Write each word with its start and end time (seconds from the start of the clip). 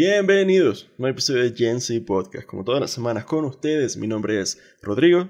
Bienvenidos 0.00 0.84
a 0.84 1.02
un 1.02 1.08
episodio 1.08 1.42
de 1.42 1.56
Gen 1.56 1.80
Z 1.80 2.06
Podcast. 2.06 2.46
Como 2.46 2.62
todas 2.62 2.80
las 2.80 2.92
semanas 2.92 3.24
con 3.24 3.44
ustedes, 3.44 3.96
mi 3.96 4.06
nombre 4.06 4.40
es 4.40 4.56
Rodrigo. 4.80 5.28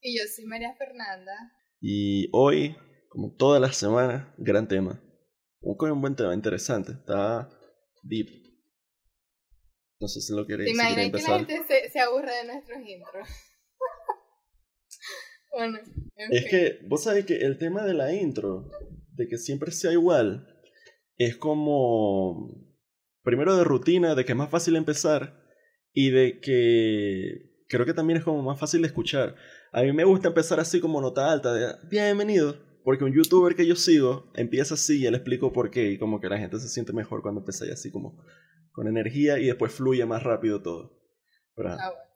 Y 0.00 0.18
yo 0.18 0.24
soy 0.34 0.46
María 0.46 0.74
Fernanda. 0.74 1.30
Y 1.80 2.28
hoy, 2.32 2.74
como 3.08 3.36
todas 3.36 3.60
las 3.60 3.76
semanas, 3.76 4.26
gran 4.36 4.66
tema. 4.66 5.00
Un, 5.60 5.90
un 5.92 6.00
buen 6.00 6.16
tema 6.16 6.34
interesante. 6.34 6.90
Está 6.90 7.48
deep. 8.02 8.30
No 10.00 10.08
sé 10.08 10.20
si 10.22 10.34
lo 10.34 10.44
queréis 10.44 10.66
¿Te 10.66 10.74
imaginas 10.74 11.12
que 11.12 11.30
la 11.30 11.38
gente 11.38 11.62
se, 11.68 11.88
se 11.88 12.00
aburre 12.00 12.34
de 12.34 12.44
nuestros 12.46 12.78
intros? 12.80 13.28
bueno, 15.52 15.78
en 16.16 16.32
Es 16.32 16.50
que, 16.50 16.80
vos 16.88 17.04
sabés 17.04 17.26
que 17.26 17.36
el 17.36 17.58
tema 17.58 17.84
de 17.84 17.94
la 17.94 18.12
intro, 18.12 18.68
de 19.12 19.28
que 19.28 19.38
siempre 19.38 19.70
sea 19.70 19.92
igual, 19.92 20.48
es 21.16 21.36
como. 21.36 22.71
Primero 23.22 23.56
de 23.56 23.64
rutina, 23.64 24.14
de 24.14 24.24
que 24.24 24.32
es 24.32 24.38
más 24.38 24.50
fácil 24.50 24.76
empezar 24.76 25.42
y 25.92 26.10
de 26.10 26.40
que 26.40 27.66
creo 27.68 27.86
que 27.86 27.94
también 27.94 28.18
es 28.18 28.24
como 28.24 28.42
más 28.42 28.58
fácil 28.58 28.82
de 28.82 28.88
escuchar. 28.88 29.36
A 29.72 29.82
mí 29.82 29.92
me 29.92 30.04
gusta 30.04 30.28
empezar 30.28 30.60
así 30.60 30.80
como 30.80 31.00
nota 31.00 31.30
alta, 31.30 31.52
de 31.54 31.74
bienvenido, 31.88 32.56
porque 32.84 33.04
un 33.04 33.14
youtuber 33.14 33.54
que 33.54 33.66
yo 33.66 33.76
sigo 33.76 34.30
empieza 34.34 34.74
así 34.74 35.06
y 35.06 35.10
le 35.10 35.16
explico 35.16 35.52
por 35.52 35.70
qué 35.70 35.92
y 35.92 35.98
como 35.98 36.20
que 36.20 36.28
la 36.28 36.38
gente 36.38 36.58
se 36.58 36.68
siente 36.68 36.92
mejor 36.92 37.22
cuando 37.22 37.40
empieza 37.40 37.64
así 37.72 37.90
como 37.90 38.22
con 38.72 38.88
energía 38.88 39.38
y 39.38 39.46
después 39.46 39.72
fluye 39.72 40.04
más 40.04 40.22
rápido 40.22 40.62
todo. 40.62 40.98
Ah, 41.56 41.90
bueno. 41.90 42.12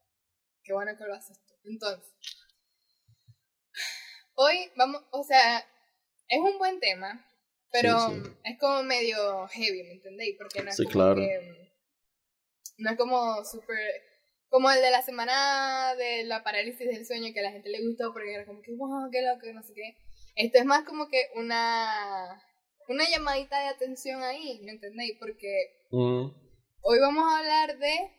Qué 0.63 0.73
bueno 0.73 0.93
que 0.99 1.05
lo 1.05 1.15
haces 1.15 1.39
tú. 1.47 1.55
Entonces, 1.65 2.13
hoy 4.35 4.57
vamos, 4.77 5.03
o 5.13 5.23
sea, 5.23 5.59
es 6.29 6.41
un 6.41 6.59
buen 6.59 6.81
tema, 6.81 7.25
pero 7.81 7.99
Sí, 8.11 8.21
sí. 8.25 8.31
es 8.45 8.59
como 8.59 8.83
medio 8.83 9.47
heavy, 9.49 9.83
¿me 9.85 9.93
entendéis? 9.93 10.37
Porque 10.39 10.63
no 10.63 10.71
es 10.71 10.77
Sí, 10.77 10.85
como 10.85 10.93
claro. 10.93 11.17
que, 11.17 11.71
no 12.79 12.91
es 12.91 12.97
como 12.97 13.45
súper, 13.45 13.79
como 14.49 14.71
el 14.71 14.81
de 14.81 14.91
la 14.91 15.03
semana 15.03 15.95
de 15.97 16.25
la 16.25 16.43
parálisis 16.43 16.87
del 16.87 17.07
sueño 17.07 17.33
que 17.33 17.41
a 17.41 17.45
la 17.45 17.53
gente 17.53 17.69
le 17.71 17.87
gustó 17.87 18.13
porque 18.13 18.35
era 18.35 18.45
como 18.47 18.61
que, 18.63 18.73
wow, 18.75 19.11
qué 19.11 19.23
loco, 19.23 19.47
no 19.53 19.63
sé 19.63 19.73
qué. 19.75 19.97
Esto 20.35 20.59
es 20.59 20.65
más 20.65 20.85
como 20.85 21.09
que 21.09 21.29
una, 21.35 22.43
una 22.89 23.09
llamadita 23.09 23.59
de 23.61 23.69
atención 23.69 24.23
ahí, 24.23 24.61
¿me 24.65 24.73
entendéis? 24.73 25.17
Porque 25.19 25.73
Mm, 25.91 26.27
Hoy 26.83 26.99
vamos 27.01 27.25
a 27.33 27.39
hablar 27.39 27.79
de 27.79 28.11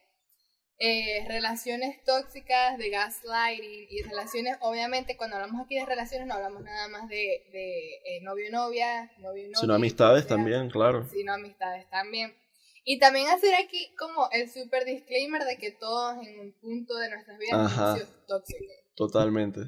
eh, 0.80 1.26
relaciones 1.28 2.04
tóxicas, 2.04 2.78
de 2.78 2.90
gaslighting 2.90 3.88
y 3.90 4.02
relaciones, 4.04 4.58
obviamente 4.62 5.18
cuando 5.18 5.38
hablamos 5.38 5.66
aquí 5.66 5.76
de 5.76 5.86
relaciones 5.86 6.28
no 6.28 6.36
hablamos 6.36 6.62
nada 6.64 6.88
más 6.88 7.10
de, 7.10 7.16
de 7.52 7.96
eh, 8.06 8.22
novio 8.22 8.52
novia, 8.52 9.12
novio 9.20 9.44
y 9.46 9.50
novia. 9.50 9.58
sino 9.60 9.74
amistades 9.74 10.26
o 10.26 10.28
también, 10.28 10.70
claro. 10.70 11.08
Sino 11.10 11.34
amistades 11.34 11.90
también. 11.90 12.36
Y 12.84 13.00
también 13.00 13.28
hacer 13.28 13.54
aquí 13.56 13.94
como 13.98 14.30
el 14.32 14.50
super 14.50 14.86
disclaimer 14.86 15.44
de 15.44 15.58
que 15.58 15.72
todos 15.72 16.16
en 16.26 16.40
un 16.40 16.54
punto 16.62 16.96
de 16.98 17.10
nuestras 17.10 17.38
vidas 17.38 17.72
Ajá. 17.72 17.98
hemos 17.98 18.26
tóxicos. 18.28 18.68
Totalmente. 18.96 19.60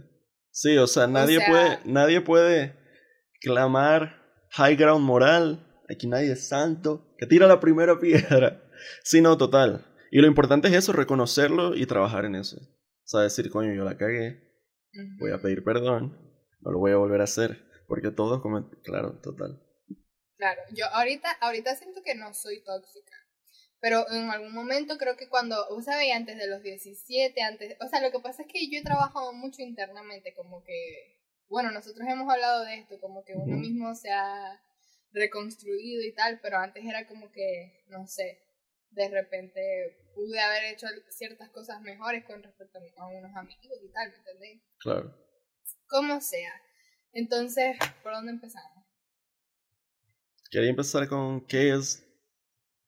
Sí, 0.51 0.77
o 0.77 0.87
sea, 0.87 1.07
nadie 1.07 1.37
sea- 1.39 1.47
puede, 1.47 1.79
nadie 1.85 2.21
puede 2.21 2.75
clamar 3.41 4.21
high 4.51 4.75
ground 4.75 5.05
moral. 5.05 5.65
Aquí 5.89 6.07
nadie 6.07 6.31
es 6.33 6.47
santo. 6.47 7.15
Que 7.17 7.25
tira 7.25 7.47
la 7.47 7.59
primera 7.59 7.99
piedra. 7.99 8.63
Sí, 9.03 9.21
no, 9.21 9.37
total. 9.37 9.85
Y 10.11 10.19
lo 10.19 10.27
importante 10.27 10.67
es 10.67 10.73
eso, 10.73 10.93
reconocerlo 10.93 11.75
y 11.75 11.85
trabajar 11.85 12.25
en 12.25 12.35
eso. 12.35 12.57
O 12.57 13.07
sea, 13.11 13.21
decir, 13.21 13.49
coño, 13.49 13.73
yo 13.73 13.83
la 13.83 13.97
cagué, 13.97 14.41
voy 15.19 15.31
a 15.31 15.41
pedir 15.41 15.63
perdón, 15.63 16.17
no 16.61 16.71
lo 16.71 16.79
voy 16.79 16.91
a 16.91 16.97
volver 16.97 17.21
a 17.21 17.25
hacer. 17.25 17.69
Porque 17.89 18.11
todos 18.11 18.39
cometen. 18.41 18.79
Claro, 18.83 19.19
total. 19.19 19.59
Claro, 20.37 20.61
yo 20.71 20.85
ahorita, 20.93 21.31
ahorita 21.41 21.75
siento 21.75 22.01
que 22.03 22.13
no 22.13 22.33
soy 22.35 22.63
tóxica. 22.63 23.11
Pero 23.81 24.05
en 24.11 24.29
algún 24.29 24.53
momento 24.53 24.97
creo 24.97 25.17
que 25.17 25.27
cuando, 25.27 25.55
vos 25.69 25.85
sabés, 25.85 26.13
antes 26.13 26.37
de 26.37 26.47
los 26.47 26.61
17, 26.61 27.41
antes, 27.41 27.77
o 27.81 27.87
sea, 27.87 28.01
lo 28.01 28.11
que 28.11 28.19
pasa 28.19 28.43
es 28.43 28.47
que 28.47 28.69
yo 28.69 28.79
he 28.79 28.83
trabajado 28.83 29.33
mucho 29.33 29.61
internamente, 29.63 30.33
como 30.35 30.63
que, 30.63 31.17
bueno, 31.47 31.71
nosotros 31.71 32.07
hemos 32.07 32.31
hablado 32.31 32.63
de 32.63 32.75
esto, 32.75 32.99
como 32.99 33.23
que 33.23 33.33
uno 33.33 33.57
mismo 33.57 33.95
se 33.95 34.11
ha 34.11 34.61
reconstruido 35.11 36.03
y 36.03 36.13
tal, 36.13 36.39
pero 36.41 36.57
antes 36.57 36.85
era 36.85 37.07
como 37.07 37.31
que, 37.31 37.85
no 37.87 38.05
sé, 38.05 38.39
de 38.91 39.09
repente 39.09 40.08
pude 40.13 40.39
haber 40.39 40.65
hecho 40.73 40.87
ciertas 41.09 41.49
cosas 41.49 41.81
mejores 41.81 42.25
con 42.25 42.41
respecto 42.43 42.79
a 42.97 43.07
unos 43.07 43.35
amigos 43.35 43.77
y 43.83 43.91
tal, 43.91 44.09
¿me 44.11 44.17
entendés? 44.17 44.61
Claro. 44.79 45.15
Como 45.87 46.19
sea. 46.21 46.53
Entonces, 47.13 47.77
¿por 48.03 48.13
dónde 48.13 48.31
empezamos? 48.31 48.85
Quería 50.51 50.69
empezar 50.69 51.07
con 51.07 51.45
qué 51.45 51.73
es. 51.75 52.05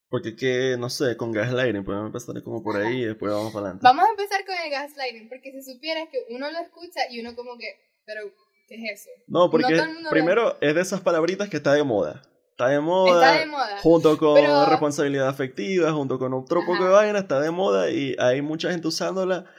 Porque 0.10 0.36
qué, 0.36 0.76
no 0.78 0.90
sé, 0.90 1.16
con 1.16 1.32
gaslighting. 1.32 1.86
Podemos 1.86 2.08
empezar 2.08 2.44
como 2.44 2.62
por 2.62 2.76
ahí 2.76 3.02
y 3.04 3.06
después 3.06 3.32
vamos 3.32 3.54
para 3.54 3.68
adelante. 3.68 3.84
Vamos 3.84 4.06
a 4.06 4.10
empezar 4.12 4.46
con 4.46 4.56
el 4.56 4.70
gaslighting, 4.70 5.30
porque 5.30 5.52
si 5.54 5.64
supieras 5.74 6.10
que 6.12 6.26
uno 6.32 6.52
lo 6.52 6.60
escucha 6.60 7.10
y 7.10 7.22
uno 7.22 7.34
como 7.36 7.58
que, 7.58 7.80
pero, 8.06 8.22
¿qué 8.68 8.76
es 8.76 9.02
eso? 9.02 9.10
No, 9.28 9.50
porque 9.50 9.74
el 9.74 9.86
mundo 9.88 10.02
lo- 10.02 10.10
primero 10.10 10.58
es 10.60 10.76
de 10.76 10.82
esas 10.82 11.00
palabritas 11.02 11.50
que 11.50 11.58
está 11.58 11.74
de 11.74 11.84
moda. 11.84 12.22
Está 12.62 12.74
de 12.74 12.80
moda. 12.80 13.26
Está 13.32 13.40
de 13.40 13.46
moda. 13.48 13.78
Junto 13.82 14.18
con 14.18 14.36
Pero- 14.36 14.66
responsabilidad 14.68 15.28
afectiva, 15.28 15.92
junto 15.92 16.20
con 16.20 16.34
otro 16.34 16.62
poco 16.62 16.74
Ajá. 16.76 16.84
de 16.86 16.90
vaina, 16.92 17.20
está 17.20 17.40
de 17.40 17.52
moda 17.52 17.90
y 17.90 18.16
hay 18.20 18.42
mucha 18.42 18.72
gente 18.72 18.88
usándola 18.88 19.50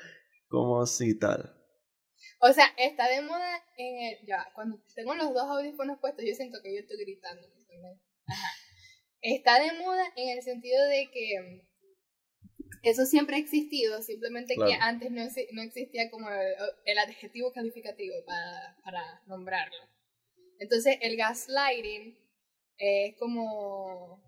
como 0.49 0.87
si 0.87 1.19
tal. 1.19 1.53
O 2.41 2.53
sea, 2.53 2.67
está 2.77 3.09
de 3.09 3.23
moda 3.23 3.65
en 3.77 4.03
el... 4.03 4.27
Ya, 4.27 4.47
cuando 4.55 4.79
tengo 4.95 5.15
los 5.15 5.33
dos 5.35 5.43
audífonos 5.43 5.99
puestos, 6.01 6.25
yo 6.27 6.35
siento 6.35 6.59
que 6.63 6.75
yo 6.75 6.81
estoy 6.81 6.99
gritando. 7.05 7.43
Está 9.21 9.61
de 9.61 9.73
moda 9.79 10.05
en 10.17 10.37
el 10.37 10.43
sentido 10.43 10.83
de 10.87 11.09
que 11.13 11.41
mm, 11.41 12.79
eso 12.83 13.05
siempre 13.05 13.37
ha 13.37 13.39
existido, 13.39 14.03
simplemente 14.03 14.55
que 14.57 14.75
antes 14.81 15.11
no, 15.11 15.23
no 15.53 15.63
existía 15.63 16.11
como 16.11 16.29
el, 16.31 16.55
el 16.85 16.99
adjetivo 16.99 17.53
calificativo 17.53 18.15
para, 18.27 18.77
para 18.85 19.23
nombrarlo. 19.27 19.77
Entonces, 20.59 20.99
el 21.01 21.17
gaslighting 21.17 22.19
es 22.85 23.17
como 23.17 24.21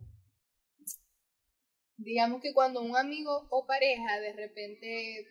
digamos 1.96 2.40
que 2.40 2.54
cuando 2.54 2.82
un 2.82 2.96
amigo 2.96 3.48
o 3.50 3.66
pareja 3.66 4.20
de 4.20 4.32
repente 4.32 5.26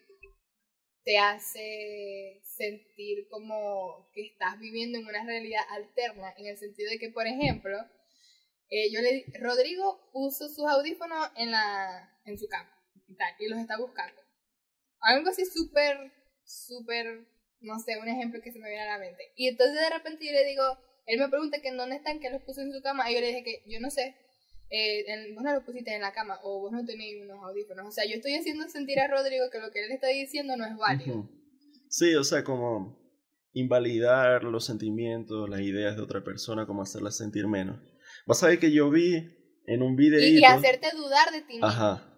te 1.06 1.18
hace 1.18 2.42
sentir 2.44 3.28
como 3.30 4.10
que 4.14 4.26
estás 4.28 4.60
viviendo 4.60 4.98
en 4.98 5.06
una 5.06 5.24
realidad 5.26 5.62
alterna, 5.70 6.34
en 6.38 6.48
el 6.48 6.58
sentido 6.58 6.90
de 6.90 7.00
que, 7.00 7.10
por 7.10 7.28
ejemplo, 7.28 7.78
eh, 8.70 8.92
yo 8.92 9.02
le 9.02 9.26
Rodrigo 9.40 10.10
puso 10.12 10.50
sus 10.50 10.66
audífonos 10.66 11.30
en 11.36 11.52
la 11.52 12.10
en 12.26 12.38
su 12.38 12.48
cama 12.48 12.72
y 13.08 13.46
y 13.46 13.50
los 13.50 13.60
está 13.60 13.78
buscando. 13.78 14.22
Algo 15.00 15.30
así 15.30 15.46
súper, 15.46 16.12
súper, 16.46 17.28
no 17.62 17.80
sé, 17.80 17.98
un 17.98 18.08
ejemplo 18.08 18.42
que 18.42 18.52
se 18.52 18.60
me 18.60 18.70
viene 18.70 18.84
a 18.84 18.98
la 18.98 19.00
mente. 19.00 19.32
Y 19.36 19.48
entonces 19.48 19.80
de 19.80 19.90
repente 19.90 20.26
yo 20.26 20.32
le 20.32 20.46
digo, 20.46 20.64
él 21.06 21.20
me 21.20 21.30
pregunta 21.30 21.60
que 21.62 21.70
en 21.70 21.78
dónde 21.78 21.96
están, 21.98 22.20
que 22.20 22.30
los 22.30 22.42
puso 22.44 22.62
en 22.62 22.72
su 22.74 22.82
cama, 22.82 23.10
y 23.10 23.16
yo 23.16 23.22
le 23.22 23.28
dije 23.28 23.44
que 23.44 23.64
yo 23.72 23.80
no 23.80 23.90
sé, 23.90 24.16
eh, 24.70 25.04
en- 25.08 25.36
vos 25.36 25.44
no 25.44 25.54
los 25.54 25.64
pusiste 25.64 25.94
en 25.94 26.02
la 26.02 26.14
cama 26.14 26.40
o 26.44 26.62
vos 26.62 26.72
no 26.72 26.84
tenéis 26.86 27.22
unos 27.22 27.44
audífonos. 27.44 27.86
O 27.88 27.92
sea, 27.92 28.06
yo 28.06 28.16
estoy 28.16 28.34
haciendo 28.36 28.68
sentir 28.70 29.00
a 29.00 29.08
Rodrigo 29.08 29.46
que 29.52 29.60
lo 29.60 29.70
que 29.72 29.84
él 29.86 29.92
está 29.92 30.08
diciendo 30.08 30.56
no 30.58 30.66
es 30.66 30.76
válido. 30.78 31.30
Sí, 31.90 32.16
o 32.16 32.24
sea, 32.24 32.44
como 32.44 32.98
invalidar 33.54 34.44
los 34.44 34.66
sentimientos, 34.66 35.50
las 35.50 35.62
ideas 35.62 35.96
de 35.96 36.02
otra 36.02 36.24
persona, 36.24 36.66
como 36.66 36.82
hacerla 36.82 37.12
sentir 37.12 37.48
menos. 37.48 37.80
Vas 38.26 38.42
a 38.44 38.48
ver 38.48 38.60
que 38.60 38.72
yo 38.72 38.90
vi 38.90 39.16
en 39.68 39.82
un 39.84 39.94
Y, 39.94 39.98
videíto. 39.98 40.40
y 40.40 40.44
hacerte 40.46 40.88
dudar 40.96 41.32
de 41.32 41.42
ti 41.42 41.54
mismo. 41.54 41.68
Ajá. 41.68 42.10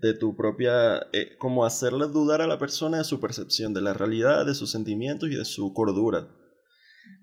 De 0.00 0.14
tu 0.14 0.36
propia. 0.36 0.98
eh, 1.12 1.36
como 1.38 1.64
hacerle 1.64 2.06
dudar 2.06 2.40
a 2.42 2.46
la 2.46 2.58
persona 2.58 2.98
de 2.98 3.04
su 3.04 3.18
percepción, 3.20 3.74
de 3.74 3.80
la 3.82 3.92
realidad, 3.94 4.46
de 4.46 4.54
sus 4.54 4.70
sentimientos 4.70 5.28
y 5.30 5.34
de 5.34 5.44
su 5.44 5.72
cordura. 5.74 6.28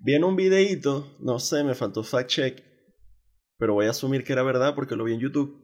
Vi 0.02 0.14
en 0.16 0.24
un 0.24 0.36
videíto, 0.36 1.16
no 1.20 1.40
sé, 1.40 1.64
me 1.64 1.76
faltó 1.76 2.04
fact 2.04 2.30
check, 2.30 2.64
pero 3.58 3.74
voy 3.74 3.88
a 3.88 3.92
asumir 3.92 4.24
que 4.24 4.34
era 4.34 4.44
verdad 4.44 4.76
porque 4.76 4.96
lo 4.96 5.04
vi 5.04 5.14
en 5.14 5.20
YouTube. 5.20 5.64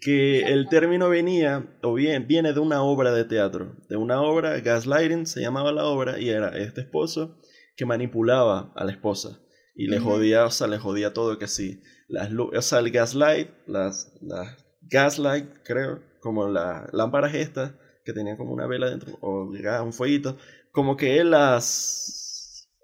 Que 0.00 0.40
el 0.40 0.68
término 0.68 1.10
venía, 1.10 1.78
o 1.82 1.92
bien, 1.94 2.26
viene 2.26 2.54
de 2.54 2.60
una 2.60 2.82
obra 2.82 3.12
de 3.12 3.24
teatro, 3.24 3.76
de 3.88 3.96
una 3.96 4.22
obra, 4.22 4.58
Gaslighting 4.60 5.26
se 5.26 5.42
llamaba 5.42 5.72
la 5.72 5.84
obra, 5.84 6.18
y 6.18 6.30
era 6.30 6.56
este 6.56 6.80
esposo 6.80 7.38
que 7.76 7.84
manipulaba 7.84 8.72
a 8.74 8.84
la 8.84 8.92
esposa 8.92 9.40
y 9.78 9.86
le 9.86 10.00
jodía, 10.00 10.44
o 10.44 10.50
sea, 10.50 10.66
le 10.66 10.78
jodía 10.78 11.12
todo 11.12 11.38
que 11.38 11.46
sí. 11.46 11.80
Las, 12.08 12.32
o 12.32 12.62
sea, 12.62 12.80
el 12.80 12.90
gaslight, 12.90 13.48
las, 13.68 14.12
las 14.20 14.56
gaslight, 14.82 15.46
creo, 15.62 16.02
como 16.20 16.48
las 16.48 16.92
lámparas 16.92 17.32
estas 17.34 17.74
que 18.04 18.12
tenían 18.12 18.36
como 18.36 18.52
una 18.52 18.66
vela 18.66 18.90
dentro, 18.90 19.16
o 19.20 19.44
un 19.44 19.92
fueguito, 19.92 20.36
como 20.72 20.96
que 20.96 21.18
él 21.18 21.30
las, 21.30 22.27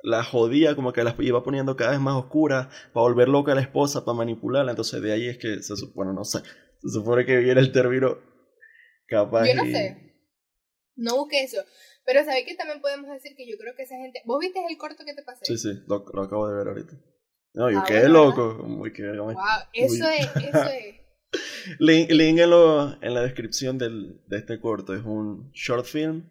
las 0.05 0.27
jodía, 0.29 0.77
como 0.77 0.93
que 0.93 1.03
las 1.03 1.15
iba 1.19 1.43
poniendo 1.43 1.77
cada 1.77 1.93
vez 1.93 2.01
más 2.01 2.15
oscuras 2.15 2.67
para 2.93 3.03
volver 3.03 3.29
loca 3.29 3.53
a 3.53 3.55
la 3.56 3.62
esposa, 3.62 4.05
para 4.05 4.19
manipularla. 4.19 4.71
Entonces 4.73 5.01
de 5.03 5.12
ahí 5.12 5.29
es 5.29 5.39
que 5.39 5.62
se 5.62 5.77
supone, 5.77 6.12
no 6.12 6.25
sé, 6.25 6.41
se 6.83 6.89
supone 6.91 7.25
que 7.25 7.39
viene 7.39 7.61
el 7.61 7.73
término 7.73 8.19
capaz. 9.09 9.47
Yo 9.49 9.55
no 9.55 9.65
y- 9.65 9.73
sé. 9.73 10.01
No 10.97 11.17
busqué 11.17 11.43
eso. 11.43 11.59
Pero 12.06 12.23
sabéis 12.25 12.47
que 12.47 12.55
también 12.55 12.81
podemos 12.81 13.11
decir 13.11 13.35
que 13.37 13.51
yo 13.51 13.56
creo 13.59 13.75
que 13.75 13.83
esa 13.83 13.97
gente. 13.97 14.21
¿Vos 14.27 14.39
viste 14.41 14.61
el 14.69 14.77
corto 14.77 15.05
que 15.05 15.15
te 15.15 15.23
pasé? 15.23 15.45
Sí, 15.47 15.56
sí, 15.59 15.71
lo, 15.89 16.05
lo 16.12 16.23
acabo 16.23 16.49
de 16.49 16.56
ver 16.56 16.69
ahorita. 16.69 16.93
No, 17.55 17.71
yo 17.71 17.79
Ah, 17.79 17.85
quedé 17.87 18.09
bueno, 18.09 18.25
loco. 18.25 18.62
Muy 18.65 18.93
que, 18.93 19.03
Wow, 19.11 19.35
eso 19.73 20.09
es, 20.09 20.27
eso 20.37 20.69
es. 20.69 20.97
Link, 21.81 22.11
link 22.11 22.39
en, 22.39 22.51
lo- 22.51 23.03
en 23.03 23.15
la 23.15 23.23
descripción 23.23 23.79
del, 23.79 24.21
de 24.29 24.37
este 24.37 24.61
corto. 24.61 24.95
Es 24.95 25.03
un 25.05 25.51
short 25.53 25.87
film 25.87 26.29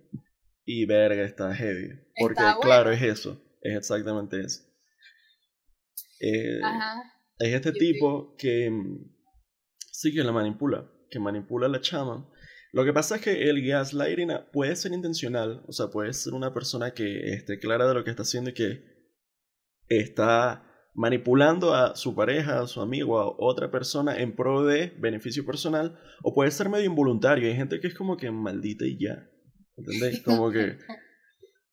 y 0.64 0.86
verga, 0.86 1.24
está 1.24 1.54
heavy. 1.54 2.00
Porque, 2.18 2.42
Está 2.44 2.58
claro, 2.62 2.92
es 2.92 3.02
eso. 3.02 3.42
Es 3.64 3.78
exactamente 3.78 4.42
eso. 4.42 4.62
Eh, 6.20 6.60
Ajá. 6.64 7.02
es 7.40 7.54
este 7.54 7.72
tipo 7.72 8.36
que 8.38 8.70
mm, 8.70 9.10
sí 9.92 10.14
que 10.14 10.24
la 10.24 10.34
manipula, 10.34 10.92
que 11.10 11.20
manipula 11.20 11.68
a 11.68 11.70
la 11.70 11.82
chama. 11.82 12.30
Lo 12.74 12.84
que 12.84 12.92
pasa 12.92 13.16
es 13.16 13.22
que 13.22 13.50
el 13.50 13.66
gaslighting 13.66 14.32
puede 14.52 14.76
ser 14.76 14.92
intencional, 14.92 15.64
o 15.68 15.72
sea, 15.72 15.88
puede 15.88 16.12
ser 16.14 16.34
una 16.34 16.54
persona 16.54 16.92
que 16.92 17.34
esté 17.34 17.60
clara 17.60 17.88
de 17.88 17.94
lo 17.94 18.04
que 18.04 18.10
está 18.10 18.24
haciendo 18.24 18.50
y 18.50 18.54
que 18.54 18.84
está 19.88 20.70
manipulando 20.94 21.74
a 21.74 21.96
su 21.96 22.16
pareja, 22.16 22.60
a 22.60 22.68
su 22.68 22.82
amigo, 22.82 23.20
a 23.20 23.34
otra 23.38 23.72
persona 23.72 24.18
en 24.20 24.36
pro 24.36 24.66
de 24.66 24.94
beneficio 24.98 25.46
personal, 25.46 26.00
o 26.22 26.34
puede 26.34 26.52
ser 26.52 26.68
medio 26.68 26.86
involuntario. 26.86 27.48
Hay 27.48 27.56
gente 27.56 27.80
que 27.80 27.88
es 27.88 27.96
como 27.96 28.18
que 28.18 28.30
maldita 28.30 28.86
y 28.86 28.98
ya, 29.00 29.30
¿entendés? 29.78 30.22
Como 30.22 30.52
que 30.52 30.78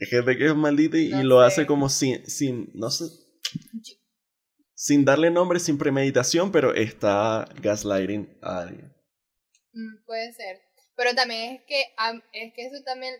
gente 0.06 0.36
que 0.36 0.46
es 0.46 0.54
maldita 0.54 0.96
y, 0.98 1.08
y 1.20 1.22
No 1.22 1.22
lo 1.24 1.40
sé. 1.40 1.46
hace 1.46 1.66
como 1.66 1.88
sin, 1.88 2.24
sin, 2.26 2.70
no 2.74 2.90
sé, 2.90 3.04
sin 4.74 5.04
darle 5.04 5.30
nombre, 5.30 5.60
sin 5.60 5.76
premeditación, 5.78 6.50
pero 6.52 6.74
está 6.74 7.46
gaslighting 7.60 8.38
a 8.42 8.60
alguien. 8.62 8.94
Mm, 9.72 10.04
puede 10.06 10.32
ser. 10.32 10.60
Pero 10.96 11.14
también 11.14 11.54
es 11.56 11.62
que, 11.66 11.82
es 12.32 12.52
que 12.54 12.66
eso 12.66 12.82
también 12.84 13.14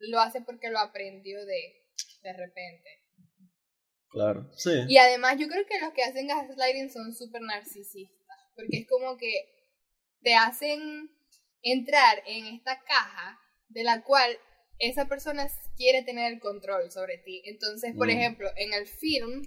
lo 0.00 0.20
hace 0.20 0.40
porque 0.42 0.70
lo 0.70 0.78
aprendió 0.78 1.44
de, 1.44 1.84
de 2.22 2.32
repente. 2.32 2.88
Claro, 4.08 4.50
sí. 4.56 4.70
Y 4.88 4.98
además 4.98 5.36
yo 5.38 5.48
creo 5.48 5.64
que 5.66 5.80
los 5.80 5.92
que 5.92 6.02
hacen 6.02 6.26
gaslighting 6.26 6.90
son 6.90 7.14
súper 7.14 7.40
narcisistas, 7.42 8.38
porque 8.54 8.78
es 8.78 8.86
como 8.88 9.16
que 9.16 9.32
te 10.22 10.34
hacen 10.34 11.10
entrar 11.62 12.22
en 12.26 12.46
esta 12.46 12.78
caja 12.84 13.38
de 13.68 13.84
la 13.84 14.02
cual 14.02 14.36
esa 14.82 15.06
persona 15.06 15.46
quiere 15.76 16.02
tener 16.02 16.32
el 16.32 16.40
control 16.40 16.90
sobre 16.90 17.18
ti. 17.18 17.42
Entonces, 17.46 17.94
por 17.96 18.08
Mm. 18.08 18.10
ejemplo, 18.10 18.50
en 18.56 18.72
el 18.74 18.86
film, 18.86 19.42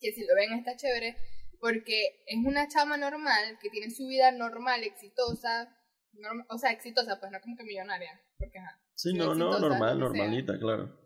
que 0.00 0.12
si 0.12 0.24
lo 0.26 0.34
ven 0.34 0.52
está 0.52 0.76
chévere, 0.76 1.16
porque 1.60 2.22
es 2.26 2.38
una 2.44 2.68
chama 2.68 2.96
normal 2.96 3.58
que 3.60 3.70
tiene 3.70 3.90
su 3.90 4.06
vida 4.06 4.30
normal, 4.32 4.82
exitosa, 4.84 5.68
norm- 6.12 6.46
o 6.48 6.58
sea, 6.58 6.70
exitosa, 6.72 7.18
pues 7.20 7.32
no 7.32 7.40
como 7.40 7.56
que 7.56 7.64
millonaria, 7.64 8.20
porque 8.38 8.58
ajá, 8.58 8.80
Sí, 8.94 9.12
no 9.14 9.26
no, 9.26 9.32
exitosa, 9.32 9.60
normal, 9.60 9.90
que 9.90 9.98
sea. 9.98 10.08
normalita, 10.08 10.58
claro. 10.58 10.96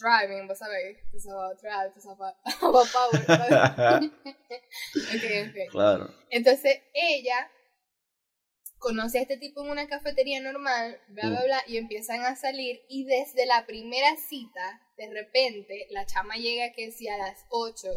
driving, 0.00 0.46
vos 0.48 0.58
sabés, 0.58 0.96
it's 1.12 1.26
about 1.28 1.60
drive, 1.60 1.92
it's 1.94 2.06
about, 2.06 2.34
about 2.62 2.88
power, 2.90 3.24
¿sabes? 3.26 4.10
ok, 5.14 5.24
ok. 5.48 5.70
Claro. 5.70 6.14
Entonces 6.30 6.80
ella 6.94 7.50
conoce 8.78 9.18
a 9.18 9.22
este 9.22 9.36
tipo 9.36 9.64
en 9.64 9.70
una 9.70 9.88
cafetería 9.88 10.40
normal, 10.40 10.98
bla, 11.08 11.28
bla, 11.28 11.44
bla, 11.44 11.62
y 11.66 11.76
empiezan 11.76 12.22
a 12.22 12.36
salir 12.36 12.80
y 12.88 13.04
desde 13.04 13.46
la 13.46 13.66
primera 13.66 14.16
cita, 14.16 14.80
de 14.96 15.10
repente, 15.10 15.86
la 15.90 16.06
chama 16.06 16.36
llega 16.36 16.72
que 16.72 16.90
si 16.90 17.08
a 17.08 17.16
las 17.16 17.44
8 17.50 17.88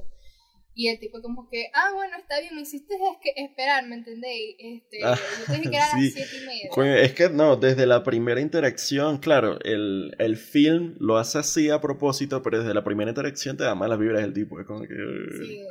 y 0.73 0.87
el 0.87 0.99
tipo 0.99 1.21
como 1.21 1.49
que, 1.49 1.69
ah, 1.73 1.91
bueno, 1.93 2.15
está 2.17 2.39
bien, 2.39 2.55
me 2.55 2.61
hiciste 2.61 2.95
es 2.95 3.17
que 3.21 3.33
esperar, 3.43 3.85
¿me 3.85 3.95
entendéis? 3.95 4.55
Este, 4.57 4.99
Ah, 5.03 5.17
yo 5.39 5.45
te 5.45 5.51
dije 5.57 5.69
que 5.69 5.75
era 5.75 5.85
a 5.85 5.97
las 5.99 6.13
7 6.13 6.29
y 6.41 6.45
media. 6.45 6.69
Coño, 6.69 6.95
es 6.95 7.13
que 7.13 7.29
no, 7.29 7.57
desde 7.57 7.85
la 7.85 8.03
primera 8.03 8.39
interacción, 8.39 9.17
claro, 9.17 9.59
el, 9.63 10.15
el 10.17 10.37
film 10.37 10.95
lo 10.99 11.17
hace 11.17 11.39
así 11.39 11.69
a 11.69 11.81
propósito, 11.81 12.41
pero 12.41 12.59
desde 12.59 12.73
la 12.73 12.83
primera 12.83 13.11
interacción 13.11 13.57
te 13.57 13.63
da 13.63 13.75
malas 13.75 13.99
vibras 13.99 14.23
el 14.23 14.33
tipo. 14.33 14.59
Es 14.59 14.65
como 14.65 14.81
que. 14.81 14.95
Sí. 15.43 15.65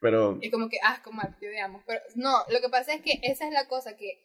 Pero. 0.00 0.38
Es 0.42 0.50
como 0.50 0.68
que 0.68 0.78
asco, 0.82 1.12
mal, 1.12 1.34
te. 1.40 1.48
Pero 1.86 2.00
no, 2.16 2.38
lo 2.50 2.60
que 2.60 2.68
pasa 2.68 2.92
es 2.92 3.00
que 3.00 3.18
esa 3.22 3.46
es 3.46 3.54
la 3.54 3.66
cosa 3.68 3.96
que 3.96 4.20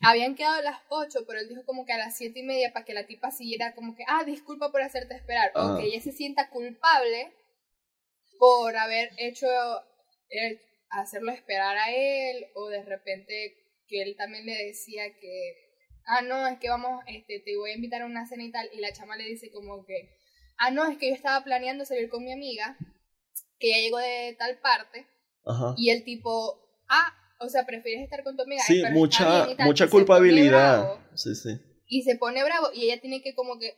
habían 0.00 0.34
quedado 0.34 0.56
a 0.56 0.62
las 0.62 0.80
8, 0.88 1.20
pero 1.26 1.40
él 1.40 1.48
dijo 1.48 1.64
como 1.64 1.84
que 1.84 1.92
a 1.92 1.98
las 1.98 2.16
7 2.16 2.38
y 2.38 2.42
media 2.42 2.72
para 2.72 2.84
que 2.84 2.94
la 2.94 3.06
tipa 3.06 3.30
siguiera 3.30 3.74
como 3.74 3.94
que, 3.94 4.04
ah, 4.06 4.24
disculpa 4.24 4.70
por 4.70 4.82
hacerte 4.82 5.14
esperar. 5.14 5.52
O 5.54 5.78
que 5.78 5.84
ella 5.86 6.00
se 6.00 6.12
sienta 6.12 6.50
culpable 6.50 7.32
por 8.38 8.76
haber 8.76 9.10
hecho, 9.18 9.46
eh, 10.30 10.60
hacerlo 10.90 11.32
esperar 11.32 11.76
a 11.76 11.92
él, 11.92 12.46
o 12.54 12.68
de 12.68 12.82
repente 12.84 13.56
que 13.88 14.02
él 14.02 14.16
también 14.16 14.46
le 14.46 14.66
decía 14.66 15.04
que, 15.18 15.54
ah, 16.06 16.22
no, 16.22 16.46
es 16.46 16.58
que 16.58 16.68
vamos, 16.68 17.02
este, 17.06 17.40
te 17.40 17.56
voy 17.56 17.70
a 17.70 17.76
invitar 17.76 18.02
a 18.02 18.06
una 18.06 18.26
cena 18.26 18.44
y 18.44 18.50
tal, 18.50 18.68
y 18.72 18.78
la 18.78 18.92
chama 18.92 19.16
le 19.16 19.24
dice 19.24 19.50
como 19.50 19.84
que, 19.84 20.10
ah, 20.58 20.70
no, 20.70 20.86
es 20.90 20.98
que 20.98 21.08
yo 21.08 21.14
estaba 21.14 21.44
planeando 21.44 21.84
salir 21.84 22.08
con 22.08 22.24
mi 22.24 22.32
amiga, 22.32 22.76
que 23.58 23.70
ya 23.70 23.78
llegó 23.78 23.98
de 23.98 24.36
tal 24.38 24.58
parte, 24.58 25.06
Ajá. 25.44 25.74
y 25.76 25.90
el 25.90 26.04
tipo, 26.04 26.60
ah, 26.88 27.14
o 27.38 27.48
sea, 27.48 27.64
prefieres 27.66 28.04
estar 28.04 28.22
con 28.24 28.36
tu 28.36 28.42
amiga. 28.42 28.62
Sí, 28.66 28.82
Ay, 28.84 28.92
mucha, 28.92 29.44
bien 29.44 29.50
y 29.50 29.56
tal", 29.56 29.66
mucha 29.66 29.88
culpabilidad. 29.88 30.82
bravo, 30.82 31.00
Sí, 31.14 31.34
sí. 31.34 31.60
y 31.86 32.02
se 32.02 32.16
pone 32.16 32.42
bravo 32.44 32.68
y 32.74 32.84
ella 32.90 33.00
tiene 33.00 33.22
que 33.22 33.34
como 33.34 33.58
que, 33.58 33.76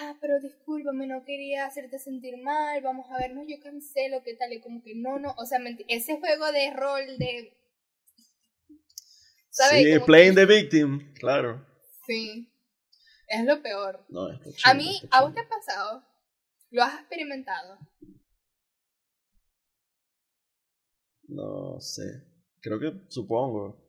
ah, 0.00 0.16
pero 0.20 0.40
discúlpame, 0.40 1.06
no 1.06 1.24
quería 1.24 1.66
hacerte 1.66 1.98
sentir 1.98 2.36
mal, 2.38 2.80
vamos 2.82 3.06
a 3.10 3.18
ver, 3.18 3.32
no, 3.34 3.42
yo 3.46 3.58
cancelo, 3.62 4.22
¿qué 4.22 4.34
tal? 4.34 4.52
Y 4.52 4.60
como 4.60 4.82
que 4.82 4.94
no, 4.94 5.18
no, 5.18 5.34
o 5.36 5.46
sea, 5.46 5.58
ese 5.88 6.18
juego 6.18 6.50
de 6.52 6.70
rol 6.72 7.18
de... 7.18 7.56
¿Sabes? 9.52 9.82
Sí, 9.84 9.92
Como 9.94 10.06
playing 10.06 10.34
que- 10.34 10.46
the 10.46 10.46
victim, 10.46 11.12
claro. 11.14 11.66
Sí, 12.06 12.48
es 13.28 13.44
lo 13.44 13.60
peor. 13.62 14.04
No, 14.08 14.30
está 14.30 14.48
A 14.48 14.52
chimbo, 14.52 14.74
mí, 14.84 15.00
¿a 15.10 15.22
vos 15.22 15.34
te 15.34 15.40
ha 15.40 15.48
pasado? 15.48 16.04
¿Lo 16.70 16.82
has 16.84 17.00
experimentado? 17.00 17.78
No 21.28 21.80
sé. 21.80 22.22
Creo 22.60 22.78
que, 22.78 22.92
supongo, 23.08 23.86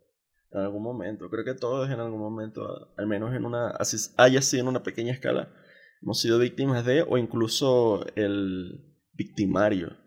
en 0.51 0.61
algún 0.61 0.83
momento. 0.83 1.29
Creo 1.29 1.43
que 1.45 1.53
todos 1.53 1.89
en 1.89 1.99
algún 1.99 2.19
momento, 2.19 2.93
al 2.97 3.07
menos 3.07 3.33
en 3.35 3.45
una, 3.45 3.69
así 3.71 3.97
haya 4.17 4.41
sido 4.41 4.63
en 4.63 4.69
una 4.69 4.83
pequeña 4.83 5.13
escala, 5.13 5.53
hemos 6.01 6.19
sido 6.19 6.39
víctimas 6.39 6.85
de, 6.85 7.03
o 7.03 7.17
incluso 7.17 8.05
el 8.15 8.95
victimario, 9.13 9.97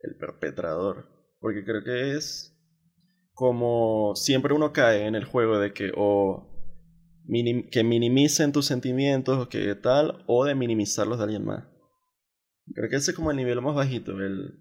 el 0.00 0.16
perpetrador. 0.16 1.08
Porque 1.40 1.64
creo 1.64 1.82
que 1.84 2.16
es 2.16 2.50
como 3.32 4.14
siempre 4.14 4.54
uno 4.54 4.72
cae 4.72 5.06
en 5.06 5.14
el 5.16 5.24
juego 5.24 5.58
de 5.58 5.72
que 5.72 5.92
o 5.96 6.48
minim- 7.26 7.68
que 7.68 7.82
minimicen 7.82 8.52
tus 8.52 8.66
sentimientos 8.66 9.38
o 9.38 9.48
que 9.48 9.74
tal, 9.74 10.24
o 10.26 10.44
de 10.44 10.54
minimizarlos 10.54 11.18
de 11.18 11.24
alguien 11.24 11.44
más. 11.44 11.64
Creo 12.74 12.88
que 12.88 12.96
ese 12.96 13.10
es 13.10 13.16
como 13.16 13.30
el 13.30 13.36
nivel 13.36 13.60
más 13.60 13.74
bajito, 13.74 14.12
el... 14.12 14.60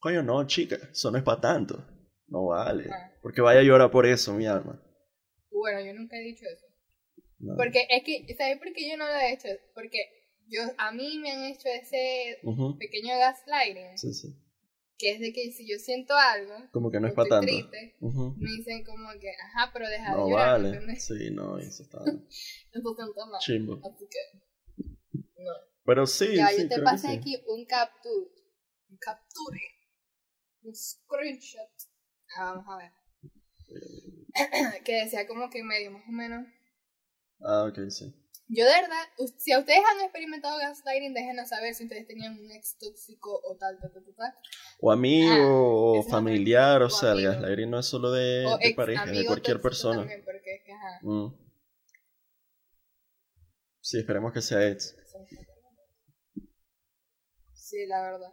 Coño, 0.00 0.22
no, 0.22 0.44
chica, 0.46 0.76
eso 0.90 1.10
no 1.10 1.16
es 1.16 1.22
para 1.22 1.40
tanto. 1.40 1.86
No 2.32 2.46
vale. 2.46 2.88
Ah. 2.90 3.12
Porque 3.20 3.42
vaya 3.42 3.60
a 3.60 3.62
llorar 3.62 3.90
por 3.90 4.06
eso, 4.06 4.32
mi 4.32 4.46
alma. 4.46 4.82
Bueno, 5.50 5.80
yo 5.84 5.92
nunca 5.92 6.16
he 6.16 6.20
dicho 6.20 6.46
eso. 6.46 6.66
No. 7.38 7.56
Porque 7.56 7.86
es 7.90 8.02
que, 8.04 8.34
¿sabes 8.34 8.56
por 8.58 8.72
qué 8.72 8.88
yo 8.90 8.96
no 8.96 9.06
lo 9.06 9.14
he 9.14 9.32
hecho? 9.34 9.48
Porque 9.74 9.98
yo, 10.48 10.62
a 10.78 10.92
mí 10.92 11.18
me 11.18 11.30
han 11.30 11.44
hecho 11.44 11.68
ese 11.68 12.38
pequeño 12.78 13.18
gaslighting, 13.18 13.98
Sí, 13.98 14.14
sí. 14.14 14.34
que 14.96 15.10
es 15.12 15.20
de 15.20 15.32
que 15.32 15.52
si 15.52 15.68
yo 15.68 15.78
siento 15.78 16.14
algo, 16.14 16.54
Como 16.72 16.90
que 16.90 17.00
no 17.00 17.08
es 17.08 17.14
para 17.14 17.28
tanto. 17.28 17.46
triste, 17.46 17.96
me 18.00 18.50
dicen 18.56 18.82
como 18.84 19.08
que, 19.20 19.30
ajá, 19.30 19.70
pero 19.74 19.88
deja 19.88 20.10
de 20.12 20.16
No 20.16 20.28
llorar, 20.30 20.60
¿me 20.60 20.70
vale. 20.78 20.96
Sí, 21.00 21.30
no, 21.32 21.58
eso 21.58 21.82
está 21.82 21.98
mal. 23.30 23.40
chimbo. 23.40 23.78
Así 23.84 24.06
que, 24.08 24.38
no. 25.42 25.52
Pero 25.84 26.06
sí, 26.06 26.36
ya, 26.36 26.48
sí, 26.48 26.62
yo 26.62 26.68
te 26.68 26.80
pasé 26.82 27.08
sí. 27.08 27.14
aquí 27.14 27.42
un 27.48 27.66
capture, 27.66 28.30
un 28.88 28.96
capture, 28.98 29.60
un 30.62 30.74
screenshot. 30.74 31.68
Ah, 32.36 32.54
vamos 32.54 32.66
a 32.68 32.76
ver. 32.78 32.92
que 34.84 34.92
decía 35.04 35.26
como 35.26 35.50
que 35.50 35.62
medio 35.62 35.90
más 35.90 36.02
o 36.08 36.12
menos. 36.12 36.46
Ah, 37.40 37.64
ok, 37.68 37.90
sí. 37.90 38.14
Yo 38.48 38.66
de 38.66 38.72
verdad, 38.72 39.02
si 39.38 39.52
a 39.52 39.58
ustedes 39.58 39.80
han 39.90 40.00
experimentado 40.02 40.58
gaslighting, 40.58 41.14
déjenos 41.14 41.48
saber 41.48 41.74
si 41.74 41.84
ustedes 41.84 42.06
tenían 42.06 42.38
un 42.38 42.50
ex 42.50 42.76
tóxico 42.76 43.40
o 43.44 43.56
tal, 43.56 43.78
tal, 43.80 43.90
tal, 43.92 44.04
tal. 44.14 44.34
O 44.80 44.90
amigo, 44.92 45.96
Ah, 45.96 45.98
o 45.98 46.02
familiar, 46.02 46.82
o 46.82 46.86
o 46.86 46.90
sea, 46.90 47.12
el 47.12 47.18
amigo. 47.26 47.32
gaslighting 47.32 47.70
no 47.70 47.78
es 47.78 47.86
solo 47.86 48.12
de, 48.12 48.44
O 48.46 48.58
de 48.58 48.74
pareja, 48.74 49.06
de 49.06 49.24
cualquier 49.24 49.60
persona. 49.60 50.00
También, 50.00 50.22
porque 50.24 50.56
es 50.56 50.62
que, 50.64 50.72
ajá, 50.72 50.98
Mm. 51.02 51.34
Sí, 53.80 53.98
esperemos 53.98 54.32
que 54.32 54.42
sea 54.42 54.68
ex. 54.68 54.94
Sí, 57.54 57.86
la 57.86 58.02
verdad. 58.02 58.32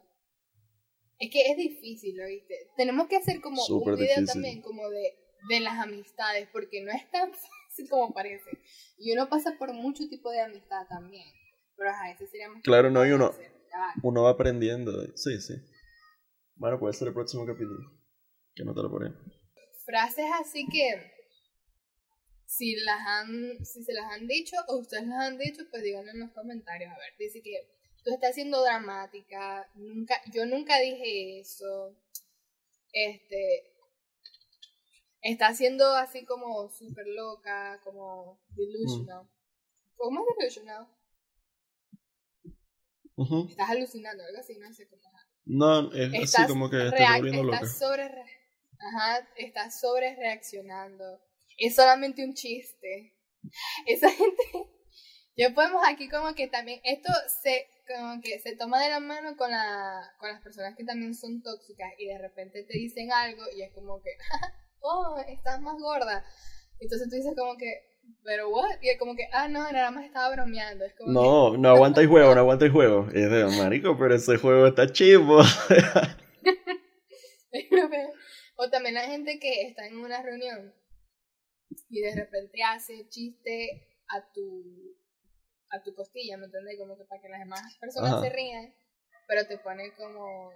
Es 1.20 1.30
que 1.32 1.52
es 1.52 1.58
difícil, 1.58 2.16
¿lo 2.18 2.26
viste? 2.28 2.56
Tenemos 2.78 3.08
que 3.08 3.18
hacer 3.18 3.42
como 3.42 3.62
Súper 3.62 3.94
un 3.94 4.00
video 4.00 4.16
difícil. 4.16 4.26
también 4.34 4.62
como 4.62 4.90
de, 4.90 5.14
de 5.50 5.60
las 5.60 5.78
amistades, 5.78 6.48
porque 6.52 6.82
no 6.82 6.92
es 6.92 7.10
tan 7.12 7.32
fácil 7.68 7.90
como 7.90 8.14
parece. 8.14 8.50
Y 8.98 9.12
uno 9.12 9.28
pasa 9.30 9.56
por 9.60 9.74
mucho 9.74 10.08
tipo 10.10 10.32
de 10.32 10.42
amistad 10.42 10.88
también. 10.88 11.28
Pero 11.76 11.90
ajá, 11.90 12.12
ese 12.12 12.28
sería 12.28 12.50
más 12.50 12.64
Claro, 12.64 12.90
no, 12.90 13.06
y 13.06 13.12
uno- 13.12 13.28
hacer. 13.28 13.52
Uno 14.04 14.24
va 14.24 14.32
aprendiendo. 14.32 14.92
Sí, 15.16 15.40
sí. 15.42 15.54
Bueno, 16.56 16.80
puede 16.80 16.94
ser 16.94 17.10
el 17.10 17.14
próximo 17.14 17.46
capítulo. 17.46 17.80
Que 18.56 18.64
no 18.66 18.74
te 18.74 18.82
lo 18.82 18.90
pone. 18.90 19.14
frases 19.86 20.26
así 20.42 20.66
que 20.72 21.12
si 22.46 22.76
las 22.78 23.00
han 23.06 23.64
si 23.66 23.84
se 23.84 23.94
las 23.94 24.12
han 24.12 24.28
dicho 24.28 24.56
o 24.68 24.78
ustedes 24.80 25.08
las 25.08 25.20
han 25.28 25.38
dicho 25.38 25.64
pues 25.72 25.84
díganlo 25.84 26.12
en 26.12 26.20
los 26.20 26.32
comentarios 26.32 26.92
a 26.92 26.98
ver 26.98 27.14
dice 27.18 27.42
que 27.42 27.79
tú 28.10 28.16
estás 28.16 28.36
siendo 28.36 28.62
dramática 28.62 29.70
nunca 29.76 30.22
yo 30.34 30.46
nunca 30.46 30.80
dije 30.80 31.40
eso 31.40 31.96
este 32.92 33.70
está 35.22 35.54
siendo 35.54 35.96
así 35.96 36.26
como 36.26 36.70
súper 36.70 37.08
loca, 37.08 37.80
como 37.84 38.40
delusional. 38.50 39.28
¿Cómo 39.96 40.22
es 40.22 40.38
delusional? 40.38 40.88
Estás 43.50 43.70
alucinando, 43.70 44.24
algo 44.24 44.40
así, 44.40 44.58
no 44.58 44.74
sé 44.74 44.88
cómo. 44.88 45.02
No, 45.46 45.92
es 45.94 46.36
así 46.36 46.48
como 46.48 46.70
que 46.70 46.78
te 46.78 47.06
volviendo 47.16 47.44
loca. 47.44 47.58
estás 47.58 47.78
sobre, 47.78 48.04
ajá, 48.80 49.28
estás 49.36 49.80
sobre 49.80 50.16
reaccionando. 50.16 51.20
Es 51.58 51.76
solamente 51.76 52.24
un 52.24 52.34
chiste. 52.34 53.14
Esa 53.86 54.10
gente, 54.10 54.44
ya 55.36 55.54
podemos 55.54 55.84
aquí 55.86 56.08
como 56.08 56.34
que 56.34 56.48
también, 56.48 56.80
esto 56.84 57.12
se, 57.42 57.68
como 57.98 58.22
que 58.22 58.40
se 58.40 58.56
toma 58.56 58.82
de 58.82 58.90
la 58.90 59.00
mano 59.00 59.36
con, 59.36 59.52
la, 59.52 60.02
con 60.20 60.30
las 60.30 60.42
personas 60.42 60.76
que 60.76 60.84
también 60.84 61.16
son 61.16 61.42
tóxicas 61.42 61.92
y 61.98 62.06
de 62.08 62.20
repente 62.20 62.64
te 62.64 62.78
dicen 62.78 63.12
algo 63.12 63.44
y 63.56 63.64
es 63.64 63.74
como 63.74 64.02
que, 64.02 64.12
oh, 64.82 65.18
estás 65.28 65.62
más 65.62 65.80
gorda. 65.80 66.24
Entonces 66.80 67.10
tú 67.10 67.16
dices 67.16 67.34
como 67.38 67.58
que, 67.58 67.88
pero 68.24 68.50
what? 68.50 68.78
Y 68.82 68.90
es 68.90 69.00
como 69.00 69.16
que, 69.16 69.28
ah, 69.34 69.48
no, 69.48 69.72
nada 69.72 69.92
más 69.92 70.06
estaba 70.06 70.34
bromeando. 70.34 70.86
Es 70.86 70.96
como 70.96 71.12
No, 71.12 71.56
no 71.58 71.70
aguanta 71.70 72.02
el 72.02 72.08
juego, 72.08 72.34
no 72.34 72.42
aguanta 72.42 72.66
el 72.66 72.72
juego. 72.72 73.08
Y 73.14 73.22
es 73.22 73.30
de 73.30 73.46
marico, 73.58 73.96
pero 73.98 74.16
ese 74.16 74.38
juego 74.38 74.68
está 74.68 74.92
chivo. 74.92 75.40
o 78.56 78.70
también 78.70 78.96
la 78.96 79.08
gente 79.08 79.40
que 79.40 79.68
está 79.68 79.88
en 79.88 79.98
una 79.98 80.22
reunión 80.22 80.74
y 81.90 82.02
de 82.02 82.16
repente 82.16 82.64
hace 82.64 83.08
chiste 83.10 83.88
a 84.10 84.32
tu 84.32 84.96
a 85.72 85.84
tu 85.84 85.94
costilla, 85.94 86.38
¿me 86.38 86.46
entiendes? 86.46 86.78
Como 86.80 86.98
que 86.98 87.06
para 87.06 87.22
que 87.22 87.30
las 87.30 87.40
demás 87.40 87.78
personas 87.80 88.14
Ajá. 88.14 88.22
se 88.22 88.30
rían, 88.30 88.74
pero 89.28 89.48
te 89.48 89.58
pone 89.58 89.94
como 89.96 90.52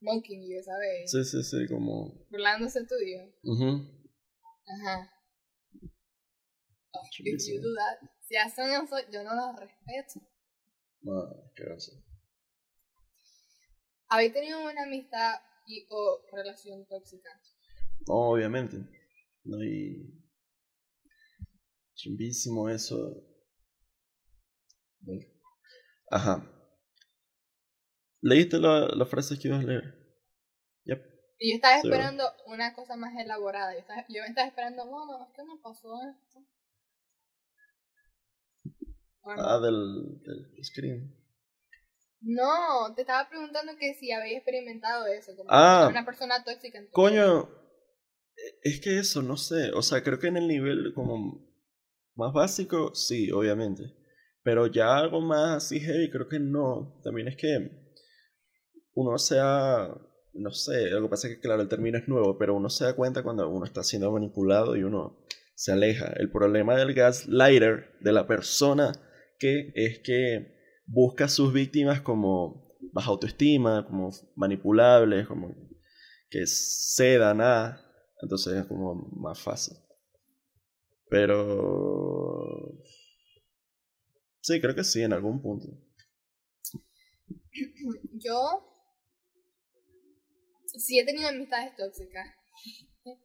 mocking 0.00 0.42
you, 0.48 0.62
¿sabes? 0.62 1.10
Sí, 1.10 1.24
sí, 1.24 1.42
sí, 1.42 1.66
como. 1.68 2.26
Burlándose 2.30 2.84
tuyo. 2.86 3.32
ujú. 3.42 3.88
Ajá. 4.66 5.12
Oh, 6.94 7.00
if 7.20 7.46
you 7.48 7.60
do 7.60 7.74
that, 7.74 8.10
si 8.20 8.36
hacen 8.36 8.70
eso, 8.70 8.96
yo 9.10 9.22
no 9.24 9.34
los 9.34 9.58
respeto. 9.58 10.20
No, 11.00 11.50
qué 11.54 11.64
cosa. 11.64 11.92
¿Habéis 14.08 14.32
tenido 14.34 14.60
una 14.60 14.82
amistad 14.82 15.40
y 15.66 15.86
o 15.88 16.20
relación 16.32 16.86
tóxica? 16.86 17.30
No, 18.06 18.14
obviamente. 18.32 18.76
No, 19.44 19.62
y. 19.64 20.22
Chimbísimo 21.94 22.68
eso. 22.68 23.24
Ajá. 26.10 26.48
¿Leíste 28.20 28.58
la, 28.58 28.88
la 28.94 29.06
frase 29.06 29.38
que 29.38 29.48
ibas 29.48 29.60
a 29.64 29.66
leer? 29.66 29.82
Yep. 30.84 31.02
Y 31.38 31.50
yo 31.50 31.54
estaba 31.56 31.80
Sí, 31.80 31.88
esperando 31.88 32.24
una 32.46 32.72
cosa 32.74 32.96
más 32.96 33.12
elaborada. 33.18 33.72
Yo, 33.74 33.80
estaba, 33.80 34.04
yo 34.08 34.22
me 34.22 34.28
estaba 34.28 34.46
esperando, 34.48 34.86
bueno, 34.86 35.32
¿qué 35.34 35.42
me 35.42 35.56
pasó 35.62 36.00
esto? 36.08 36.40
Bueno, 39.22 39.42
Ah, 39.44 39.60
del, 39.60 40.20
del 40.22 40.64
screen. 40.64 41.16
no, 42.20 42.94
te 42.94 43.02
estaba 43.02 43.28
preguntando 43.28 43.72
que 43.78 43.94
si 43.94 44.12
habéis 44.12 44.36
experimentado 44.38 45.06
eso, 45.06 45.34
como 45.36 45.48
Ah. 45.50 45.88
una 45.90 46.04
persona 46.04 46.42
tóxica. 46.44 46.78
en 46.78 46.84
tu 46.84 46.90
vida. 46.90 46.92
Coño, 46.92 47.48
es 48.62 48.80
que 48.80 48.98
eso, 48.98 49.22
no 49.22 49.36
sé. 49.36 49.72
O 49.74 49.82
sea, 49.82 50.02
creo 50.02 50.18
que 50.18 50.28
en 50.28 50.36
el 50.36 50.48
nivel 50.48 50.92
como 50.94 51.44
más 52.14 52.32
básico, 52.32 52.94
sí, 52.94 53.30
obviamente. 53.32 53.82
Pero 54.42 54.66
ya 54.66 54.96
algo 54.96 55.20
más 55.20 55.64
así 55.64 55.80
heavy, 55.80 56.10
creo 56.10 56.28
que 56.28 56.40
no. 56.40 57.00
También 57.02 57.28
es 57.28 57.36
que 57.36 57.70
uno 58.94 59.18
se 59.18 59.36
da, 59.36 59.88
no 60.34 60.50
sé, 60.50 60.90
lo 60.90 61.02
que 61.02 61.08
pasa 61.08 61.28
es 61.28 61.34
que 61.34 61.40
claro, 61.40 61.62
el 61.62 61.68
término 61.68 61.98
es 61.98 62.08
nuevo, 62.08 62.38
pero 62.38 62.54
uno 62.54 62.68
se 62.68 62.84
da 62.84 62.96
cuenta 62.96 63.22
cuando 63.22 63.48
uno 63.48 63.64
está 63.64 63.82
siendo 63.82 64.10
manipulado 64.10 64.76
y 64.76 64.82
uno 64.82 65.24
se 65.54 65.72
aleja. 65.72 66.12
El 66.16 66.30
problema 66.30 66.76
del 66.76 66.94
gaslighter, 66.94 67.96
de 68.00 68.12
la 68.12 68.26
persona 68.26 68.92
que 69.38 69.72
es 69.74 70.00
que 70.00 70.56
busca 70.86 71.24
a 71.26 71.28
sus 71.28 71.52
víctimas 71.52 72.00
como 72.00 72.76
baja 72.92 73.10
autoestima, 73.10 73.86
como 73.86 74.10
manipulables, 74.36 75.26
como 75.26 75.54
que 76.28 76.46
cedan 76.46 77.40
a, 77.40 77.80
entonces 78.20 78.54
es 78.54 78.66
como 78.66 78.94
más 79.16 79.40
fácil. 79.40 79.76
Pero 81.08 82.11
sí, 84.42 84.60
creo 84.60 84.74
que 84.74 84.84
sí, 84.84 85.02
en 85.02 85.12
algún 85.14 85.40
punto. 85.40 85.68
Yo 88.12 88.68
sí 90.66 90.98
he 90.98 91.04
tenido 91.04 91.28
amistades 91.28 91.74
tóxicas. 91.76 92.28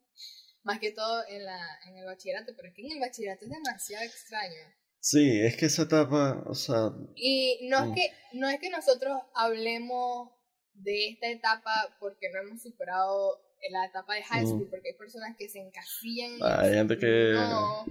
Más 0.64 0.80
que 0.80 0.92
todo 0.92 1.24
en, 1.30 1.46
la, 1.46 1.60
en 1.88 1.98
el 1.98 2.06
bachillerato, 2.06 2.52
pero 2.56 2.68
es 2.70 2.74
que 2.76 2.82
en 2.86 2.92
el 2.94 3.00
bachillerato 3.00 3.46
es 3.46 3.52
demasiado 3.52 4.04
extraño. 4.06 4.60
Sí, 5.00 5.40
es 5.40 5.56
que 5.56 5.68
esa 5.68 5.84
etapa, 5.84 6.44
o 6.48 6.54
sea, 6.56 6.92
Y 7.16 7.68
no 7.70 7.86
Mm. 7.86 7.90
es 7.90 7.96
que 7.96 8.12
no 8.34 8.50
es 8.50 8.60
que 8.60 8.70
nosotros 8.70 9.22
hablemos 9.36 10.32
de 10.74 11.10
esta 11.10 11.30
etapa 11.30 11.96
porque 12.00 12.30
no 12.34 12.42
hemos 12.42 12.62
superado 12.62 13.40
la 13.72 13.86
etapa 13.86 14.16
de 14.16 14.24
high 14.24 14.44
Mm. 14.44 14.48
school, 14.50 14.68
porque 14.70 14.90
hay 14.90 14.98
personas 14.98 15.36
que 15.38 15.48
se 15.48 15.60
encasillan 15.60 16.32
en 16.34 16.44
hay 16.44 16.74
gente 16.74 16.98
que... 16.98 17.34
No, 17.34 17.86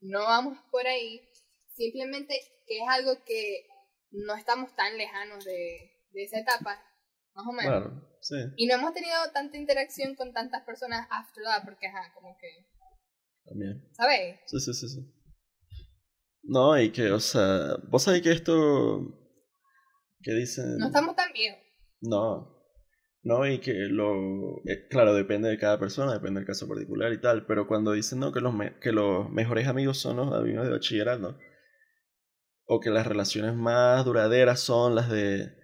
no 0.00 0.20
vamos 0.20 0.58
por 0.70 0.86
ahí. 0.86 1.28
Simplemente 1.78 2.34
que 2.66 2.78
es 2.82 2.88
algo 2.88 3.22
que 3.24 3.66
no 4.10 4.34
estamos 4.34 4.74
tan 4.74 4.98
lejanos 4.98 5.44
de, 5.44 5.92
de 6.10 6.22
esa 6.24 6.40
etapa, 6.40 6.82
más 7.34 7.46
o 7.46 7.52
menos. 7.52 7.70
Claro, 7.70 8.18
sí. 8.20 8.34
Y 8.56 8.66
no 8.66 8.74
hemos 8.74 8.92
tenido 8.92 9.14
tanta 9.32 9.56
interacción 9.56 10.16
con 10.16 10.32
tantas 10.32 10.64
personas 10.64 11.06
after 11.08 11.44
that, 11.44 11.64
porque, 11.64 11.86
ajá, 11.86 12.12
como 12.14 12.36
que, 12.36 12.48
También. 13.44 13.88
¿sabes? 13.92 14.40
Sí, 14.46 14.58
sí, 14.58 14.74
sí, 14.74 14.88
sí. 14.88 15.14
No, 16.42 16.80
y 16.80 16.90
que, 16.90 17.12
o 17.12 17.20
sea, 17.20 17.76
vos 17.88 18.02
sabés 18.02 18.22
que 18.22 18.32
esto 18.32 19.00
que 20.20 20.32
dicen... 20.32 20.78
No 20.78 20.86
estamos 20.88 21.14
tan 21.14 21.32
viejos. 21.32 21.60
No. 22.00 22.56
No, 23.22 23.46
y 23.46 23.60
que 23.60 23.72
lo... 23.72 24.58
eh, 24.66 24.88
claro, 24.90 25.14
depende 25.14 25.48
de 25.48 25.58
cada 25.58 25.78
persona, 25.78 26.14
depende 26.14 26.40
del 26.40 26.46
caso 26.46 26.66
particular 26.66 27.12
y 27.12 27.20
tal, 27.20 27.46
pero 27.46 27.68
cuando 27.68 27.92
dicen, 27.92 28.18
no, 28.18 28.32
que 28.32 28.40
los, 28.40 28.52
me- 28.54 28.78
que 28.80 28.90
los 28.90 29.30
mejores 29.30 29.68
amigos 29.68 29.98
son 29.98 30.16
los 30.16 30.32
amigos 30.32 30.64
de 30.64 30.72
bachillerato, 30.72 31.38
o 32.68 32.80
que 32.80 32.90
las 32.90 33.06
relaciones 33.06 33.54
más 33.54 34.04
duraderas 34.04 34.60
son 34.60 34.94
las 34.94 35.08
de... 35.10 35.56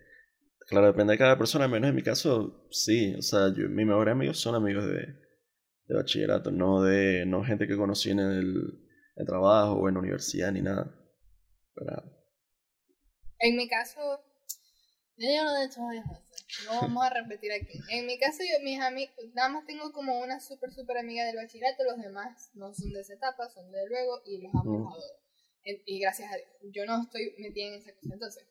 Claro, 0.67 0.87
depende 0.87 1.13
de 1.13 1.19
cada 1.19 1.37
persona, 1.37 1.69
menos 1.69 1.91
en 1.91 1.95
mi 1.97 2.03
caso, 2.03 2.67
sí, 2.71 3.15
o 3.19 3.23
sea, 3.23 3.53
yo, 3.55 3.69
mis 3.69 3.87
mejores 3.87 4.13
amigos 4.13 4.41
son 4.41 4.55
amigos 4.55 4.87
de, 4.87 5.07
de 5.87 5.95
bachillerato, 5.95 6.51
no 6.51 6.83
de 6.83 7.27
no 7.27 7.45
gente 7.45 7.69
que 7.69 7.77
conocí 7.77 8.11
en 8.11 8.21
el, 8.21 8.81
el 9.17 9.27
trabajo 9.27 9.75
o 9.75 9.89
en 9.89 9.95
la 9.95 10.01
universidad 10.01 10.51
ni 10.53 10.63
nada. 10.63 10.91
Pero, 11.75 12.03
En 13.41 13.57
mi 13.57 13.69
caso, 13.69 14.01
yo 15.17 15.29
ya 15.29 15.45
lo 15.45 15.57
he 15.57 15.67
hecho 15.67 15.83
varias 15.83 16.07
veces. 16.09 16.25
No 16.67 16.81
vamos 16.81 17.05
a 17.05 17.11
repetir 17.11 17.53
aquí. 17.53 17.79
En 17.91 18.07
mi 18.07 18.19
caso, 18.19 18.39
yo, 18.43 18.65
mis 18.65 18.81
amigos, 18.81 19.15
nada 19.35 19.51
más 19.51 19.67
tengo 19.67 19.93
como 19.93 20.19
una 20.21 20.41
súper, 20.41 20.73
súper 20.73 20.97
amiga 20.97 21.27
del 21.27 21.37
bachillerato. 21.37 21.85
Los 21.85 21.99
demás 22.03 22.51
no 22.55 22.73
son 22.73 22.91
de 22.91 23.01
esa 23.01 23.15
etapa, 23.15 23.51
son 23.51 23.71
de 23.71 23.87
luego 23.87 24.23
y 24.25 24.41
los 24.41 24.55
amo, 24.55 24.89
Mm. 24.89 25.24
Y 25.65 26.01
gracias 26.01 26.31
a 26.31 26.37
Dios, 26.37 26.49
yo 26.75 26.85
no 26.85 27.03
estoy 27.03 27.35
metida 27.39 27.69
en 27.69 27.75
esa 27.75 27.95
cosa. 27.95 28.13
Entonces, 28.13 28.47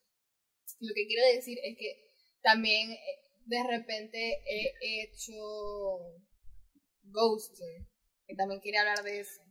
lo 0.79 0.93
que 0.95 1.05
quiero 1.07 1.23
decir 1.35 1.59
es 1.63 1.77
que 1.77 2.11
también 2.41 2.91
eh, 2.91 2.97
de 3.45 3.63
repente 3.69 4.41
he 4.47 5.03
hecho 5.03 5.33
ghosting. 7.03 7.87
Que 8.25 8.35
también 8.35 8.61
quería 8.61 8.81
hablar 8.81 9.03
de 9.03 9.19
eso. 9.19 9.41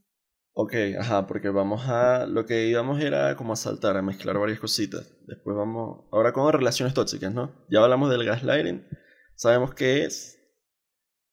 Ok, 0.54 0.74
ajá, 0.98 1.26
porque 1.26 1.48
vamos 1.48 1.88
a... 1.88 2.26
Lo 2.26 2.44
que 2.44 2.66
íbamos 2.66 3.00
era 3.00 3.36
como 3.36 3.54
a 3.54 3.56
saltar, 3.56 3.96
a 3.96 4.02
mezclar 4.02 4.38
varias 4.38 4.60
cositas. 4.60 5.10
Después 5.26 5.56
vamos... 5.56 6.06
Ahora 6.12 6.32
con 6.32 6.52
relaciones 6.52 6.94
tóxicas, 6.94 7.32
¿no? 7.32 7.66
Ya 7.70 7.82
hablamos 7.82 8.10
del 8.10 8.24
gaslighting. 8.24 8.86
Sabemos 9.34 9.74
qué 9.74 10.04
es. 10.04 10.41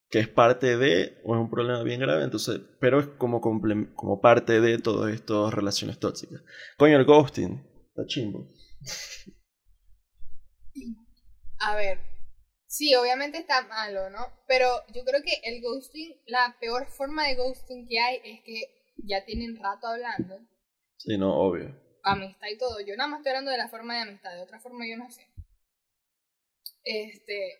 Que 0.09 0.19
es 0.19 0.27
parte 0.27 0.75
de... 0.77 1.19
O 1.23 1.35
es 1.35 1.41
un 1.41 1.49
problema 1.49 1.83
bien 1.83 1.99
grave, 1.99 2.23
entonces... 2.23 2.59
Pero 2.79 2.99
es 2.99 3.07
como, 3.17 3.41
como 3.41 4.21
parte 4.21 4.59
de 4.59 4.77
todas 4.79 5.13
estas 5.13 5.53
relaciones 5.53 5.99
tóxicas. 5.99 6.41
Coño, 6.77 6.97
el 6.97 7.05
ghosting. 7.05 7.63
Está 7.89 8.05
chimbo. 8.07 8.47
A 11.59 11.75
ver, 11.75 11.99
sí, 12.67 12.95
obviamente 12.95 13.37
está 13.37 13.61
malo, 13.67 14.09
¿no? 14.09 14.25
Pero 14.47 14.67
yo 14.93 15.03
creo 15.03 15.21
que 15.21 15.41
el 15.43 15.61
ghosting, 15.61 16.21
la 16.25 16.55
peor 16.59 16.87
forma 16.87 17.27
de 17.27 17.35
ghosting 17.35 17.87
que 17.87 17.99
hay 17.99 18.15
es 18.23 18.41
que 18.43 18.61
ya 18.97 19.25
tienen 19.25 19.57
rato 19.61 19.87
hablando, 19.87 20.39
Sí, 20.97 21.17
no, 21.17 21.33
obvio. 21.33 21.73
amistad 22.03 22.47
y 22.49 22.57
todo. 22.57 22.81
Yo 22.81 22.95
nada 22.97 23.09
más 23.09 23.19
estoy 23.19 23.29
hablando 23.31 23.51
de 23.51 23.57
la 23.57 23.69
forma 23.69 23.95
de 23.95 24.01
amistad, 24.01 24.33
de 24.35 24.41
otra 24.41 24.59
forma 24.59 24.85
yo 24.87 24.97
no 24.97 25.09
sé. 25.09 25.25
Este, 26.83 27.59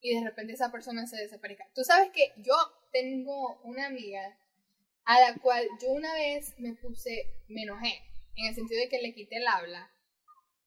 y 0.00 0.14
de 0.14 0.24
repente 0.24 0.54
esa 0.54 0.72
persona 0.72 1.06
se 1.06 1.16
desaparezca. 1.16 1.68
Tú 1.74 1.82
sabes 1.84 2.10
que 2.10 2.32
yo 2.38 2.54
tengo 2.92 3.60
una 3.62 3.86
amiga 3.86 4.36
a 5.04 5.20
la 5.20 5.38
cual 5.38 5.66
yo 5.82 5.90
una 5.90 6.12
vez 6.14 6.54
me 6.58 6.74
puse, 6.74 7.26
me 7.48 7.62
enojé, 7.62 8.02
en 8.36 8.46
el 8.46 8.54
sentido 8.54 8.80
de 8.80 8.88
que 8.88 9.02
le 9.02 9.14
quité 9.14 9.36
el 9.36 9.46
habla, 9.46 9.90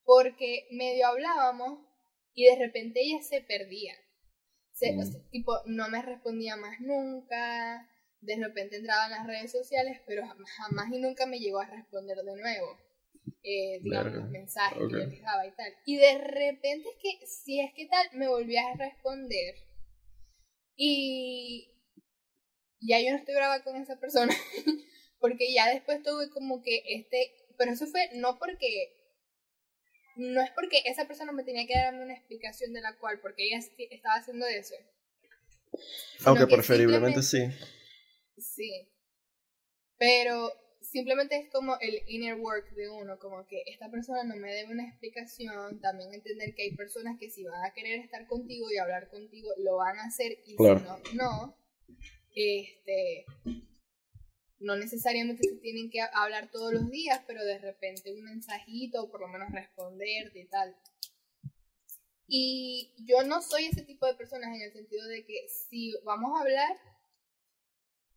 porque 0.04 0.66
medio 0.70 1.06
hablábamos 1.06 1.80
y 2.34 2.44
de 2.44 2.56
repente 2.56 3.00
ella 3.00 3.22
se 3.22 3.40
perdía. 3.40 3.94
Se, 4.72 4.92
mm. 4.92 5.30
tipo, 5.30 5.60
no 5.66 5.88
me 5.88 6.02
respondía 6.02 6.56
más 6.56 6.80
nunca, 6.80 7.88
de 8.20 8.36
repente 8.36 8.76
entraba 8.76 9.04
en 9.06 9.12
las 9.12 9.26
redes 9.26 9.52
sociales, 9.52 10.00
pero 10.06 10.26
jamás 10.26 10.92
y 10.92 10.98
nunca 10.98 11.26
me 11.26 11.38
llegó 11.38 11.60
a 11.60 11.66
responder 11.66 12.16
de 12.16 12.36
nuevo. 12.36 12.78
Eh, 13.42 13.80
digamos, 13.82 14.14
los 14.14 14.30
mensajes 14.30 14.78
que 14.78 14.92
yo 14.92 15.06
dejaba 15.06 15.46
y 15.46 15.52
tal. 15.52 15.74
Y 15.84 15.96
de 15.96 16.18
repente 16.18 16.88
es 16.88 16.96
que, 17.00 17.26
si 17.26 17.60
es 17.60 17.72
que 17.74 17.86
tal, 17.86 18.08
me 18.14 18.28
volvía 18.28 18.68
a 18.68 18.74
responder. 18.74 19.54
Y 20.76 21.70
ya 22.80 23.00
yo 23.00 23.10
no 23.10 23.16
estoy 23.16 23.34
brava 23.34 23.62
con 23.62 23.76
esa 23.76 23.98
persona, 23.98 24.34
porque 25.20 25.52
ya 25.52 25.68
después 25.68 26.02
tuve 26.02 26.30
como 26.30 26.62
que 26.62 26.82
este, 26.86 27.32
pero 27.56 27.72
eso 27.72 27.86
fue 27.86 28.10
no 28.14 28.38
porque, 28.38 28.96
no 30.16 30.42
es 30.42 30.50
porque 30.50 30.82
esa 30.84 31.06
persona 31.06 31.32
me 31.32 31.44
tenía 31.44 31.66
que 31.66 31.78
darme 31.78 32.04
una 32.04 32.14
explicación 32.14 32.72
de 32.72 32.80
la 32.80 32.96
cual, 32.96 33.20
porque 33.20 33.46
ella 33.46 33.58
estaba 33.90 34.16
haciendo 34.16 34.46
eso. 34.46 34.74
Aunque 36.24 36.46
preferiblemente 36.46 37.22
sí. 37.22 37.48
Sí. 38.36 38.88
Pero 39.98 40.52
simplemente 40.94 41.36
es 41.36 41.50
como 41.50 41.76
el 41.80 42.02
inner 42.06 42.36
work 42.36 42.70
de 42.76 42.88
uno, 42.88 43.18
como 43.18 43.44
que 43.48 43.64
esta 43.66 43.90
persona 43.90 44.22
no 44.22 44.36
me 44.36 44.54
debe 44.54 44.72
una 44.72 44.86
explicación, 44.86 45.80
también 45.80 46.14
entender 46.14 46.54
que 46.54 46.62
hay 46.62 46.76
personas 46.76 47.18
que 47.18 47.30
si 47.30 47.42
van 47.42 47.64
a 47.64 47.74
querer 47.74 47.98
estar 47.98 48.28
contigo 48.28 48.70
y 48.70 48.78
hablar 48.78 49.08
contigo, 49.10 49.50
lo 49.58 49.78
van 49.78 49.98
a 49.98 50.04
hacer 50.04 50.38
y 50.46 50.56
si 50.56 50.62
no, 50.62 51.00
no. 51.14 51.56
Este, 52.36 53.26
no 54.60 54.76
necesariamente 54.76 55.42
se 55.42 55.56
tienen 55.56 55.90
que 55.90 56.00
hablar 56.00 56.52
todos 56.52 56.72
los 56.72 56.88
días, 56.88 57.20
pero 57.26 57.44
de 57.44 57.58
repente 57.58 58.12
un 58.12 58.22
mensajito, 58.22 59.02
o 59.02 59.10
por 59.10 59.20
lo 59.20 59.26
menos 59.26 59.50
responderte 59.50 60.42
y 60.42 60.46
tal. 60.46 60.76
Y 62.28 62.94
yo 63.04 63.24
no 63.24 63.42
soy 63.42 63.64
ese 63.64 63.82
tipo 63.82 64.06
de 64.06 64.14
personas 64.14 64.54
en 64.54 64.62
el 64.62 64.72
sentido 64.72 65.08
de 65.08 65.26
que 65.26 65.48
si 65.48 65.92
vamos 66.04 66.30
a 66.36 66.42
hablar, 66.42 66.76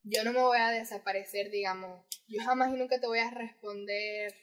yo 0.10 0.24
no 0.24 0.34
me 0.34 0.40
voy 0.40 0.58
a 0.58 0.72
desaparecer, 0.72 1.52
digamos. 1.52 2.06
Yo 2.28 2.42
jamás 2.44 2.74
y 2.74 2.78
nunca 2.78 3.00
te 3.00 3.08
voy 3.08 3.20
a 3.20 3.30
responder 3.32 4.34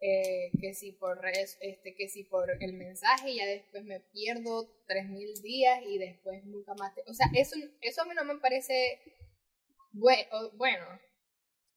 eh, 0.00 0.50
que 0.60 0.74
si 0.74 0.92
por 0.92 1.26
este, 1.26 1.94
que 1.96 2.08
si 2.08 2.22
por 2.22 2.48
el 2.60 2.72
mensaje 2.72 3.34
ya 3.34 3.46
después 3.46 3.84
me 3.84 3.98
pierdo 3.98 4.68
tres 4.86 5.08
mil 5.08 5.34
días 5.42 5.80
y 5.84 5.98
después 5.98 6.44
nunca 6.44 6.72
más 6.74 6.94
te, 6.94 7.02
o 7.08 7.14
sea 7.14 7.26
eso 7.34 7.56
eso 7.80 8.02
a 8.02 8.04
mí 8.04 8.14
no 8.14 8.24
me 8.24 8.36
parece 8.36 9.00
bueno 9.90 10.52
bueno 10.52 10.86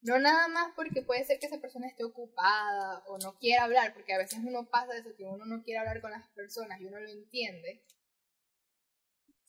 no 0.03 0.19
nada 0.19 0.47
más 0.49 0.71
porque 0.75 1.01
puede 1.01 1.23
ser 1.23 1.39
que 1.39 1.47
esa 1.47 1.59
persona 1.59 1.87
esté 1.87 2.03
ocupada 2.03 3.03
o 3.07 3.17
no 3.17 3.39
quiera 3.39 3.63
hablar 3.63 3.91
porque 3.95 4.13
a 4.13 4.19
veces 4.19 4.37
uno 4.45 4.69
pasa 4.69 4.93
de 4.93 4.99
eso 4.99 5.15
que 5.15 5.25
uno 5.25 5.45
no 5.45 5.63
quiere 5.63 5.79
hablar 5.79 5.99
con 5.99 6.11
las 6.11 6.27
personas 6.35 6.79
y 6.79 6.85
uno 6.85 6.99
lo 6.99 7.09
entiende 7.09 7.81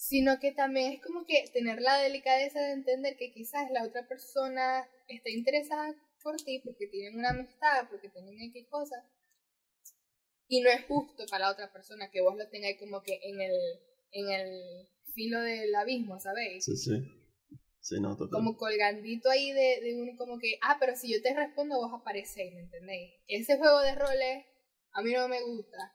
sino 0.02 0.40
que 0.40 0.50
también 0.50 0.94
es 0.94 1.00
como 1.00 1.24
que 1.24 1.44
tener 1.52 1.80
la 1.80 1.96
delicadeza 1.98 2.58
de 2.58 2.72
entender 2.72 3.16
que 3.16 3.32
quizás 3.32 3.70
la 3.70 3.84
otra 3.84 4.08
persona 4.08 4.84
está 5.06 5.30
interesada 5.30 5.94
por 6.24 6.36
ti 6.38 6.58
porque 6.64 6.88
tienen 6.88 7.16
una 7.16 7.30
amistad, 7.30 7.88
porque 7.88 8.08
tienen 8.08 8.34
X 8.50 8.66
cosas. 8.68 9.04
Y 10.48 10.60
no 10.60 10.70
es 10.70 10.84
justo 10.86 11.24
para 11.30 11.46
la 11.46 11.52
otra 11.52 11.72
persona 11.72 12.10
que 12.10 12.20
vos 12.20 12.36
lo 12.36 12.48
tengáis 12.48 12.80
como 12.80 13.00
que 13.00 13.20
en 13.22 13.40
el, 13.40 13.54
en 14.10 14.30
el 14.32 14.88
filo 15.14 15.40
del 15.40 15.72
abismo, 15.72 16.18
¿sabéis? 16.18 16.64
Sí, 16.64 16.76
sí. 16.76 17.00
Sí, 17.80 18.00
no, 18.00 18.16
total. 18.16 18.32
Como 18.32 18.56
colgandito 18.56 19.30
ahí 19.30 19.52
de, 19.52 19.82
de 19.82 20.02
uno 20.02 20.16
como 20.18 20.40
que, 20.40 20.58
ah, 20.62 20.78
pero 20.80 20.96
si 20.96 21.12
yo 21.12 21.22
te 21.22 21.32
respondo 21.32 21.76
vos 21.76 21.92
aparecéis, 21.94 22.52
¿me 22.54 22.62
entendéis? 22.62 23.12
Ese 23.28 23.56
juego 23.56 23.78
de 23.78 23.94
roles 23.94 24.46
a 24.94 25.02
mí 25.02 25.12
no 25.12 25.28
me 25.28 25.42
gusta. 25.42 25.94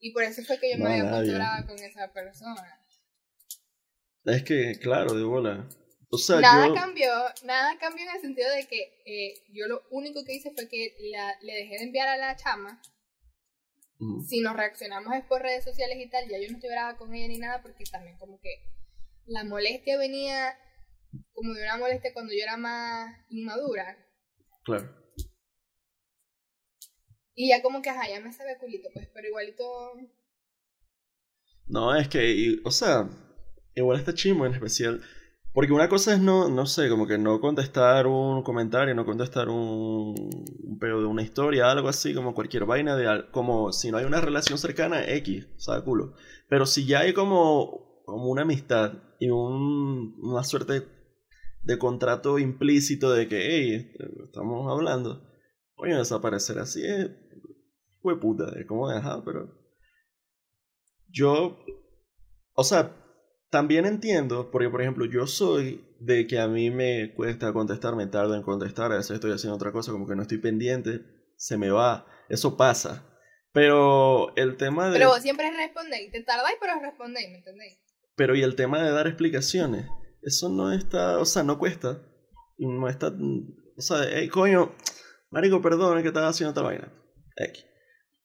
Y 0.00 0.12
por 0.12 0.24
eso 0.24 0.42
fue 0.42 0.58
que 0.58 0.72
yo 0.72 0.78
me 0.78 1.00
había 1.00 1.08
puesto 1.08 1.66
con 1.68 1.78
esa 1.78 2.12
persona. 2.12 2.82
Es 4.26 4.42
que, 4.42 4.78
claro, 4.80 5.14
de 5.14 5.24
bola 5.24 5.68
nada 6.40 6.74
cambió, 6.74 7.10
nada 7.44 7.78
cambió 7.78 8.04
en 8.04 8.14
el 8.14 8.20
sentido 8.20 8.48
de 8.50 8.66
que 8.66 9.02
eh, 9.06 9.34
yo 9.52 9.66
lo 9.66 9.82
único 9.90 10.24
que 10.24 10.34
hice 10.34 10.52
fue 10.52 10.68
que 10.68 10.96
le 11.40 11.52
dejé 11.52 11.78
de 11.78 11.84
enviar 11.84 12.08
a 12.08 12.16
la 12.16 12.36
chama. 12.36 12.80
Si 14.28 14.40
nos 14.40 14.54
reaccionamos 14.54 15.14
es 15.14 15.24
por 15.24 15.40
redes 15.40 15.64
sociales 15.64 15.96
y 15.98 16.10
tal, 16.10 16.28
ya 16.28 16.38
yo 16.38 16.48
no 16.50 16.56
estoy 16.56 16.68
brava 16.70 16.98
con 16.98 17.14
ella 17.14 17.28
ni 17.28 17.38
nada 17.38 17.62
porque 17.62 17.84
también 17.84 18.18
como 18.18 18.38
que 18.40 18.62
la 19.24 19.42
molestia 19.42 19.96
venía 19.96 20.54
como 21.32 21.54
de 21.54 21.62
una 21.62 21.78
molestia 21.78 22.12
cuando 22.12 22.34
yo 22.34 22.42
era 22.42 22.58
más 22.58 23.16
inmadura. 23.30 23.96
Claro. 24.64 24.94
Y 27.34 27.48
ya 27.48 27.62
como 27.62 27.80
que, 27.80 27.88
ajá, 27.88 28.08
ya 28.08 28.20
me 28.20 28.32
sabe 28.32 28.58
culito, 28.58 28.88
pues, 28.92 29.08
pero 29.12 29.28
igualito... 29.28 29.92
No, 31.66 31.96
es 31.96 32.08
que, 32.08 32.60
o 32.64 32.70
sea, 32.70 33.08
igual 33.76 33.98
está 33.98 34.12
chimo 34.12 34.44
en 34.44 34.54
especial 34.54 35.00
porque 35.56 35.72
una 35.72 35.88
cosa 35.88 36.12
es 36.12 36.20
no, 36.20 36.50
no 36.50 36.66
sé, 36.66 36.90
como 36.90 37.06
que 37.06 37.16
no 37.16 37.40
contestar 37.40 38.06
un 38.06 38.42
comentario, 38.42 38.94
no 38.94 39.06
contestar 39.06 39.48
un, 39.48 40.14
un 40.14 40.78
pedo 40.78 41.00
de 41.00 41.06
una 41.06 41.22
historia, 41.22 41.70
algo 41.70 41.88
así, 41.88 42.12
como 42.12 42.34
cualquier 42.34 42.66
vaina 42.66 42.94
de 42.94 43.30
como 43.30 43.72
si 43.72 43.90
no 43.90 43.96
hay 43.96 44.04
una 44.04 44.20
relación 44.20 44.58
cercana, 44.58 45.10
X, 45.14 45.48
sabe 45.56 45.82
culo. 45.82 46.12
Pero 46.50 46.66
si 46.66 46.84
ya 46.84 47.00
hay 47.00 47.14
como, 47.14 48.02
como 48.04 48.26
una 48.26 48.42
amistad 48.42 49.02
y 49.18 49.30
un, 49.30 50.16
una 50.20 50.44
suerte 50.44 50.88
de 51.62 51.78
contrato 51.78 52.38
implícito 52.38 53.10
de 53.12 53.26
que, 53.26 53.38
hey, 53.48 53.92
estamos 54.26 54.70
hablando, 54.70 55.26
a 55.78 55.86
desaparecer 55.86 56.58
así 56.58 56.84
es, 56.84 57.12
fue 58.02 58.20
puta, 58.20 58.52
es 58.60 58.66
como 58.66 58.90
dejar, 58.90 59.24
pero 59.24 59.58
yo, 61.08 61.64
o 62.52 62.62
sea, 62.62 62.94
también 63.56 63.86
entiendo, 63.86 64.50
porque 64.50 64.68
por 64.68 64.82
ejemplo 64.82 65.06
yo 65.06 65.26
soy 65.26 65.82
de 65.98 66.26
que 66.26 66.38
a 66.38 66.46
mí 66.46 66.70
me 66.70 67.14
cuesta 67.14 67.54
contestar, 67.54 67.96
me 67.96 68.06
tardo 68.06 68.34
en 68.34 68.42
contestar, 68.42 68.92
a 68.92 68.96
veces 68.96 69.12
estoy 69.12 69.32
haciendo 69.32 69.56
otra 69.56 69.72
cosa, 69.72 69.92
como 69.92 70.06
que 70.06 70.14
no 70.14 70.20
estoy 70.20 70.36
pendiente, 70.36 71.00
se 71.38 71.56
me 71.56 71.70
va, 71.70 72.06
eso 72.28 72.58
pasa. 72.58 73.06
Pero 73.52 74.36
el 74.36 74.58
tema 74.58 74.90
de... 74.90 74.98
Pero 74.98 75.08
vos 75.08 75.22
siempre 75.22 75.50
respondéis, 75.56 76.12
te 76.12 76.20
tardáis 76.20 76.58
pero 76.60 76.74
respondéis, 76.82 77.30
¿me 77.30 77.38
entendéis? 77.38 77.78
Pero 78.14 78.36
y 78.36 78.42
el 78.42 78.56
tema 78.56 78.82
de 78.82 78.90
dar 78.90 79.06
explicaciones, 79.06 79.86
eso 80.20 80.50
no 80.50 80.70
está, 80.70 81.18
o 81.18 81.24
sea, 81.24 81.42
no 81.42 81.58
cuesta, 81.58 82.02
no 82.58 82.88
está, 82.90 83.06
o 83.08 83.80
sea, 83.80 84.04
hey, 84.06 84.28
coño, 84.28 84.74
marico, 85.30 85.62
perdón, 85.62 86.02
que 86.02 86.08
estaba 86.08 86.28
haciendo 86.28 86.50
otra 86.50 86.62
vaina. 86.62 86.92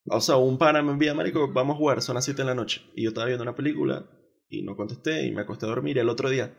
O 0.07 0.19
sea, 0.19 0.35
un 0.35 0.57
pana 0.57 0.81
me 0.81 0.91
envía, 0.91 1.13
marico, 1.13 1.47
vamos 1.53 1.75
a 1.75 1.77
jugar, 1.77 2.01
son 2.01 2.15
las 2.15 2.25
7 2.25 2.41
de 2.41 2.47
la 2.49 2.53
noche, 2.53 2.81
y 2.95 3.03
yo 3.03 3.11
estaba 3.11 3.27
viendo 3.27 3.43
una 3.43 3.55
película, 3.55 4.09
y 4.51 4.63
no 4.63 4.75
contesté 4.75 5.25
y 5.25 5.31
me 5.31 5.41
acosté 5.41 5.65
a 5.65 5.69
dormir. 5.69 5.97
El 5.97 6.09
otro 6.09 6.29
día, 6.29 6.53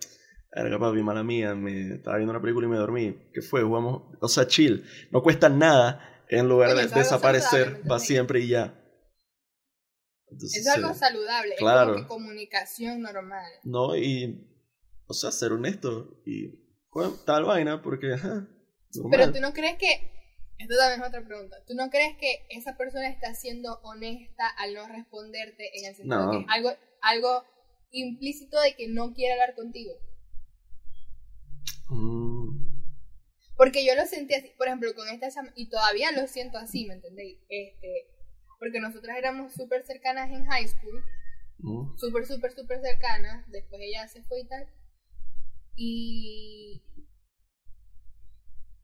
era 0.50 0.78
papi, 0.78 1.02
mala 1.02 1.22
mía, 1.22 1.54
me 1.54 1.94
estaba 1.94 2.16
viendo 2.16 2.32
una 2.32 2.40
película 2.40 2.66
y 2.66 2.70
me 2.70 2.78
dormí. 2.78 3.30
¿Qué 3.32 3.42
fue? 3.42 3.62
Jugamos, 3.62 4.02
o 4.20 4.28
sea, 4.28 4.46
chill. 4.46 4.84
No 5.10 5.22
cuesta 5.22 5.50
nada 5.50 6.24
en 6.28 6.48
lugar 6.48 6.74
de 6.74 6.88
desaparecer 6.88 7.82
para 7.82 8.00
siempre 8.00 8.40
y 8.40 8.48
ya. 8.48 8.74
es 10.30 10.66
algo 10.68 10.94
saludable, 10.94 11.54
claro. 11.56 11.96
es 11.96 12.06
como 12.06 12.22
comunicación 12.22 13.02
normal. 13.02 13.52
No, 13.64 13.94
y, 13.94 14.48
o 15.06 15.12
sea, 15.12 15.30
ser 15.30 15.52
honesto 15.52 16.22
y 16.24 16.62
tal 17.26 17.44
vaina, 17.44 17.82
porque, 17.82 18.16
Pero 19.10 19.32
tú 19.32 19.40
no 19.40 19.52
crees 19.52 19.76
que, 19.76 20.10
esto 20.58 20.74
también 20.76 21.02
es 21.02 21.08
otra 21.08 21.24
pregunta, 21.26 21.56
¿tú 21.66 21.74
no 21.74 21.90
crees 21.90 22.16
que 22.18 22.46
esa 22.48 22.76
persona 22.78 23.08
está 23.08 23.34
siendo 23.34 23.80
honesta 23.82 24.48
al 24.58 24.74
no 24.74 24.88
responderte 24.88 25.78
en 25.78 25.86
el 25.86 25.94
sentido 25.94 26.30
de 26.30 26.38
que 26.38 26.46
algo, 26.48 26.70
algo 27.02 27.44
implícito 27.92 28.60
de 28.60 28.74
que 28.74 28.88
no 28.88 29.12
quiere 29.12 29.34
hablar 29.34 29.54
contigo. 29.54 29.94
Mm. 31.88 32.42
Porque 33.56 33.84
yo 33.84 33.94
lo 33.94 34.06
sentí 34.06 34.34
así, 34.34 34.50
por 34.56 34.66
ejemplo, 34.66 34.94
con 34.94 35.08
esta 35.08 35.28
y 35.54 35.68
todavía 35.68 36.10
lo 36.12 36.26
siento 36.26 36.58
así, 36.58 36.86
¿me 36.86 36.94
entendéis? 36.94 37.38
Este, 37.48 38.08
porque 38.58 38.80
nosotras 38.80 39.16
éramos 39.16 39.52
súper 39.52 39.84
cercanas 39.84 40.30
en 40.30 40.46
high 40.46 40.66
school, 40.66 41.04
mm. 41.58 41.96
súper, 41.96 42.26
súper, 42.26 42.52
súper 42.52 42.80
cercanas, 42.80 43.48
después 43.50 43.80
ella 43.82 44.08
se 44.08 44.22
fue 44.22 44.40
y 44.40 44.48
tal, 44.48 44.68
y 45.76 46.82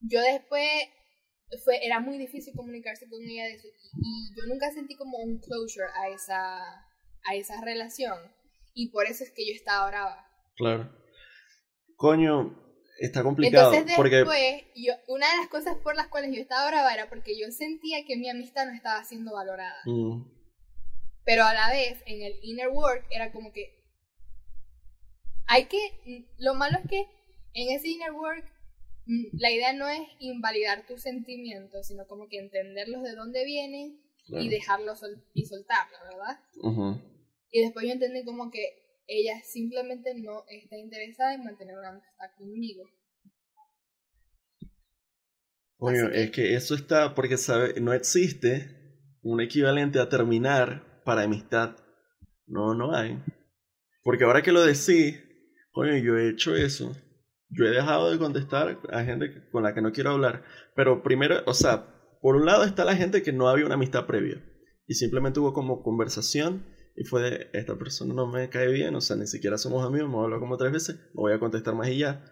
yo 0.01 0.21
después, 0.21 0.69
fue, 1.65 1.85
era 1.85 2.01
muy 2.01 2.19
difícil 2.19 2.55
comunicarse 2.55 3.09
con 3.09 3.23
ella 3.23 3.45
de 3.45 3.55
eso, 3.55 3.69
y 4.01 4.35
yo 4.37 4.47
nunca 4.47 4.71
sentí 4.73 4.95
como 4.97 5.19
un 5.19 5.39
closure 5.39 5.89
a 5.95 6.09
esa, 6.09 6.87
a 7.25 7.35
esa 7.35 7.61
relación. 7.63 8.19
Y 8.75 8.91
por 8.91 9.07
eso 9.07 9.25
es 9.25 9.33
que 9.33 9.47
yo 9.47 9.55
estaba 9.55 9.89
brava. 9.89 10.29
Claro. 10.57 10.93
Coño, 11.97 12.57
está 12.99 13.23
complicado. 13.23 13.73
Entonces 13.73 13.97
después, 13.97 14.65
yo, 14.75 14.95
una 15.09 15.31
de 15.31 15.37
las 15.39 15.49
cosas 15.49 15.77
por 15.77 15.97
las 15.97 16.09
cuales 16.09 16.35
yo 16.35 16.41
estaba 16.41 16.69
brava 16.69 16.93
era 16.93 17.09
porque 17.09 17.39
yo 17.39 17.51
sentía 17.51 18.05
que 18.05 18.17
mi 18.17 18.29
amistad 18.29 18.67
no 18.67 18.73
estaba 18.73 19.03
siendo 19.05 19.33
valorada. 19.33 19.81
Mm. 19.85 20.23
Pero 21.25 21.45
a 21.45 21.55
la 21.55 21.71
vez, 21.71 22.03
en 22.07 22.23
el 22.23 22.39
inner 22.43 22.69
work, 22.69 23.07
era 23.11 23.33
como 23.33 23.53
que... 23.53 23.77
Hay 25.47 25.67
que... 25.67 26.27
Lo 26.39 26.55
malo 26.55 26.79
es 26.83 26.89
que 26.89 27.07
en 27.55 27.77
ese 27.77 27.89
inner 27.89 28.13
work, 28.13 28.45
mm, 29.07 29.25
la 29.33 29.51
idea 29.51 29.73
no 29.73 29.89
es 29.89 30.01
invalidar 30.19 30.87
tus 30.87 31.03
sentimientos, 31.03 31.87
sino 31.87 32.07
como 32.07 32.29
que 32.29 32.39
entenderlos 32.39 33.03
de 33.03 33.15
dónde 33.15 33.45
vienen 33.45 34.01
y 34.29 34.49
dejarlos 34.49 35.03
y 35.35 35.47
soltarlos, 35.47 36.01
¿verdad? 36.03 36.41
Y 37.51 37.63
después 37.63 37.87
yo 37.87 37.93
entendí 37.93 38.25
como 38.25 38.51
que 38.51 38.63
ella 39.07 39.41
simplemente 39.43 40.15
no 40.15 40.45
está 40.49 40.77
interesada 40.77 41.35
en 41.35 41.45
mantener 41.45 41.77
una 41.79 41.89
amistad 41.91 42.31
conmigo. 42.37 42.85
Coño, 45.79 46.11
que- 46.11 46.23
es 46.25 46.31
que 46.31 46.55
eso 46.55 46.75
está, 46.75 47.15
porque 47.15 47.37
sabe, 47.37 47.81
no 47.81 47.93
existe 47.93 48.77
un 49.23 49.41
equivalente 49.41 49.99
a 50.01 50.09
terminar 50.09 51.03
para 51.05 51.23
amistad. 51.23 51.77
No, 52.47 52.75
no 52.75 52.95
hay. 52.95 53.23
Porque 54.03 54.25
ahora 54.25 54.43
que 54.43 54.53
lo 54.53 54.63
decís, 54.65 55.23
coño, 55.73 55.97
yo 55.99 56.17
he 56.19 56.31
hecho 56.31 56.57
eso. 56.57 56.97
Yo 57.51 57.65
he 57.65 57.71
dejado 57.71 58.11
de 58.11 58.19
contestar 58.19 58.79
a 58.91 59.05
gente 59.05 59.49
con 59.51 59.63
la 59.63 59.75
que 59.75 59.81
no 59.81 59.93
quiero 59.93 60.11
hablar. 60.11 60.45
Pero 60.75 61.03
primero, 61.03 61.43
o 61.47 61.55
sea, 61.55 61.87
por 62.21 62.37
un 62.37 62.45
lado 62.47 62.65
está 62.65 62.85
la 62.85 62.97
gente 62.97 63.23
que 63.23 63.33
no 63.33 63.49
había 63.49 63.65
una 63.67 63.77
amistad 63.77 64.07
previa. 64.07 64.45
Y 64.87 64.95
simplemente 64.95 65.41
hubo 65.41 65.53
como 65.53 65.83
conversación 65.83 66.67
y 66.99 67.05
fue 67.05 67.23
de, 67.23 67.51
esta 67.53 67.77
persona 67.77 68.13
no 68.13 68.27
me 68.27 68.49
cae 68.49 68.73
bien, 68.73 68.95
o 68.97 69.01
sea, 69.01 69.15
ni 69.15 69.29
siquiera 69.29 69.57
somos 69.57 69.87
amigos, 69.87 70.11
me 70.11 70.19
hablar 70.19 70.41
como 70.41 70.57
tres 70.57 70.73
veces, 70.73 70.97
no 71.15 71.23
voy 71.23 71.33
a 71.33 71.39
contestar 71.39 71.77
más 71.77 71.89
y 71.89 71.99
ya. 71.99 72.25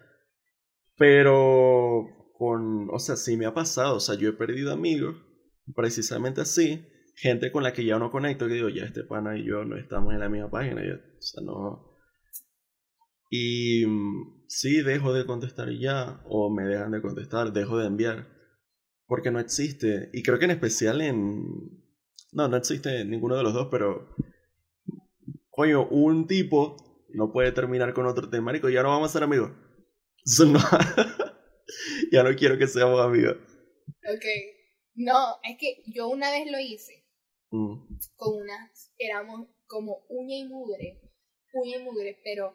Pero 0.97 2.33
con, 2.33 2.89
o 2.91 2.99
sea, 2.99 3.15
sí 3.15 3.37
me 3.37 3.45
ha 3.45 3.53
pasado, 3.53 3.95
o 3.95 3.99
sea, 4.01 4.15
yo 4.15 4.27
he 4.27 4.33
perdido 4.33 4.73
amigos, 4.73 5.15
precisamente 5.73 6.41
así, 6.41 6.85
gente 7.15 7.49
con 7.51 7.63
la 7.63 7.71
que 7.71 7.85
ya 7.85 7.97
no 7.97 8.11
conecto, 8.11 8.47
que 8.47 8.55
digo, 8.55 8.67
ya 8.67 8.83
este 8.83 9.05
pana 9.05 9.37
y 9.37 9.45
yo 9.45 9.63
no 9.63 9.77
estamos 9.77 10.13
en 10.13 10.19
la 10.19 10.27
misma 10.27 10.51
página, 10.51 10.83
ya, 10.83 10.95
o 10.95 11.21
sea, 11.21 11.43
no... 11.43 11.95
Y 13.29 13.85
mm, 13.85 14.47
sí, 14.47 14.81
dejo 14.81 15.13
de 15.13 15.25
contestar 15.25 15.69
ya, 15.71 16.21
o 16.25 16.53
me 16.53 16.63
dejan 16.63 16.91
de 16.91 17.01
contestar, 17.01 17.53
dejo 17.53 17.77
de 17.77 17.87
enviar, 17.87 18.27
porque 19.05 19.31
no 19.31 19.39
existe, 19.39 20.09
y 20.11 20.23
creo 20.23 20.39
que 20.39 20.45
en 20.45 20.51
especial 20.51 20.99
en... 20.99 21.45
No, 22.33 22.49
no 22.49 22.57
existe 22.57 23.05
ninguno 23.05 23.37
de 23.37 23.43
los 23.43 23.53
dos, 23.53 23.69
pero... 23.71 24.13
Coño, 25.57 25.87
un 25.89 26.27
tipo 26.27 26.77
no 27.09 27.33
puede 27.33 27.51
terminar 27.51 27.91
con 27.95 28.05
otro 28.05 28.29
tema, 28.29 28.45
marico, 28.45 28.69
ya 28.69 28.83
no 28.83 28.89
vamos 28.89 29.09
a 29.09 29.13
ser 29.13 29.23
amigos. 29.23 29.49
Eso 30.23 30.45
no... 30.45 30.59
ya 32.11 32.21
no 32.21 32.35
quiero 32.35 32.59
que 32.59 32.67
seamos 32.67 33.01
amigos. 33.01 33.37
Ok. 34.07 34.25
No, 34.93 35.37
es 35.41 35.57
que 35.59 35.81
yo 35.87 36.09
una 36.09 36.29
vez 36.29 36.51
lo 36.51 36.59
hice 36.59 37.07
Mm, 37.49 37.97
con 38.17 38.41
unas, 38.41 38.91
éramos 38.99 39.47
como 39.67 40.05
uña 40.09 40.35
y 40.35 40.43
mugre, 40.47 41.01
uña 41.53 41.77
y 41.77 41.83
mugre, 41.83 42.19
pero 42.23 42.53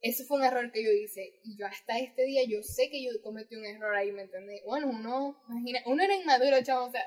eso 0.00 0.24
fue 0.24 0.38
un 0.38 0.44
error 0.44 0.72
que 0.72 0.82
yo 0.82 0.90
hice 0.90 1.38
y 1.44 1.58
yo 1.58 1.66
hasta 1.66 1.98
este 1.98 2.24
día 2.24 2.40
yo 2.48 2.62
sé 2.62 2.88
que 2.90 3.04
yo 3.04 3.10
cometí 3.22 3.54
un 3.54 3.66
error 3.66 3.94
ahí, 3.94 4.10
¿me 4.12 4.22
entendés? 4.22 4.62
Bueno, 4.66 4.88
uno, 4.88 5.36
imagina, 5.48 5.80
uno 5.86 6.02
era 6.02 6.16
inmaduro, 6.16 6.56
chavo, 6.64 6.86
o 6.86 6.90
sea, 6.90 7.02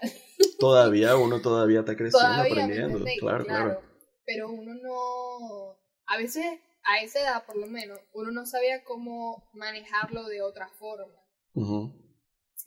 Todavía, 0.60 1.18
uno 1.18 1.42
todavía 1.42 1.80
está 1.80 1.98
creciendo, 1.98 2.30
todavía, 2.30 2.54
¿me 2.54 2.62
aprendiendo. 2.62 2.98
entendés? 3.00 3.20
Claro, 3.20 3.46
claro. 3.46 3.95
Pero 4.26 4.50
uno 4.50 4.74
no, 4.74 5.78
a 6.08 6.18
veces, 6.18 6.60
a 6.84 7.02
esa 7.02 7.20
edad 7.22 7.46
por 7.46 7.58
lo 7.58 7.68
menos, 7.68 8.00
uno 8.14 8.32
no 8.32 8.46
sabía 8.46 8.84
cómo 8.84 9.50
manejarlo 9.54 10.26
de 10.28 10.42
otra 10.42 10.68
forma. 10.70 11.14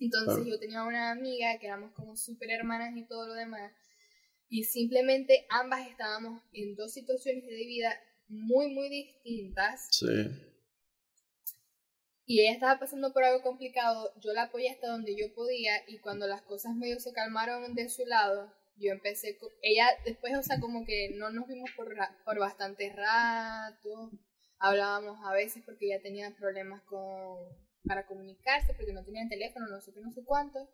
Entonces 0.01 0.35
Claro. 0.37 0.45
yo 0.45 0.59
tenía 0.61 0.85
una 0.85 1.11
amiga 1.11 1.59
que 1.59 1.67
éramos 1.67 1.93
como 1.93 2.17
súper 2.17 2.51
hermanas 2.51 2.97
y 2.97 3.07
todo 3.07 3.27
lo 3.27 3.35
demás. 3.35 3.73
Y 4.49 4.65
simplemente 4.65 5.47
ambas 5.51 5.87
estábamos 5.89 6.43
en 6.53 6.75
dos 6.77 6.93
situaciones 6.93 7.45
de 7.45 7.55
vida 7.67 8.01
muy, 8.29 8.73
muy 8.73 8.89
distintas. 8.89 9.89
Sí. 9.91 10.07
Y 12.25 12.41
ella 12.43 12.53
estaba 12.53 12.79
pasando 12.79 13.13
por 13.13 13.25
algo 13.25 13.43
complicado. 13.43 14.13
Yo 14.21 14.33
la 14.33 14.45
apoyé 14.45 14.71
hasta 14.71 14.89
donde 14.89 15.17
yo 15.17 15.35
podía. 15.35 15.73
Y 15.89 15.99
cuando 15.99 16.27
las 16.27 16.43
cosas 16.43 16.75
medio 16.77 17.01
se 17.01 17.13
calmaron 17.13 17.75
de 17.75 17.89
su 17.89 18.05
lado, 18.05 18.53
yo 18.81 18.93
empecé. 18.93 19.37
co- 19.39 19.51
Ella 19.63 19.87
después, 20.05 20.37
o 20.39 20.43
sea, 20.43 20.61
como 20.61 20.85
que 20.85 21.11
no 21.17 21.31
nos 21.31 21.47
vimos 21.49 21.71
por, 21.77 21.95
por 22.25 22.39
bastante 22.39 22.93
rato. 22.95 24.11
Hablábamos 24.59 25.19
a 25.25 25.33
veces 25.33 25.63
porque 25.65 25.87
ella 25.87 26.03
tenía 26.03 26.35
problemas 26.37 26.83
con 26.83 27.39
para 27.85 28.07
comunicarse, 28.07 28.75
porque 28.75 28.93
no 28.93 29.05
tenía 29.05 29.27
teléfono, 29.29 29.67
no 29.69 29.81
sé 29.81 29.93
qué, 29.95 30.01
no 30.01 30.13
sé 30.13 30.23
cuánto. 30.25 30.69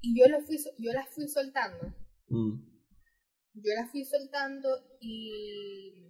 Y 0.00 0.18
yo, 0.18 0.26
lo 0.28 0.40
fui, 0.40 0.58
yo 0.78 0.92
la 0.92 1.06
fui 1.06 1.28
soltando. 1.28 1.94
Mm, 2.28 2.54
Yo 3.54 3.74
la 3.76 3.86
fui 3.88 4.04
soltando 4.04 4.68
y. 5.00 6.08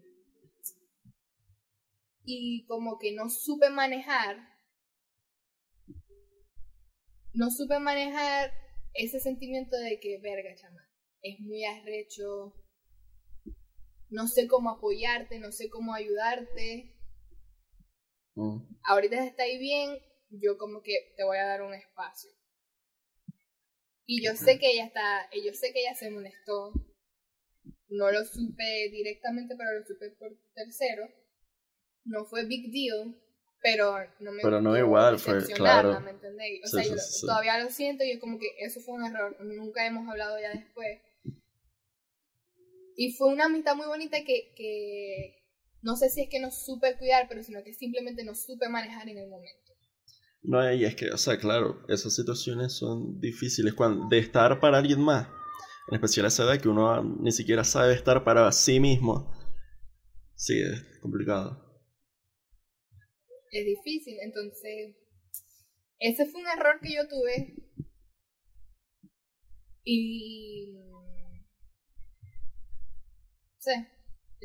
Y 2.24 2.64
como 2.66 2.98
que 2.98 3.12
no 3.12 3.28
supe 3.28 3.68
manejar. 3.70 4.36
No 7.34 7.50
supe 7.50 7.78
manejar 7.78 8.52
ese 8.94 9.20
sentimiento 9.20 9.76
de 9.76 9.98
que, 10.00 10.18
verga, 10.18 10.54
chama, 10.54 10.88
es 11.22 11.40
muy 11.40 11.64
arrecho. 11.64 12.54
No 14.10 14.28
sé 14.28 14.46
cómo 14.46 14.70
apoyarte, 14.70 15.38
no 15.38 15.52
sé 15.52 15.70
cómo 15.70 15.94
ayudarte. 15.94 16.94
mm. 18.34 18.58
ahorita 18.84 19.26
está 19.26 19.44
ahí 19.44 19.58
bien, 19.58 19.98
yo 20.30 20.58
como 20.58 20.82
que 20.82 21.14
te 21.16 21.24
voy 21.24 21.38
a 21.38 21.46
dar 21.46 21.62
un 21.62 21.74
espacio. 21.74 22.30
Y 24.06 24.24
yo 24.24 24.34
sé 24.34 24.58
que 24.58 24.72
ella 24.72 24.86
está, 24.86 25.28
y 25.32 25.44
yo 25.44 25.54
sé 25.54 25.72
que 25.72 25.80
ella 25.80 25.94
se 25.94 26.10
molestó. 26.10 26.72
No 27.88 28.10
lo 28.10 28.24
supe 28.24 28.88
directamente, 28.90 29.54
pero 29.56 29.78
lo 29.78 29.86
supe 29.86 30.10
por 30.18 30.36
tercero. 30.54 31.08
No 32.04 32.24
fue 32.24 32.46
big 32.46 32.72
deal, 32.72 33.16
pero 33.62 33.98
no 34.20 34.32
me 34.32 34.42
Pero 34.42 34.60
no 34.60 34.76
igual, 34.76 35.18
fue- 35.18 35.42
claro. 35.54 36.00
¿me 36.00 36.10
entendéis? 36.10 36.62
O 36.64 36.66
Sí, 36.66 36.72
sea, 36.72 36.82
sí, 36.82 36.90
yo 36.90 36.96
sí. 36.96 37.26
todavía 37.26 37.58
lo 37.62 37.70
siento 37.70 38.04
y 38.04 38.10
es 38.10 38.20
como 38.20 38.38
que 38.38 38.48
eso 38.58 38.80
fue 38.80 38.94
un 38.94 39.04
error. 39.04 39.36
Nunca 39.40 39.86
hemos 39.86 40.08
hablado 40.08 40.38
ya 40.40 40.50
después. 40.50 41.00
Y 42.96 43.12
fue 43.12 43.28
una 43.32 43.46
amistad 43.46 43.74
muy 43.74 43.86
bonita 43.86 44.18
que, 44.24 44.52
que 44.56 45.42
no 45.80 45.96
sé 45.96 46.10
si 46.10 46.22
es 46.22 46.28
que 46.28 46.40
no 46.40 46.50
supe 46.50 46.96
cuidar, 46.98 47.26
pero 47.28 47.42
sino 47.42 47.62
que 47.62 47.72
simplemente 47.72 48.24
no 48.24 48.34
supe 48.34 48.68
manejar 48.68 49.08
en 49.08 49.18
el 49.18 49.28
momento. 49.28 49.72
No, 50.42 50.72
y 50.72 50.84
es 50.84 50.96
que, 50.96 51.10
o 51.10 51.18
sea, 51.18 51.38
claro, 51.38 51.84
esas 51.88 52.14
situaciones 52.14 52.72
son 52.72 53.20
difíciles 53.20 53.74
cuando, 53.74 54.08
de 54.08 54.18
estar 54.18 54.58
para 54.60 54.78
alguien 54.78 55.00
más. 55.00 55.28
En 55.88 55.94
especial 55.94 56.26
a 56.26 56.28
esa 56.28 56.44
edad 56.44 56.60
que 56.60 56.68
uno 56.68 57.02
ni 57.20 57.32
siquiera 57.32 57.64
sabe 57.64 57.94
estar 57.94 58.24
para 58.24 58.50
sí 58.52 58.80
mismo. 58.80 59.32
Sí, 60.34 60.60
es 60.60 60.98
complicado. 61.00 61.61
Es 63.52 63.66
difícil, 63.66 64.18
entonces 64.20 64.96
ese 65.98 66.26
fue 66.26 66.40
un 66.40 66.48
error 66.48 66.80
que 66.80 66.94
yo 66.94 67.06
tuve. 67.06 67.54
Y 69.84 70.72
no 70.88 71.04
sé, 73.58 73.88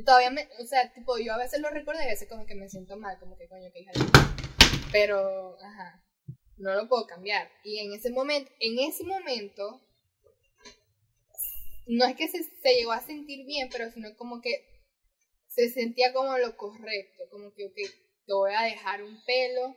todavía 0.06 0.30
me, 0.30 0.48
o 0.60 0.66
sea, 0.66 0.94
tipo 0.94 1.18
yo 1.20 1.34
a 1.34 1.38
veces 1.38 1.62
lo 1.62 1.70
recuerdo 1.70 2.02
y 2.02 2.06
a 2.06 2.10
veces 2.10 2.28
como 2.28 2.46
que 2.46 2.56
me 2.56 2.70
siento 2.70 2.98
mal, 2.98 3.18
como 3.20 3.38
que 3.38 3.48
coño 3.48 3.72
que 3.72 3.82
hija 3.82 3.92
pero 4.92 5.58
ajá, 5.62 6.04
no 6.58 6.74
lo 6.74 6.88
puedo 6.88 7.06
cambiar. 7.08 7.50
Y 7.64 7.80
en 7.80 7.94
ese 7.94 8.12
momento, 8.12 8.52
en 8.60 8.80
ese 8.80 9.04
momento 9.04 9.82
no 11.88 12.06
es 12.06 12.16
que 12.18 12.28
se, 12.28 12.44
se 12.44 12.76
llegó 12.76 12.92
a 12.92 13.02
sentir 13.06 13.46
bien, 13.46 13.70
pero 13.72 13.90
sino 13.92 14.16
como 14.18 14.42
que 14.42 14.84
se 15.48 15.70
sentía 15.70 16.14
como 16.14 16.38
lo 16.38 16.58
correcto, 16.58 17.24
como 17.32 17.54
que, 17.54 17.72
te 18.28 18.34
voy 18.34 18.52
a 18.54 18.64
dejar 18.64 19.02
un 19.02 19.24
pelo 19.26 19.76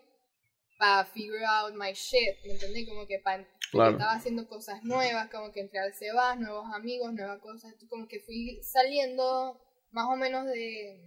para 0.79 1.05
figure 1.07 1.45
out 1.47 1.73
my 1.75 1.93
shit, 1.93 2.37
¿me 2.45 2.53
entendés? 2.53 2.89
Como 2.89 3.07
que 3.07 3.19
para 3.21 3.47
Claro. 3.71 3.93
estaba 3.93 4.15
haciendo 4.15 4.49
cosas 4.49 4.83
nuevas, 4.83 5.31
como 5.31 5.53
que 5.53 5.61
entré 5.61 5.79
al 5.79 5.95
Sebas, 5.95 6.39
nuevos 6.39 6.67
amigos, 6.75 7.13
nuevas 7.13 7.41
cosas, 7.41 7.73
como 7.89 8.09
que 8.09 8.19
fui 8.19 8.61
saliendo 8.63 9.61
más 9.93 10.07
o 10.09 10.17
menos 10.17 10.47
de... 10.47 11.07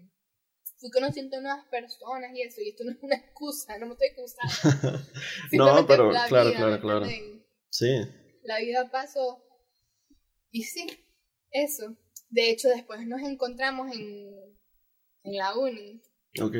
Fui 0.78 0.90
conociendo 0.90 1.40
nuevas 1.42 1.66
personas 1.66 2.32
y 2.34 2.42
eso, 2.42 2.62
y 2.62 2.70
esto 2.70 2.84
no 2.86 2.92
es 2.92 2.98
una 3.02 3.16
excusa, 3.16 3.78
no 3.78 3.88
me 3.88 3.94
estoy 3.94 4.08
excusando. 4.08 5.00
Simplemente 5.50 5.84
pero 5.88 6.12
la 6.12 6.28
claro, 6.28 6.50
vida, 6.50 6.58
claro, 6.58 6.72
¿me 6.72 6.80
claro. 6.80 7.06
Sí. 7.70 7.88
La 8.44 8.60
vida 8.60 8.90
pasó 8.92 9.44
y 10.52 10.64
sí, 10.64 10.88
eso. 11.52 11.96
De 12.30 12.50
hecho, 12.50 12.70
después 12.70 13.06
nos 13.06 13.22
encontramos 13.22 13.94
en, 13.96 14.58
en 15.24 15.38
la 15.38 15.58
uni. 15.58 16.02
Ok. 16.42 16.56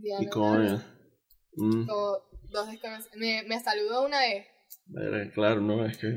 Diana, 0.00 0.22
¿Y 0.24 0.74
es? 0.74 0.80
Mm, 1.56 1.86
dos. 1.86 2.68
Me, 3.16 3.42
me 3.44 3.60
saludó 3.60 4.04
una 4.06 4.20
vez, 4.20 4.46
era- 4.96 5.30
claro, 5.32 5.60
no, 5.60 5.84
es 5.84 5.98
que... 5.98 6.08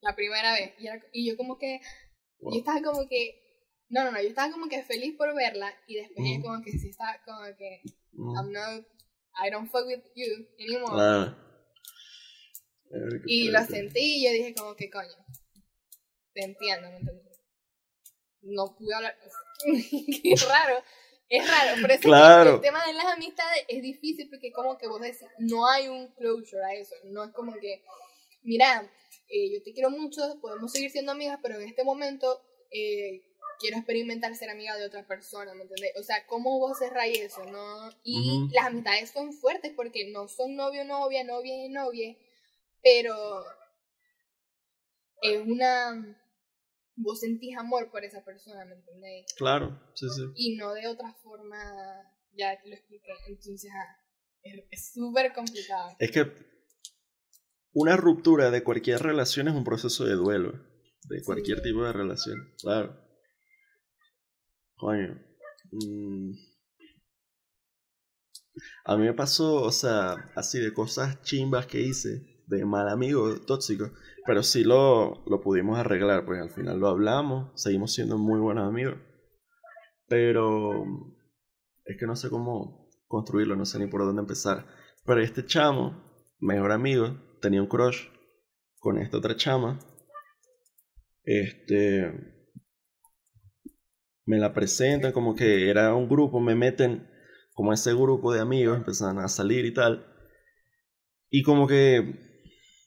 la 0.00 0.14
primera 0.14 0.52
vez. 0.54 0.72
Y, 0.78 0.86
era- 0.86 1.02
y 1.12 1.28
yo 1.28 1.36
como 1.36 1.58
que, 1.58 1.80
wow. 2.40 2.52
yo 2.52 2.58
estaba 2.60 2.82
como 2.82 3.08
que, 3.08 3.38
no, 3.88 4.04
no, 4.04 4.12
no, 4.12 4.20
yo 4.22 4.28
estaba 4.28 4.52
como 4.52 4.68
que 4.68 4.82
feliz 4.82 5.14
por 5.16 5.34
verla. 5.34 5.72
Y 5.86 5.96
después 5.96 6.38
Mm. 6.38 6.42
como 6.42 6.62
que 6.62 6.72
sí 6.72 6.88
estaba 6.90 7.20
como 7.24 7.44
que, 7.56 7.82
Mm, 8.12 8.36
I'm 8.36 8.52
not, 8.52 8.86
I 9.44 9.50
don't 9.50 9.70
fuck 9.70 9.86
with 9.86 10.02
you 10.14 10.46
anymore. 10.58 10.92
ah. 11.00 11.38
A 12.94 12.98
ver, 12.98 13.22
qué 13.22 13.24
Y 13.26 13.50
lo 13.50 13.60
sentí 13.64 14.00
y 14.18 14.24
yo 14.26 14.32
dije 14.32 14.54
como 14.54 14.74
que 14.76 14.90
coño, 14.90 15.08
te 16.34 16.44
entiendo, 16.44 16.90
¿me 16.90 16.96
entiendes? 16.98 17.40
No 18.42 18.74
pude 18.76 18.94
hablar, 18.94 19.16
qué 19.64 20.34
raro, 20.46 20.82
es 21.28 21.48
raro, 21.48 21.80
por 21.80 21.90
eso 21.90 21.94
es 21.94 22.00
que 22.00 22.08
Claro. 22.08 22.54
el 22.56 22.60
tema 22.60 22.86
de 22.86 22.92
las 22.92 23.06
amistades 23.06 23.64
es 23.68 23.82
difícil 23.82 24.28
porque 24.28 24.52
como 24.52 24.76
que 24.76 24.86
vos 24.86 25.00
decís, 25.00 25.26
no 25.38 25.66
hay 25.66 25.88
un 25.88 26.08
closure 26.08 26.64
a 26.64 26.74
eso, 26.74 26.94
no 27.04 27.24
es 27.24 27.32
como 27.32 27.54
que, 27.54 27.82
mira, 28.42 28.90
eh, 29.28 29.50
yo 29.52 29.62
te 29.62 29.72
quiero 29.72 29.90
mucho, 29.90 30.38
podemos 30.40 30.72
seguir 30.72 30.90
siendo 30.90 31.12
amigas, 31.12 31.38
pero 31.42 31.58
en 31.58 31.66
este 31.66 31.84
momento 31.84 32.42
eh, 32.70 33.22
quiero 33.58 33.78
experimentar 33.78 34.34
ser 34.34 34.50
amiga 34.50 34.76
de 34.76 34.84
otra 34.84 35.06
persona, 35.06 35.54
¿me 35.54 35.62
entendés? 35.62 35.92
O 35.96 36.02
sea, 36.02 36.26
¿cómo 36.26 36.58
vos 36.58 36.78
cerráis 36.78 37.18
eso, 37.18 37.44
no? 37.46 37.90
Y 38.02 38.48
las 38.52 38.66
amistades 38.66 39.10
son 39.10 39.32
fuertes 39.32 39.72
porque 39.74 40.10
no 40.10 40.28
son 40.28 40.56
novio, 40.56 40.84
novia, 40.84 41.24
novia 41.24 41.64
y 41.64 41.68
novia, 41.68 42.16
pero 42.82 43.44
es 45.22 45.40
una... 45.46 46.18
Vos 46.96 47.20
sentís 47.20 47.56
amor 47.56 47.90
por 47.90 48.04
esa 48.04 48.22
persona, 48.24 48.64
¿me 48.66 48.74
entendéis? 48.74 49.26
Claro, 49.36 49.80
sí, 49.94 50.06
sí. 50.14 50.22
Y 50.34 50.56
no 50.56 50.72
de 50.74 50.86
otra 50.86 51.12
forma, 51.22 51.58
ya 52.32 52.60
te 52.62 52.68
lo 52.68 52.74
expliqué, 52.76 53.12
entonces 53.28 53.70
ah, 53.74 53.96
es- 54.70 54.92
súper 54.92 55.32
complicado. 55.32 55.96
Es 55.98 56.10
que 56.10 56.30
una 57.72 57.96
ruptura 57.96 58.50
de 58.50 58.62
cualquier 58.62 59.00
relación 59.02 59.48
es 59.48 59.54
un 59.54 59.64
proceso 59.64 60.04
de 60.04 60.14
duelo. 60.14 60.52
De 61.08 61.22
cualquier 61.24 61.58
Sí. 61.58 61.64
tipo 61.64 61.82
de 61.84 61.92
relación. 61.92 62.36
Claro. 62.60 62.96
Coño. 64.76 65.18
mm. 65.72 66.32
A 68.84 68.96
mí 68.96 69.04
me 69.04 69.14
pasó, 69.14 69.62
o 69.62 69.72
sea, 69.72 70.30
así 70.36 70.58
de 70.60 70.74
cosas 70.74 71.22
chimbas 71.22 71.66
que 71.66 71.80
hice, 71.80 72.41
de 72.46 72.64
mal 72.64 72.88
amigo 72.88 73.40
tóxico, 73.46 73.90
pero 74.26 74.42
sí 74.42 74.64
lo, 74.64 75.24
lo 75.26 75.40
pudimos 75.40 75.78
arreglar, 75.78 76.24
pues 76.24 76.40
al 76.40 76.50
final 76.50 76.78
lo 76.78 76.88
hablamos, 76.88 77.50
seguimos 77.60 77.92
siendo 77.92 78.18
muy 78.18 78.40
buenos 78.40 78.68
amigos, 78.68 78.96
pero 80.08 80.84
es 81.84 81.96
que 81.98 82.06
no 82.06 82.16
sé 82.16 82.30
cómo 82.30 82.90
construirlo, 83.08 83.56
no 83.56 83.66
sé 83.66 83.78
ni 83.78 83.86
por 83.86 84.02
dónde 84.02 84.22
empezar. 84.22 84.66
Pero 85.04 85.20
este 85.20 85.44
chamo, 85.44 86.02
mejor 86.40 86.72
amigo, 86.72 87.16
tenía 87.40 87.60
un 87.60 87.68
crush 87.68 88.06
con 88.78 88.98
esta 88.98 89.18
otra 89.18 89.36
chama. 89.36 89.78
Este. 91.24 92.10
Me 94.24 94.38
la 94.38 94.54
presentan 94.54 95.12
como 95.12 95.34
que 95.34 95.68
era 95.68 95.94
un 95.94 96.08
grupo, 96.08 96.40
me 96.40 96.54
meten 96.54 97.08
como 97.54 97.72
ese 97.72 97.92
grupo 97.92 98.32
de 98.32 98.40
amigos, 98.40 98.78
empezaron 98.78 99.18
a 99.18 99.28
salir 99.28 99.64
y 99.64 99.74
tal. 99.74 100.06
Y 101.30 101.42
como 101.42 101.66
que. 101.66 102.31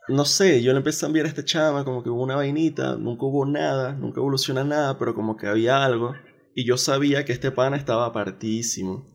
No 0.07 0.23
sé, 0.25 0.61
yo 0.61 0.71
le 0.71 0.77
empecé 0.77 1.05
a 1.05 1.07
enviar 1.07 1.25
a 1.25 1.29
esta 1.29 1.43
chama, 1.43 1.83
como 1.83 2.03
que 2.03 2.09
hubo 2.09 2.23
una 2.23 2.35
vainita, 2.35 2.95
nunca 2.95 3.25
hubo 3.25 3.45
nada, 3.45 3.93
nunca 3.93 4.19
evoluciona 4.19 4.63
nada, 4.63 4.99
pero 4.99 5.15
como 5.15 5.35
que 5.35 5.47
había 5.47 5.83
algo. 5.83 6.13
Y 6.53 6.65
yo 6.65 6.77
sabía 6.77 7.25
que 7.25 7.33
este 7.33 7.51
pana 7.51 7.75
estaba 7.75 8.13
partísimo 8.13 9.07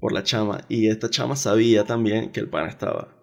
por 0.00 0.12
la 0.12 0.24
chama. 0.24 0.64
Y 0.68 0.88
esta 0.88 1.10
chama 1.10 1.36
sabía 1.36 1.84
también 1.84 2.32
que 2.32 2.40
el 2.40 2.48
pana 2.48 2.68
estaba. 2.68 3.16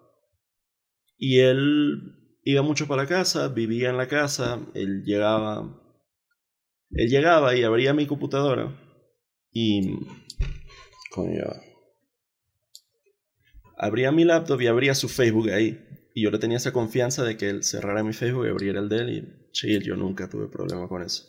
Y 1.18 1.40
él 1.40 2.14
iba 2.42 2.62
mucho 2.62 2.86
para 2.86 3.02
la 3.02 3.08
casa, 3.08 3.48
vivía 3.48 3.90
en 3.90 3.98
la 3.98 4.08
casa, 4.08 4.58
él 4.74 5.02
llegaba. 5.04 5.82
Él 6.90 7.10
llegaba 7.10 7.54
y 7.54 7.64
abría 7.64 7.92
mi 7.92 8.06
computadora. 8.06 8.74
Y. 9.52 9.94
Coño. 11.10 11.44
Abría 13.76 14.10
mi 14.10 14.24
laptop 14.24 14.60
y 14.62 14.66
abría 14.66 14.94
su 14.94 15.08
Facebook 15.08 15.50
ahí. 15.50 15.84
Y 16.18 16.22
yo 16.24 16.32
le 16.32 16.40
tenía 16.40 16.56
esa 16.56 16.72
confianza 16.72 17.22
de 17.22 17.36
que 17.36 17.48
él 17.48 17.62
cerrara 17.62 18.02
mi 18.02 18.12
Facebook 18.12 18.44
y 18.44 18.50
abriera 18.50 18.80
el 18.80 18.88
de 18.88 18.96
él. 18.96 19.10
Y 19.10 19.52
chill, 19.52 19.84
yo 19.84 19.94
nunca 19.94 20.28
tuve 20.28 20.48
problema 20.48 20.88
con 20.88 21.00
eso. 21.00 21.22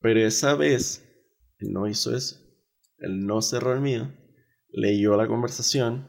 Pero 0.00 0.18
esa 0.18 0.56
vez, 0.56 1.04
él 1.60 1.72
no 1.72 1.86
hizo 1.86 2.12
eso. 2.16 2.36
Él 2.98 3.24
no 3.24 3.40
cerró 3.40 3.72
el 3.72 3.80
mío. 3.80 4.12
Leyó 4.72 5.16
la 5.16 5.28
conversación. 5.28 6.08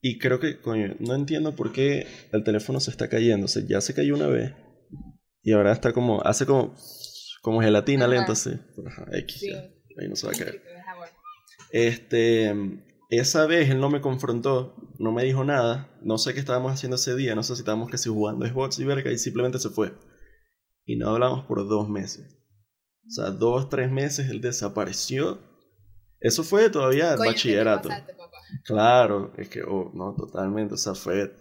Y 0.00 0.18
creo 0.18 0.40
que, 0.40 0.60
coño, 0.60 0.96
no 0.98 1.14
entiendo 1.14 1.54
por 1.54 1.70
qué 1.70 2.08
el 2.32 2.42
teléfono 2.42 2.80
se 2.80 2.90
está 2.90 3.08
cayendo. 3.08 3.44
O 3.44 3.48
sea, 3.48 3.62
ya 3.64 3.80
se 3.80 3.94
cayó 3.94 4.16
una 4.16 4.26
vez. 4.26 4.54
Y 5.40 5.52
ahora 5.52 5.70
está 5.70 5.92
como, 5.92 6.20
hace 6.24 6.44
como, 6.44 6.74
como 7.40 7.60
gelatina 7.62 8.06
Ajá. 8.06 8.14
lenta 8.14 8.32
así. 8.32 8.50
Ajá, 8.84 9.06
X, 9.12 9.38
Sí. 9.38 9.50
ya. 9.52 9.60
Ahí 10.00 10.08
no 10.08 10.16
se 10.16 10.26
va 10.26 10.32
a 10.32 10.36
caer. 10.36 10.60
Este, 11.70 12.52
esa 13.08 13.46
vez 13.46 13.70
él 13.70 13.80
no 13.80 13.88
me 13.88 14.00
confrontó, 14.00 14.74
no 14.98 15.12
me 15.12 15.24
dijo 15.24 15.44
nada, 15.44 15.90
no 16.02 16.18
sé 16.18 16.34
qué 16.34 16.40
estábamos 16.40 16.72
haciendo 16.72 16.96
ese 16.96 17.16
día, 17.16 17.34
no 17.34 17.42
sé 17.42 17.54
si 17.54 17.62
estábamos 17.62 17.90
casi 17.90 18.10
jugando 18.10 18.46
Xbox 18.46 18.78
y 18.78 18.84
verga 18.84 19.10
y 19.10 19.18
simplemente 19.18 19.58
se 19.58 19.70
fue. 19.70 19.94
Y 20.84 20.96
no 20.96 21.10
hablamos 21.10 21.46
por 21.46 21.66
dos 21.66 21.88
meses. 21.88 22.38
O 23.06 23.10
sea, 23.10 23.30
dos, 23.30 23.68
tres 23.70 23.90
meses 23.90 24.28
él 24.28 24.40
desapareció. 24.40 25.38
Eso 26.20 26.44
fue 26.44 26.68
todavía 26.68 27.12
el 27.12 27.16
Coño, 27.16 27.30
¿qué 27.30 27.30
te 27.30 27.34
bachillerato. 27.34 27.88
pasaste, 27.88 28.14
papá? 28.14 28.36
Claro, 28.64 29.32
es 29.38 29.48
que, 29.48 29.62
oh, 29.62 29.90
no, 29.94 30.14
totalmente, 30.14 30.74
o 30.74 30.78
sea, 30.78 30.94
fue 30.94 31.32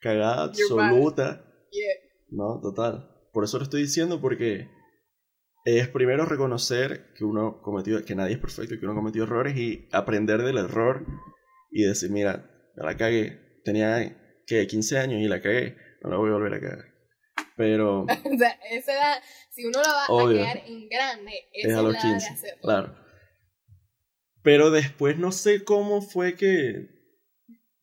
cagada 0.00 0.44
absoluta. 0.44 1.44
Yeah. 1.70 1.94
No, 2.30 2.60
total. 2.60 3.08
Por 3.32 3.44
eso 3.44 3.58
lo 3.58 3.64
estoy 3.64 3.82
diciendo 3.82 4.20
porque 4.20 4.68
es 5.64 5.88
primero 5.88 6.24
reconocer 6.24 7.12
que 7.14 7.24
uno 7.24 7.60
cometió, 7.62 8.04
que 8.04 8.14
nadie 8.14 8.34
es 8.34 8.40
perfecto 8.40 8.76
que 8.78 8.86
uno 8.86 8.94
cometió 8.94 9.24
errores 9.24 9.56
y 9.56 9.88
aprender 9.92 10.42
del 10.42 10.58
error 10.58 11.04
y 11.70 11.82
decir, 11.84 12.10
mira, 12.10 12.50
me 12.76 12.84
la 12.84 12.96
cagué. 12.96 13.60
Tenía 13.64 14.40
que 14.46 14.66
15 14.66 14.98
años 14.98 15.20
y 15.20 15.28
la 15.28 15.42
cagué, 15.42 15.76
no 16.02 16.10
la 16.10 16.16
voy 16.16 16.30
a 16.30 16.34
volver 16.34 16.54
a 16.54 16.60
cagar. 16.60 16.84
Pero 17.56 18.02
O 18.24 18.38
sea, 18.38 18.58
esa 18.70 18.92
edad, 18.92 19.22
si 19.50 19.66
uno 19.66 19.80
la 19.82 19.92
va 19.92 20.06
Obvio. 20.08 20.40
a 20.42 20.52
quedar 20.52 20.62
en 20.66 20.88
grande, 20.88 21.32
es 21.52 21.66
esa 21.66 21.76
a 21.76 21.80
es 21.80 21.84
los 21.84 21.92
la 21.94 21.98
edad 22.00 22.08
de 22.08 22.18
15, 22.18 22.32
hacerlo. 22.32 22.62
claro. 22.62 22.96
Pero 24.42 24.70
después 24.70 25.18
no 25.18 25.32
sé 25.32 25.64
cómo 25.64 26.00
fue 26.00 26.34
que 26.34 26.97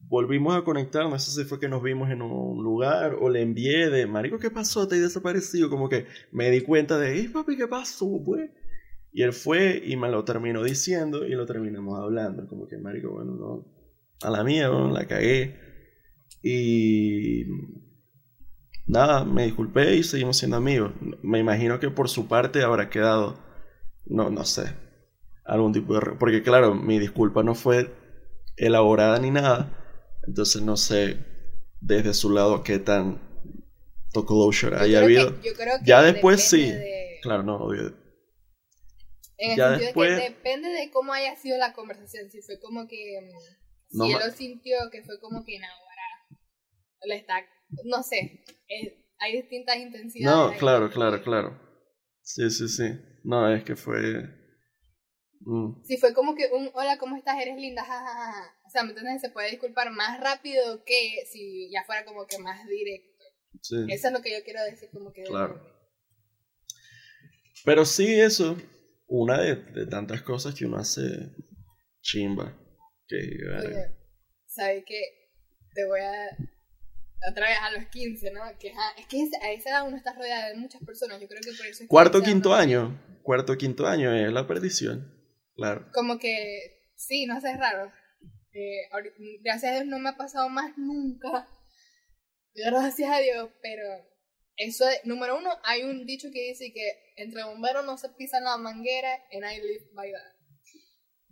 volvimos 0.07 0.55
a 0.55 0.63
conectar, 0.63 1.09
no 1.09 1.17
sé 1.19 1.31
si 1.31 1.47
fue 1.47 1.59
que 1.59 1.69
nos 1.69 1.81
vimos 1.81 2.09
en 2.09 2.21
un 2.21 2.63
lugar 2.63 3.15
o 3.19 3.29
le 3.29 3.41
envié 3.41 3.89
de, 3.89 4.07
marico, 4.07 4.39
¿qué 4.39 4.49
pasó? 4.49 4.87
Te 4.87 4.95
he 4.95 4.99
desaparecido, 4.99 5.69
como 5.69 5.89
que 5.89 6.05
me 6.31 6.49
di 6.51 6.61
cuenta 6.61 6.97
de, 6.97 7.29
papi, 7.29 7.57
¿qué 7.57 7.67
pasó, 7.67 8.21
pues? 8.23 8.49
Y 9.11 9.23
él 9.23 9.33
fue 9.33 9.81
y 9.85 9.95
me 9.95 10.09
lo 10.09 10.23
terminó 10.25 10.63
diciendo 10.63 11.25
y 11.25 11.31
lo 11.31 11.45
terminamos 11.45 11.99
hablando, 11.99 12.47
como 12.47 12.67
que, 12.67 12.77
marico, 12.77 13.11
bueno, 13.11 13.35
no, 13.35 13.75
a 14.21 14.29
la 14.29 14.43
mía, 14.43 14.69
bueno, 14.69 14.91
la 14.91 15.07
cagué. 15.07 15.55
Y 16.43 17.45
nada, 18.85 19.25
me 19.25 19.45
disculpé 19.45 19.95
y 19.95 20.03
seguimos 20.03 20.37
siendo 20.37 20.57
amigos. 20.57 20.91
Me 21.23 21.39
imagino 21.39 21.79
que 21.79 21.89
por 21.89 22.09
su 22.09 22.27
parte 22.27 22.63
habrá 22.63 22.89
quedado, 22.89 23.39
no, 24.05 24.29
no 24.29 24.43
sé, 24.43 24.75
algún 25.45 25.73
tipo 25.73 25.93
de... 25.93 26.01
Porque 26.19 26.43
claro, 26.43 26.75
mi 26.75 26.99
disculpa 26.99 27.41
no 27.43 27.55
fue 27.55 27.93
elaborada 28.57 29.19
ni 29.19 29.31
nada. 29.31 29.84
Entonces 30.27 30.61
no 30.61 30.77
sé 30.77 31.17
desde 31.81 32.13
su 32.13 32.29
lado 32.31 32.63
qué 32.63 32.79
tan 32.79 33.21
to 34.13 34.25
closure 34.25 34.75
haya 34.77 34.99
que- 34.99 35.03
habido. 35.05 35.41
yo 35.41 35.53
creo 35.53 35.79
que 35.79 35.85
Ya 35.85 36.01
después 36.01 36.41
sí. 36.47 36.71
de- 36.71 37.19
Claro, 37.21 37.43
no, 37.43 37.57
obvio. 37.57 37.95
En 39.38 39.51
el 39.51 39.57
Ya 39.57 39.69
sentido 39.69 39.85
después- 39.88 40.15
de 40.15 40.21
que 40.21 40.29
depende 40.29 40.69
de 40.69 40.91
cómo 40.91 41.11
haya 41.13 41.35
sido 41.35 41.57
la 41.57 41.73
conversación. 41.73 42.29
Si 42.31 42.41
fue 42.41 42.59
como 42.59 42.88
que. 42.88 43.19
mm, 43.21 43.97
No 43.97 44.05
si 44.05 44.11
él 44.11 44.17
ma- 44.19 44.25
lo 44.25 44.31
sintió, 44.31 44.77
que 44.91 45.03
fue 45.03 45.19
como 45.19 45.43
que 45.45 45.59
Nahuara 45.59 46.39
le 47.05 47.15
está. 47.17 47.35
No 47.85 48.03
sé. 48.03 48.43
es- 48.67 48.93
hay 49.19 49.41
distintas 49.41 49.77
intensidades. 49.77 50.51
No, 50.53 50.57
claro, 50.57 50.89
claro, 50.89 51.21
claro. 51.23 51.59
Sí, 52.21 52.49
sí, 52.49 52.67
sí. 52.67 52.83
No, 53.23 53.53
es 53.53 53.63
que 53.63 53.75
fue... 53.75 54.44
mm, 55.41 55.83
Si 55.83 55.97
fue 55.97 56.13
como 56.13 56.35
que 56.35 56.49
un 56.53 56.69
hola, 56.73 56.97
¿cómo 56.97 57.15
estás? 57.17 57.39
Eres 57.41 57.57
linda, 57.57 57.83
jajaja. 57.83 58.55
O 58.65 58.69
sea, 58.69 58.83
¿me 58.83 58.89
entiendes? 58.89 59.21
Se 59.21 59.29
puede 59.29 59.51
disculpar 59.51 59.91
más 59.91 60.19
rápido 60.19 60.83
que 60.83 61.25
si 61.31 61.69
ya 61.71 61.83
fuera 61.85 62.05
como 62.05 62.25
que 62.27 62.37
más 62.39 62.65
directo. 62.67 63.25
sí. 63.61 63.75
Eso 63.89 64.07
es 64.07 64.13
lo 64.13 64.21
que 64.21 64.31
yo 64.31 64.43
quiero 64.43 64.63
decir, 64.63 64.89
como 64.91 65.11
que. 65.11 65.23
Claro. 65.23 65.61
Pero 67.63 67.85
sí, 67.85 68.19
eso, 68.19 68.57
una 69.07 69.41
de, 69.41 69.55
de 69.55 69.87
tantas 69.87 70.21
cosas 70.21 70.53
que 70.53 70.65
uno 70.65 70.77
hace 70.77 71.01
chimba. 72.01 72.55
Que. 73.07 73.17
Oye, 73.17 73.95
¿sabes 74.45 74.83
qué? 74.85 75.01
Te 75.73 75.85
voy 75.85 75.99
a. 75.99 76.37
Otra 77.31 77.47
vez 77.49 77.57
a 77.59 77.71
los 77.71 77.85
15, 77.89 78.31
¿no? 78.31 78.41
Que, 78.59 78.67
es 78.97 79.07
que 79.07 79.29
a 79.41 79.51
esa 79.51 79.69
edad 79.69 79.87
uno 79.87 79.97
está 79.97 80.13
rodeado 80.13 80.53
de 80.53 80.59
muchas 80.59 80.83
personas. 80.83 81.19
Yo 81.19 81.27
creo 81.27 81.41
que 81.41 81.53
por 81.57 81.65
eso 81.65 81.83
es 81.83 81.89
Cuarto, 81.89 82.21
quinto 82.21 82.53
año. 82.53 83.01
Cuarto, 83.23 83.57
quinto 83.57 83.87
año 83.87 84.13
es 84.13 84.31
la 84.31 84.45
perdición. 84.45 85.11
Claro. 85.55 85.89
Como 85.93 86.19
que, 86.19 86.89
sí, 86.95 87.25
no 87.25 87.39
sé, 87.41 87.51
es 87.51 87.57
raro. 87.59 87.91
Eh, 88.53 88.89
gracias 89.41 89.71
a 89.71 89.75
Dios 89.75 89.85
no 89.87 89.99
me 89.99 90.09
ha 90.09 90.17
pasado 90.17 90.49
más 90.49 90.77
nunca. 90.77 91.47
Gracias 92.53 93.09
a 93.11 93.19
Dios, 93.19 93.49
pero 93.61 93.83
eso 94.57 94.87
es, 94.87 95.03
número 95.03 95.37
uno, 95.37 95.49
hay 95.63 95.83
un 95.83 96.05
dicho 96.05 96.29
que 96.31 96.47
dice 96.49 96.71
que 96.73 97.13
entre 97.17 97.43
bomberos 97.43 97.85
no 97.85 97.97
se 97.97 98.09
pisan 98.09 98.45
la 98.45 98.57
manguera 98.57 99.13
and 99.33 99.43
I 99.43 99.59
live 99.61 99.89
by 99.93 100.11
that. 100.11 100.35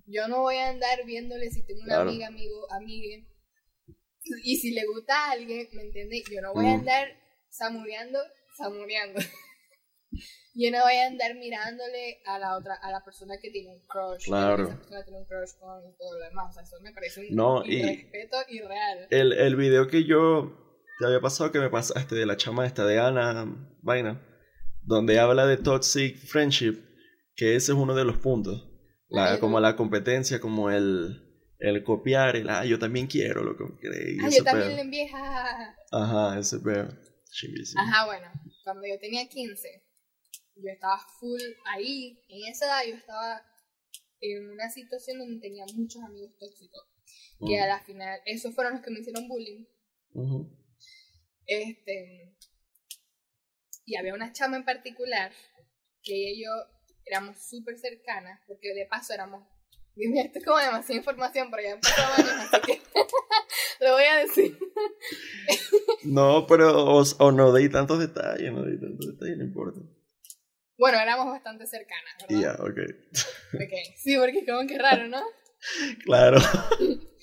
Yo 0.06 0.28
no 0.28 0.42
voy 0.42 0.58
a 0.58 0.68
andar 0.68 1.06
viéndole 1.06 1.50
si 1.50 1.66
tengo 1.66 1.82
una 1.84 1.96
Claro. 1.96 2.10
amiga, 2.10 2.28
amigo, 2.28 2.70
amigue. 2.74 3.26
Y 4.44 4.58
si 4.58 4.72
le 4.72 4.86
gusta 4.86 5.16
a 5.16 5.32
alguien, 5.32 5.68
¿me 5.74 5.84
entiendes? 5.84 6.24
Yo 6.30 6.42
no 6.42 6.54
voy 6.54 6.66
a 6.66 6.74
andar 6.74 7.08
samureando, 7.50 8.20
samureando. 8.58 9.20
Yo 10.56 10.70
no 10.72 10.84
voy 10.84 10.94
a 10.96 11.08
andar 11.08 11.36
mirándole 11.36 12.22
a 12.26 12.38
la 12.38 12.56
otra, 12.58 12.76
a 12.76 12.92
la 12.92 13.04
persona 13.04 13.36
que 13.42 13.50
tiene 13.50 13.70
un 13.70 13.82
crush. 13.88 14.26
Claro. 14.26 14.66
Esa 14.66 14.78
persona 14.78 15.04
tiene 15.04 15.20
un 15.20 15.26
crush 15.26 15.50
con 15.60 15.98
todo 15.98 16.20
lo 16.20 16.26
demás. 16.26 16.50
O 16.50 16.54
sea, 16.54 16.64
eso 16.64 16.80
me 16.82 16.92
parece 16.94 17.22
un 17.22 17.36
No, 17.36 17.66
y- 17.66 17.78
irrespeto 17.82 18.38
irreal. 18.50 19.08
El, 19.10 19.34
el 19.34 19.56
video 19.56 19.88
que 19.88 20.04
yo 20.04 20.80
te 21.00 21.06
había 21.08 21.22
pasado 21.22 21.52
que 21.52 21.60
me 21.60 21.70
pasaste 21.70 22.14
de 22.16 22.26
la 22.28 22.38
chama 22.38 22.68
esta 22.68 22.86
de 22.86 23.00
Ana, 23.00 23.46
vaina, 23.82 24.22
donde 24.84 25.20
habla 25.20 25.48
de 25.48 25.58
toxic 25.58 26.18
friendship, 26.18 26.78
Que 27.36 27.56
ese 27.56 27.72
es 27.72 27.78
uno 27.78 27.96
de 27.96 28.06
los 28.06 28.18
puntos. 28.18 28.70
La, 29.10 29.40
como 29.40 29.60
la 29.60 29.76
competencia, 29.76 30.40
como 30.40 30.70
el, 30.72 31.20
el 31.60 31.84
copiar, 31.84 32.36
el, 32.36 32.50
ah, 32.50 32.66
yo 32.66 32.78
también 32.80 33.08
quiero 33.08 33.44
lo 33.44 33.56
que 33.58 33.64
creí. 33.80 34.18
Ah, 34.24 34.30
yo 34.36 34.44
también 34.44 34.76
le 34.76 34.82
envié. 34.82 35.10
Ajá, 35.92 36.40
ese 36.40 36.60
pedo. 36.60 36.90
Chivísimo. 37.32 37.82
Ajá, 37.82 38.06
bueno, 38.06 38.28
cuando 38.64 38.86
yo 38.88 38.98
tenía 39.00 39.28
15, 39.28 39.83
yo 40.56 40.72
estaba 40.72 41.00
full 41.20 41.42
ahí, 41.66 42.20
en 42.30 42.52
esa 42.52 42.66
edad 42.66 42.90
yo 42.90 42.96
estaba 42.96 43.42
en 44.22 44.50
una 44.50 44.70
situación 44.70 45.20
donde 45.20 45.42
tenía 45.42 45.66
muchos 45.76 46.02
amigos 46.04 46.32
tóxicos, 46.40 46.84
que 47.46 47.60
a 47.60 47.68
la 47.68 47.84
final, 47.84 48.20
esos 48.26 48.56
fueron 48.56 48.74
los 48.74 48.82
que 48.82 48.92
me 48.92 49.00
hicieron 49.00 49.28
bullying. 49.28 49.66
Este, 51.46 52.38
y 53.86 53.96
había 53.98 54.14
una 54.14 54.32
chama 54.32 54.56
en 54.58 54.64
particular 54.64 55.32
que 56.02 56.16
ella 56.16 56.32
y 56.32 56.44
yo 56.44 56.52
éramos 57.06 57.38
súper 57.38 57.78
cercanas, 57.78 58.40
porque 58.48 58.74
de 58.74 58.86
paso 58.86 59.14
éramos, 59.14 59.46
Dios 59.96 60.12
mío, 60.12 60.24
esto 60.24 60.40
es 60.40 60.46
como 60.46 60.58
demasiada 60.58 61.00
información, 61.00 61.50
pero 61.52 61.64
ya 61.64 61.74
han 61.74 61.82
pasado 61.82 62.14
años, 62.14 62.54
así 62.54 62.62
que 62.66 62.82
lo 63.84 63.92
voy 63.92 64.04
a 64.04 64.18
decir. 64.18 64.58
No, 66.06 66.48
pero 66.48 66.86
o, 66.86 67.04
o 67.20 67.32
no 67.32 67.52
deis 67.52 67.72
tantos 67.72 68.00
detalles, 68.00 68.54
no 68.54 68.64
deis 68.64 68.80
tantos 68.80 69.08
detalles, 69.08 69.38
no 69.38 69.44
importa. 69.44 69.82
Bueno, 70.78 71.00
éramos 71.00 71.28
bastante 71.28 71.66
cercanas, 71.68 72.16
¿verdad? 72.22 72.42
ya, 72.42 72.54
ok. 72.64 72.80
Ok, 73.54 73.74
sí, 73.98 74.18
porque 74.18 74.40
es 74.40 74.48
como 74.48 74.66
que 74.68 74.80
raro, 74.80 75.08
¿no? 75.08 75.22
Claro. 76.04 76.40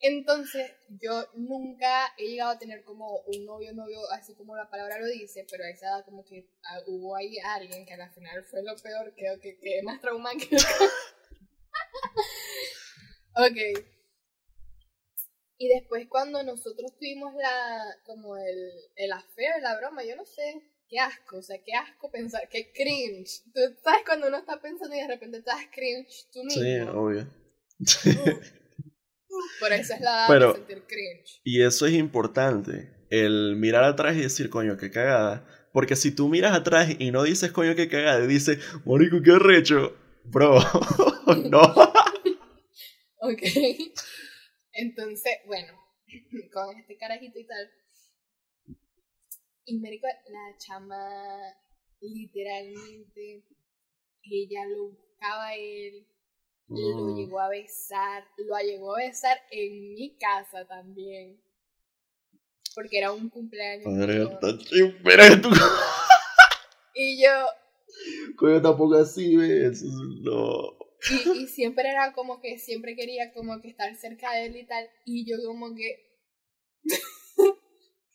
Entonces, 0.00 0.70
yo 0.88 1.26
nunca 1.34 2.14
he 2.16 2.28
llegado 2.28 2.52
a 2.52 2.58
tener 2.58 2.84
como 2.84 3.20
un 3.26 3.44
novio, 3.44 3.74
novio, 3.74 3.98
así 4.12 4.34
como 4.36 4.56
la 4.56 4.70
palabra 4.70 4.98
lo 4.98 5.06
dice, 5.06 5.44
pero 5.50 5.64
a 5.64 5.70
esa 5.70 5.86
edad 5.86 6.04
como 6.04 6.24
que 6.24 6.48
ah, 6.64 6.80
hubo 6.86 7.16
ahí 7.16 7.36
alguien 7.38 7.84
que 7.84 7.94
al 7.94 8.12
final 8.12 8.44
fue 8.44 8.62
lo 8.62 8.76
peor, 8.76 9.12
creo 9.16 9.40
que, 9.40 9.58
que 9.58 9.82
más 9.82 10.00
traumante. 10.00 10.46
ok. 13.34 13.56
Y 15.58 15.68
después 15.68 16.06
cuando 16.08 16.44
nosotros 16.44 16.96
tuvimos 16.96 17.34
la, 17.34 17.84
como 18.06 18.36
el, 18.36 18.70
el 18.94 19.12
affair, 19.12 19.60
la 19.60 19.76
broma, 19.78 20.04
yo 20.04 20.14
no 20.14 20.24
sé, 20.24 20.62
qué 20.88 20.98
asco, 20.98 21.38
o 21.38 21.42
sea, 21.42 21.58
qué 21.64 21.74
asco 21.74 22.10
pensar, 22.10 22.48
qué 22.50 22.72
cringe. 22.72 23.42
Tú 23.54 23.60
sabes 23.82 24.00
cuando 24.06 24.28
uno 24.28 24.38
está 24.38 24.60
pensando 24.60 24.94
y 24.96 25.00
de 25.00 25.08
repente 25.08 25.38
estás 25.38 25.60
cringe 25.72 26.26
tú 26.32 26.42
mismo. 26.44 26.62
Sí, 26.62 26.80
obvio. 26.80 27.26
Por 29.60 29.72
eso 29.72 29.94
es 29.94 30.00
la 30.00 30.10
edad 30.10 30.26
Pero- 30.28 30.52
de 30.52 30.58
sentir 30.58 30.82
cringe. 30.86 31.40
Y 31.44 31.62
eso 31.62 31.86
es 31.86 31.94
importante, 31.94 32.90
el 33.10 33.56
mirar 33.56 33.84
atrás 33.84 34.16
y 34.16 34.20
decir, 34.20 34.50
coño, 34.50 34.76
qué 34.76 34.90
cagada. 34.90 35.46
Porque 35.72 35.96
si 35.96 36.10
tú 36.10 36.28
miras 36.28 36.54
atrás 36.56 36.88
y 36.98 37.10
no 37.10 37.22
dices, 37.22 37.52
coño, 37.52 37.74
qué 37.76 37.88
cagada, 37.88 38.24
y 38.24 38.26
dices, 38.26 38.58
marico, 38.84 39.22
qué 39.22 39.38
recho, 39.38 39.94
bro, 40.24 40.58
no. 41.50 41.60
Ok. 43.20 43.42
Entonces, 44.72 45.32
bueno, 45.46 45.72
con 46.52 46.76
este 46.78 46.96
carajito 46.96 47.38
y 47.38 47.46
tal. 47.46 47.70
Y 49.70 49.78
marico, 49.78 50.06
la 50.06 50.56
chama 50.56 51.54
literalmente, 52.00 53.44
ella 54.22 54.64
lo 54.66 54.88
buscaba 54.90 55.48
a 55.48 55.54
él, 55.56 56.06
lo 56.68 56.76
Mm, 57.14 57.16
llegó 57.16 57.40
a 57.40 57.48
besar, 57.50 58.24
lo 58.38 58.56
llegó 58.58 58.94
a 58.96 59.00
besar 59.00 59.38
en 59.50 59.94
mi 59.94 60.16
casa 60.16 60.66
también. 60.66 61.38
Porque 62.74 62.98
era 62.98 63.12
un 63.12 63.28
cumpleaños. 63.28 63.86
Madre, 63.86 64.14
mío. 64.20 64.30
está 64.32 64.58
tú. 65.42 65.50
Y 66.94 67.22
yo, 67.22 67.30
Coño, 68.36 68.60
tampoco 68.60 68.96
así, 68.96 69.36
¿ves? 69.36 69.82
No. 69.84 70.76
Y, 71.10 71.42
y 71.42 71.46
siempre 71.46 71.88
era 71.88 72.12
como 72.12 72.40
que 72.40 72.58
siempre 72.58 72.96
quería 72.96 73.32
como 73.32 73.60
que 73.60 73.68
estar 73.68 73.94
cerca 73.96 74.32
de 74.32 74.46
él 74.46 74.56
y 74.56 74.66
tal. 74.66 74.88
Y 75.04 75.24
yo 75.30 75.36
como 75.46 75.74
que... 75.74 76.08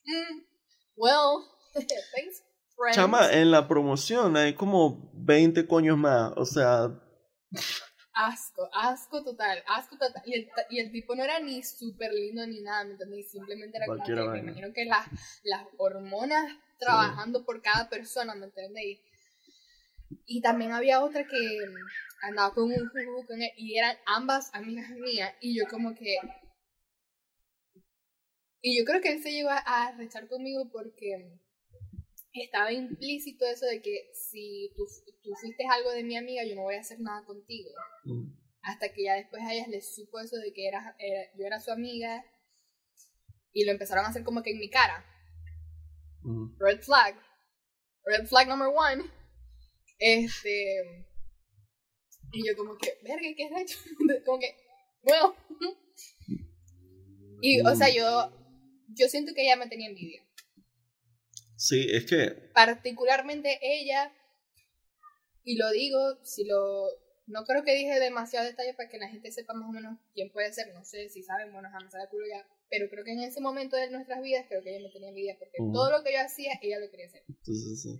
Mm, 0.05 0.52
well, 0.95 1.45
thanks, 1.73 2.43
friends. 2.75 2.95
Chama, 2.95 3.31
en 3.31 3.51
la 3.51 3.67
promoción 3.67 4.37
hay 4.37 4.53
como 4.53 5.11
20 5.13 5.67
coños 5.67 5.97
más, 5.97 6.33
o 6.35 6.45
sea, 6.45 6.91
Asco, 8.13 8.69
asco 8.73 9.23
total, 9.23 9.63
asco 9.65 9.97
total. 9.97 10.21
Y 10.25 10.35
el, 10.35 10.49
y 10.69 10.79
el 10.79 10.91
tipo 10.91 11.15
no 11.15 11.23
era 11.23 11.39
ni 11.39 11.63
súper 11.63 12.13
lindo 12.13 12.45
ni 12.45 12.61
nada, 12.61 12.83
¿me 12.83 12.91
entiendes? 12.91 13.31
Simplemente 13.31 13.77
era 13.77 13.87
como 13.87 14.03
que 14.03 14.13
me 14.13 14.39
imagino 14.39 14.71
que 14.71 14.85
las, 14.85 15.07
las 15.43 15.65
hormonas 15.77 16.55
trabajando 16.77 17.43
por 17.43 17.61
cada 17.61 17.89
persona, 17.89 18.35
¿me 18.35 18.45
entiendes? 18.45 18.99
Y, 20.27 20.41
también 20.41 20.73
había 20.73 21.03
otra 21.03 21.25
que 21.25 21.59
andaba 22.21 22.53
con 22.53 22.65
un 22.65 22.89
jugo 22.89 23.25
con 23.25 23.41
él 23.41 23.51
y 23.57 23.79
eran 23.79 23.97
ambas 24.05 24.53
amigas 24.53 24.89
mías 24.91 25.33
y 25.41 25.57
yo 25.57 25.65
como 25.67 25.95
que... 25.95 26.17
Y 28.65 28.79
yo 28.79 28.85
creo 28.85 29.01
que 29.01 29.11
él 29.11 29.21
se 29.21 29.33
llegó 29.33 29.49
a, 29.49 29.91
rechar 29.97 30.29
conmigo 30.29 30.69
porque 30.71 31.37
estaba 32.31 32.71
implícito 32.71 33.45
eso 33.45 33.65
de 33.65 33.81
que 33.81 34.09
si 34.13 34.71
tú, 34.77 34.85
tú 35.21 35.31
fuiste 35.35 35.65
algo 35.69 35.91
de 35.91 36.05
mi 36.05 36.15
amiga, 36.15 36.45
yo 36.45 36.55
no 36.55 36.61
voy 36.63 36.75
a 36.75 36.79
hacer 36.79 37.01
nada 37.01 37.25
contigo 37.25 37.69
mm, 38.05 38.23
hasta 38.61 38.93
que 38.93 39.03
ya 39.03 39.15
después 39.15 39.43
a 39.43 39.53
ellas 39.53 39.67
les 39.67 39.93
supo 39.93 40.21
eso 40.21 40.37
de 40.37 40.53
que 40.53 40.65
era, 40.65 40.95
era- 40.97 41.29
yo 41.37 41.45
era 41.45 41.59
su 41.59 41.71
amiga 41.71 42.23
y 43.51 43.65
lo 43.65 43.73
empezaron 43.73 44.05
a 44.05 44.07
hacer 44.07 44.23
como 44.23 44.41
que 44.41 44.51
en 44.51 44.59
mi 44.59 44.69
cara. 44.69 45.05
mm. 46.21 46.57
Red 46.57 46.79
flag. 46.83 47.15
Red 48.05 48.27
flag 48.27 48.47
number 48.47 48.69
one. 48.69 49.03
Este. 49.99 51.05
Y 52.31 52.47
yo 52.47 52.55
como 52.55 52.77
que, 52.77 52.97
verga, 53.03 53.27
¿qué 53.35 53.43
es 53.43 53.51
hecho? 53.61 53.79
como 54.25 54.39
que, 54.39 54.55
bueno. 55.03 55.35
y, 57.41 57.59
o 57.59 57.75
sea, 57.75 57.89
yo, 57.93 58.31
yo 58.95 59.07
siento 59.09 59.33
que 59.33 59.43
ella 59.43 59.55
me 59.55 59.67
tenía 59.67 59.89
envidia. 59.89 60.21
Sí, 61.55 61.87
es 61.91 62.05
que, 62.05 62.51
Particularmente 62.53 63.59
ella, 63.61 64.11
y 65.43 65.57
lo 65.57 65.71
digo, 65.71 66.17
si 66.23 66.45
lo... 66.45 66.85
No 67.25 67.45
creo 67.45 67.63
que 67.63 67.73
dije 67.73 67.99
demasiado 68.01 68.45
detalle 68.45 68.73
para 68.73 68.89
que 68.89 68.97
la 68.97 69.07
gente 69.07 69.31
sepa 69.31 69.53
más 69.53 69.69
o 69.69 69.71
menos 69.71 69.97
quién 70.13 70.29
puede 70.31 70.51
ser. 70.51 70.73
No 70.73 70.83
sé 70.83 71.07
si 71.07 71.23
saben, 71.23 71.53
bueno, 71.53 71.69
jamás 71.71 71.93
de 71.93 71.99
culo 72.09 72.25
ya. 72.27 72.45
Pero 72.69 72.89
creo 72.89 73.05
que 73.05 73.13
en 73.13 73.21
ese 73.21 73.39
momento 73.39 73.77
de 73.77 73.89
nuestras 73.89 74.21
vidas, 74.21 74.45
creo 74.49 74.61
que 74.61 74.75
ella 74.75 74.85
me 74.85 74.91
tenía 74.91 75.07
envidia. 75.07 75.37
Porque 75.39 75.57
todo 75.71 75.89
lo 75.89 76.03
que 76.03 76.11
yo 76.11 76.19
hacía, 76.19 76.59
ella 76.61 76.79
lo 76.79 76.89
quería 76.91 77.05
hacer. 77.05 77.23
entonces, 77.29 77.81
sí. 77.81 77.99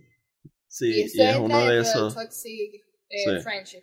y 0.88 0.92
Sí, 0.92 1.00
eso 1.04 1.22
y 1.22 1.26
es 1.26 1.36
uno 1.36 1.66
de 1.66 1.80
esos. 1.80 2.14
toxic 2.14 2.74
eh, 3.08 3.24
Sí. 3.38 3.42
friendship. 3.42 3.82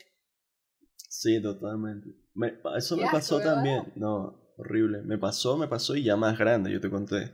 Sí, 1.10 1.41
totalmente. 1.41 2.10
Me- 2.36 2.54
eso 2.78 2.97
me 2.97 3.10
pasó 3.12 3.38
¿verdad? 3.38 3.56
también. 3.56 3.93
No, 3.95 4.40
horrible. 4.62 5.02
Me 5.04 5.17
pasó, 5.17 5.58
me 5.58 5.67
pasó 5.67 5.95
y 5.95 6.04
ya 6.04 6.15
más 6.15 6.38
grande, 6.38 6.71
yo 6.71 6.80
te 6.80 6.89
conté. 6.89 7.32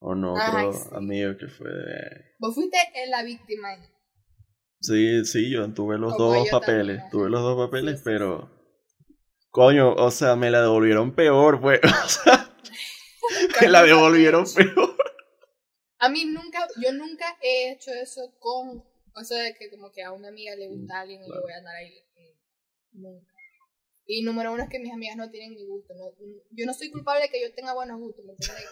O 0.00 0.14
no, 0.14 0.34
otro 0.34 0.72
sí. 0.72 0.88
amigo 0.92 1.36
que 1.38 1.48
fue 1.48 1.70
de... 1.70 2.34
Vos 2.38 2.54
fuiste 2.54 2.76
la 3.08 3.22
víctima. 3.22 3.68
Sí, 4.80 5.24
sí, 5.24 5.50
yo 5.50 5.72
tuve 5.72 5.96
los 5.98 6.14
Como 6.14 6.34
dos 6.34 6.48
papeles. 6.50 6.98
también, 6.98 7.10
tuve 7.10 7.22
ajá. 7.22 7.30
los 7.30 7.42
dos 7.42 7.66
papeles, 7.66 7.92
Sí, 7.92 7.96
sí, 7.98 8.02
pero... 8.04 8.50
Coño, 9.50 9.94
o 9.94 10.10
sea, 10.10 10.36
me 10.36 10.50
la 10.50 10.60
devolvieron 10.62 11.14
peor, 11.14 11.60
pues. 11.60 11.80
O 12.04 12.08
sea, 12.08 12.50
me 13.62 13.68
la 13.68 13.82
devolvieron 13.82 14.44
peor. 14.54 14.96
A 15.98 16.08
mí 16.10 16.26
nunca, 16.26 16.66
yo 16.82 16.92
nunca 16.92 17.24
he 17.40 17.70
hecho 17.72 17.90
eso 17.92 18.34
con, 18.38 18.84
o 19.14 19.24
sea, 19.24 19.42
de 19.44 19.54
que 19.54 19.70
como 19.70 19.90
que 19.90 20.02
a 20.02 20.12
una 20.12 20.28
amiga 20.28 20.54
le 20.54 20.68
gusta 20.68 20.98
a 20.98 21.00
alguien 21.00 21.22
y 21.22 21.26
yo 21.26 21.32
Claro. 21.32 21.42
voy 21.44 21.52
a 21.52 21.56
andar 21.56 21.76
ahí. 21.76 21.94
Mm, 22.92 23.02
Nunca. 23.02 23.33
Y 24.06 24.22
número 24.22 24.52
uno 24.52 24.62
es 24.62 24.68
que 24.68 24.78
mis 24.78 24.92
amigas 24.92 25.16
no 25.16 25.30
tienen 25.30 25.54
mi 25.54 25.64
gusto. 25.66 25.94
No, 25.94 26.12
yo 26.50 26.66
no 26.66 26.74
soy 26.74 26.90
culpable 26.90 27.22
de 27.22 27.28
que 27.30 27.40
yo 27.40 27.54
tenga 27.54 27.74
buenos 27.74 27.98
gustos, 27.98 28.24
¿me 28.24 28.32
entiendes? 28.32 28.64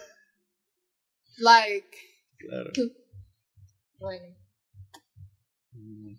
Like, 1.37 1.97
Claro. 2.37 2.71
bueno, 3.97 4.35
Mm, 5.75 6.15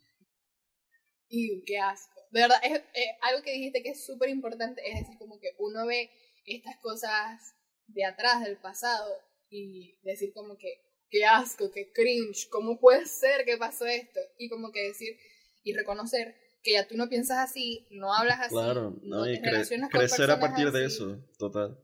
y 1.28 1.64
qué 1.64 1.78
asco. 1.78 2.20
De 2.32 2.40
verdad, 2.40 2.58
es, 2.64 2.72
es 2.72 3.06
algo 3.22 3.42
que 3.42 3.52
dijiste 3.52 3.82
que 3.82 3.90
es 3.90 4.04
súper 4.04 4.28
importante, 4.30 4.82
es 4.84 4.98
decir, 5.00 5.16
como 5.18 5.38
que 5.38 5.50
uno 5.58 5.86
ve 5.86 6.10
estas 6.44 6.76
cosas 6.80 7.54
de 7.86 8.04
atrás 8.04 8.42
del 8.42 8.58
pasado 8.58 9.14
y 9.48 9.96
decir 10.02 10.32
como 10.32 10.56
que 10.58 10.80
qué 11.10 11.24
asco, 11.24 11.70
qué 11.70 11.92
cringe, 11.92 12.48
¿cómo 12.50 12.80
puede 12.80 13.06
ser 13.06 13.44
que 13.44 13.56
pasó 13.56 13.86
esto? 13.86 14.18
Y 14.38 14.48
como 14.48 14.72
que 14.72 14.88
decir 14.88 15.16
y 15.62 15.72
reconocer 15.74 16.34
que 16.64 16.72
ya 16.72 16.88
tú 16.88 16.96
no 16.96 17.08
piensas 17.08 17.38
así, 17.38 17.86
no 17.90 18.12
hablas 18.12 18.40
así, 18.40 18.54
Claro, 18.54 18.96
no, 19.02 19.18
no 19.18 19.30
y 19.30 19.34
te 19.34 19.42
cre- 19.42 19.50
relacionas 19.52 19.90
con 19.90 20.00
crecer 20.00 20.30
a 20.30 20.40
partir 20.40 20.72
de 20.72 20.84
eso, 20.86 21.18
total. 21.38 21.78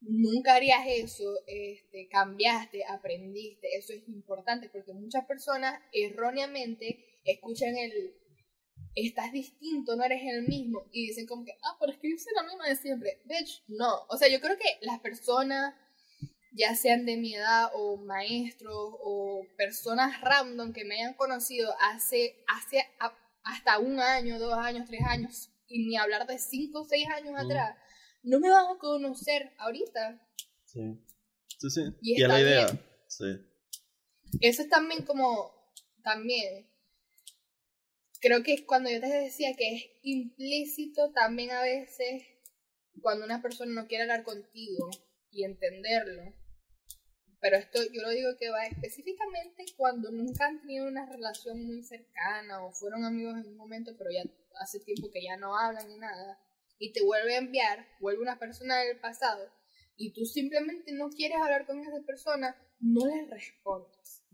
nunca 0.00 0.54
harías 0.56 0.80
eso, 0.86 1.24
este, 1.46 2.08
cambiaste, 2.08 2.84
aprendiste, 2.86 3.68
eso 3.76 3.92
es 3.92 4.08
importante 4.08 4.68
porque 4.70 4.92
muchas 4.92 5.24
personas 5.26 5.80
erróneamente 5.92 7.20
escuchan 7.24 7.76
el 7.76 8.14
estás 8.96 9.32
distinto, 9.32 9.96
no 9.96 10.04
eres 10.04 10.22
el 10.24 10.46
mismo 10.46 10.84
y 10.92 11.08
dicen 11.08 11.26
como 11.26 11.44
que, 11.44 11.52
ah, 11.62 11.76
pero 11.80 11.92
es 11.92 11.98
que 11.98 12.10
yo 12.10 12.16
soy 12.16 12.32
la 12.36 12.44
misma 12.44 12.68
de 12.68 12.76
siempre, 12.76 13.20
bitch, 13.24 13.62
no, 13.68 14.02
o 14.08 14.16
sea, 14.16 14.28
yo 14.28 14.40
creo 14.40 14.56
que 14.56 14.78
las 14.82 15.00
personas, 15.00 15.74
ya 16.52 16.76
sean 16.76 17.04
de 17.04 17.16
mi 17.16 17.34
edad 17.34 17.70
o 17.74 17.96
maestros 17.96 18.74
o 18.76 19.44
personas 19.56 20.20
random 20.20 20.72
que 20.72 20.84
me 20.84 20.94
hayan 20.94 21.14
conocido 21.14 21.74
hace, 21.80 22.36
hace 22.46 22.84
hasta 23.44 23.78
un 23.78 24.00
año, 24.00 24.38
dos 24.38 24.54
años, 24.54 24.86
tres 24.86 25.02
años, 25.06 25.50
y 25.66 25.86
ni 25.86 25.96
hablar 25.96 26.26
de 26.26 26.38
cinco 26.38 26.80
o 26.80 26.84
seis 26.84 27.06
años 27.08 27.34
atrás, 27.38 27.76
no 28.22 28.40
me 28.40 28.50
van 28.50 28.74
a 28.74 28.78
conocer 28.78 29.52
ahorita. 29.58 30.20
Sí, 30.64 30.98
sí, 31.58 31.70
sí. 31.70 31.82
Y, 32.00 32.22
es 32.22 32.28
la 32.28 32.40
idea. 32.40 32.66
Sí. 33.06 33.26
Eso 34.40 34.62
es 34.62 34.68
también 34.68 35.04
como, 35.04 35.52
también, 36.02 36.66
creo 38.20 38.42
que 38.42 38.54
es 38.54 38.62
cuando 38.62 38.90
yo 38.90 39.00
te 39.00 39.06
decía 39.06 39.54
que 39.56 39.76
es 39.76 39.84
implícito 40.02 41.12
también 41.12 41.50
a 41.50 41.60
veces 41.60 42.22
cuando 43.00 43.24
una 43.24 43.42
persona 43.42 43.72
no 43.72 43.86
quiere 43.86 44.02
hablar 44.02 44.24
contigo 44.24 44.90
y 45.30 45.44
entenderlo. 45.44 46.32
Pero 47.44 47.58
esto 47.58 47.78
yo 47.92 48.00
lo 48.00 48.08
digo 48.08 48.30
que 48.38 48.48
va 48.48 48.64
específicamente 48.64 49.66
cuando 49.76 50.10
nunca 50.10 50.46
han 50.46 50.62
tenido 50.62 50.88
una 50.88 51.04
relación 51.04 51.62
muy 51.66 51.82
cercana 51.82 52.64
o 52.64 52.72
fueron 52.72 53.04
amigos 53.04 53.34
en 53.36 53.48
un 53.48 53.58
momento, 53.58 53.94
pero 53.98 54.10
ya 54.10 54.22
hace 54.60 54.80
tiempo 54.80 55.10
que 55.10 55.22
ya 55.22 55.36
no 55.36 55.54
hablan 55.54 55.86
ni 55.88 55.98
nada, 55.98 56.40
y 56.78 56.94
te 56.94 57.02
vuelve 57.02 57.34
a 57.34 57.40
enviar, 57.40 57.86
vuelve 58.00 58.22
una 58.22 58.38
persona 58.38 58.78
del 58.78 58.98
pasado, 58.98 59.52
y 59.94 60.14
tú 60.14 60.24
simplemente 60.24 60.92
no 60.92 61.10
quieres 61.10 61.36
hablar 61.36 61.66
con 61.66 61.80
esa 61.80 62.00
persona, 62.06 62.56
no 62.80 63.04
le 63.04 63.26
respondes. 63.26 64.24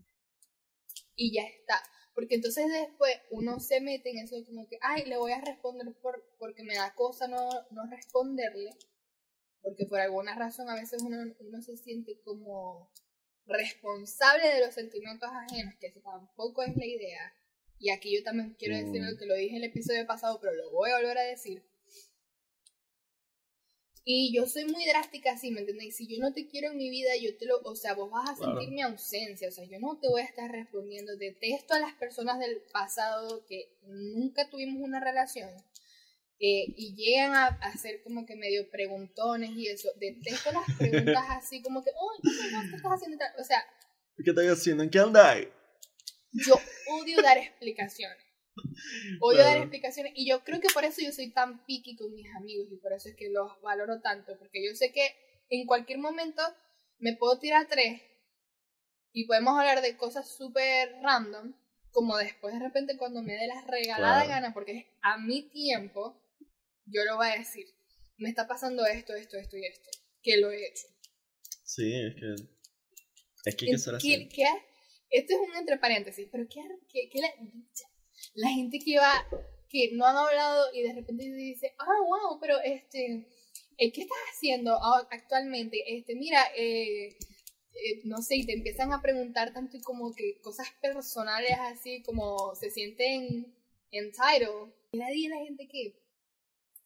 Y 1.17 1.33
ya 1.33 1.43
está. 1.43 1.83
Porque 2.15 2.35
entonces 2.35 2.65
después 2.71 3.13
uno 3.29 3.59
se 3.59 3.81
mete 3.81 4.11
en 4.11 4.19
eso 4.19 4.37
como 4.45 4.69
que, 4.69 4.77
ay, 4.81 5.03
le 5.03 5.17
voy 5.17 5.33
a 5.33 5.41
responder 5.41 5.93
por, 6.01 6.23
porque 6.39 6.63
me 6.63 6.75
da 6.75 6.95
cosa 6.95 7.27
no, 7.27 7.49
no 7.71 7.85
responderle. 7.89 8.69
Porque 9.61 9.85
por 9.85 9.99
alguna 9.99 10.35
razón 10.35 10.69
a 10.69 10.75
veces 10.75 11.01
uno, 11.03 11.17
uno 11.39 11.61
se 11.61 11.77
siente 11.77 12.19
como 12.23 12.91
responsable 13.45 14.47
de 14.47 14.65
los 14.65 14.73
sentimientos 14.73 15.29
ajenos, 15.31 15.75
que 15.79 15.87
eso 15.87 15.99
tampoco 16.01 16.63
es 16.63 16.75
la 16.75 16.85
idea. 16.85 17.33
Y 17.79 17.89
aquí 17.89 18.15
yo 18.15 18.23
también 18.23 18.55
quiero 18.59 18.77
decir 18.77 19.01
lo 19.01 19.17
que 19.17 19.25
lo 19.25 19.35
dije 19.35 19.55
en 19.55 19.63
el 19.63 19.69
episodio 19.69 20.05
pasado, 20.05 20.39
pero 20.39 20.53
lo 20.53 20.71
voy 20.71 20.91
a 20.91 20.97
volver 20.97 21.17
a 21.17 21.23
decir. 21.23 21.63
Y 24.03 24.33
yo 24.33 24.47
soy 24.47 24.65
muy 24.65 24.83
drástica 24.85 25.33
así, 25.33 25.51
¿me 25.51 25.59
entiendes? 25.59 25.95
Si 25.95 26.07
yo 26.07 26.17
no 26.19 26.33
te 26.33 26.47
quiero 26.47 26.71
en 26.71 26.77
mi 26.77 26.89
vida, 26.89 27.11
yo 27.21 27.37
te 27.37 27.45
lo, 27.45 27.59
o 27.63 27.75
sea, 27.75 27.93
vos 27.93 28.09
vas 28.09 28.29
a 28.29 28.35
sentir 28.35 28.71
mi 28.71 28.81
ausencia, 28.81 29.47
o 29.47 29.51
sea, 29.51 29.63
yo 29.65 29.79
no 29.79 29.99
te 29.99 30.07
voy 30.07 30.21
a 30.21 30.25
estar 30.25 30.51
respondiendo. 30.51 31.15
Detesto 31.17 31.75
a 31.75 31.79
las 31.79 31.93
personas 31.93 32.39
del 32.39 32.61
pasado 32.73 33.45
que 33.45 33.77
nunca 33.83 34.49
tuvimos 34.49 34.81
una 34.81 34.99
relación 34.99 35.49
eh, 36.43 36.73
y 36.75 36.95
llegan 36.95 37.35
a, 37.35 37.47
hacer 37.61 38.01
como 38.01 38.25
que 38.25 38.35
medio 38.35 38.67
preguntones 38.71 39.51
y 39.51 39.67
eso. 39.67 39.89
Detesto 39.99 40.51
las 40.51 40.75
preguntas 40.75 41.23
así 41.29 41.61
como 41.61 41.83
que, 41.83 41.91
oh, 41.95 42.19
¿qué 42.23 42.75
estás 42.75 42.91
haciendo? 42.91 43.23
O 43.39 43.43
sea, 43.43 43.63
¿qué 44.23 44.31
estás 44.31 44.45
haciendo? 44.47 44.81
¿En 44.81 44.89
qué 44.89 44.97
andas? 44.97 45.37
Yo 46.31 46.55
odio 46.89 47.21
dar 47.21 47.37
explicaciones. 47.37 48.17
Odio 49.21 49.43
dar 49.43 49.57
explicaciones 49.57 50.13
y 50.15 50.27
yo 50.27 50.43
creo 50.43 50.59
que 50.59 50.67
por 50.73 50.83
eso 50.83 51.01
yo 51.01 51.11
soy 51.11 51.31
tan 51.31 51.63
picky 51.65 51.95
con 51.95 52.13
mis 52.13 52.27
amigos 52.35 52.67
y 52.69 52.77
por 52.77 52.91
eso 52.91 53.07
es 53.09 53.15
que 53.15 53.29
los 53.29 53.61
valoro 53.61 54.01
tanto, 54.01 54.37
porque 54.37 54.65
yo 54.65 54.75
sé 54.75 54.91
que 54.91 55.15
en 55.49 55.65
cualquier 55.65 55.99
momento 55.99 56.41
me 56.99 57.15
puedo 57.15 57.39
tirar 57.39 57.67
tres 57.69 58.01
y 59.13 59.25
podemos 59.25 59.57
hablar 59.57 59.81
de 59.81 59.95
cosas 59.95 60.29
súper 60.35 60.91
random, 61.01 61.53
como 61.91 62.17
después 62.17 62.53
de 62.53 62.59
repente 62.59 62.97
cuando 62.97 63.21
me 63.21 63.33
dé 63.33 63.47
la 63.47 63.61
regalada 63.61 64.25
gana, 64.25 64.53
porque 64.53 64.77
es 64.77 64.85
a 65.01 65.17
mi 65.17 65.49
tiempo, 65.49 66.20
yo 66.91 67.03
lo 67.05 67.17
voy 67.17 67.27
a 67.27 67.37
decir, 67.37 67.65
me 68.17 68.29
está 68.29 68.47
pasando 68.47 68.85
esto, 68.85 69.13
esto, 69.13 69.37
esto 69.37 69.57
y 69.57 69.65
esto, 69.65 69.89
que 70.21 70.37
lo 70.37 70.51
he 70.51 70.67
hecho. 70.67 70.87
Sí, 71.63 71.93
es 71.93 72.15
que... 72.15 72.35
Es 73.43 73.55
que 73.55 73.65
hay 73.65 73.71
que 73.71 73.77
ser 73.77 73.95
así. 73.95 74.29
¿qué, 74.29 74.45
esto 75.09 75.33
es 75.33 75.49
un 75.49 75.55
entre 75.55 75.77
paréntesis, 75.77 76.27
pero 76.31 76.47
¿qué, 76.47 76.61
qué, 76.87 77.09
qué 77.09 77.19
la, 77.19 77.33
la 78.35 78.49
gente 78.49 78.79
que 78.79 78.97
va, 78.97 79.27
que 79.69 79.91
no 79.93 80.05
han 80.05 80.15
hablado 80.15 80.73
y 80.73 80.83
de 80.83 80.93
repente 80.93 81.25
dice, 81.25 81.73
ah, 81.79 82.01
wow, 82.05 82.39
pero 82.39 82.59
este, 82.63 83.27
eh, 83.77 83.91
¿qué 83.91 84.01
estás 84.01 84.17
haciendo 84.33 84.77
actualmente? 85.09 85.83
Este, 85.87 86.15
mira, 86.15 86.43
eh, 86.55 87.07
eh, 87.09 88.01
no 88.03 88.21
sé, 88.21 88.35
y 88.37 88.45
te 88.45 88.53
empiezan 88.53 88.93
a 88.93 89.01
preguntar 89.01 89.53
tanto 89.53 89.77
y 89.77 89.81
como 89.81 90.13
que 90.13 90.39
cosas 90.41 90.67
personales 90.81 91.57
así, 91.59 92.03
como 92.03 92.53
se 92.55 92.69
sienten 92.69 93.55
entitled. 93.91 94.73
Y 94.91 94.97
nadie 94.97 95.29
la 95.29 95.37
gente 95.37 95.67
que 95.67 96.00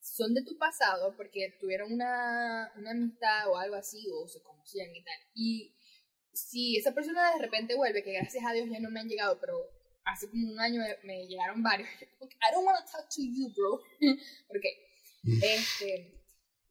son 0.05 0.35
de 0.35 0.43
tu 0.43 0.57
pasado 0.57 1.15
porque 1.17 1.57
tuvieron 1.59 1.91
una, 1.91 2.71
una 2.77 2.91
amistad 2.91 3.49
o 3.49 3.57
algo 3.57 3.75
así, 3.75 4.05
o 4.13 4.27
se 4.27 4.41
conocían 4.43 4.95
y 4.95 5.03
tal. 5.03 5.15
Y 5.33 5.75
si 6.31 6.77
esa 6.77 6.93
persona 6.93 7.33
de 7.33 7.41
repente 7.41 7.75
vuelve, 7.75 8.03
que 8.03 8.13
gracias 8.13 8.45
a 8.45 8.53
Dios 8.53 8.69
ya 8.69 8.79
no 8.79 8.91
me 8.91 8.99
han 8.99 9.07
llegado, 9.07 9.39
pero 9.39 9.57
hace 10.05 10.29
como 10.29 10.51
un 10.51 10.59
año 10.59 10.81
me, 11.03 11.25
llegaron 11.25 11.63
varios. 11.63 11.89
I 12.21 12.53
don't 12.53 12.65
want 12.65 12.85
to 12.85 12.91
talk 12.91 13.09
to 13.09 13.21
you, 13.21 13.51
bro. 13.55 13.81
Porque, 14.47 14.69
este, 15.41 16.21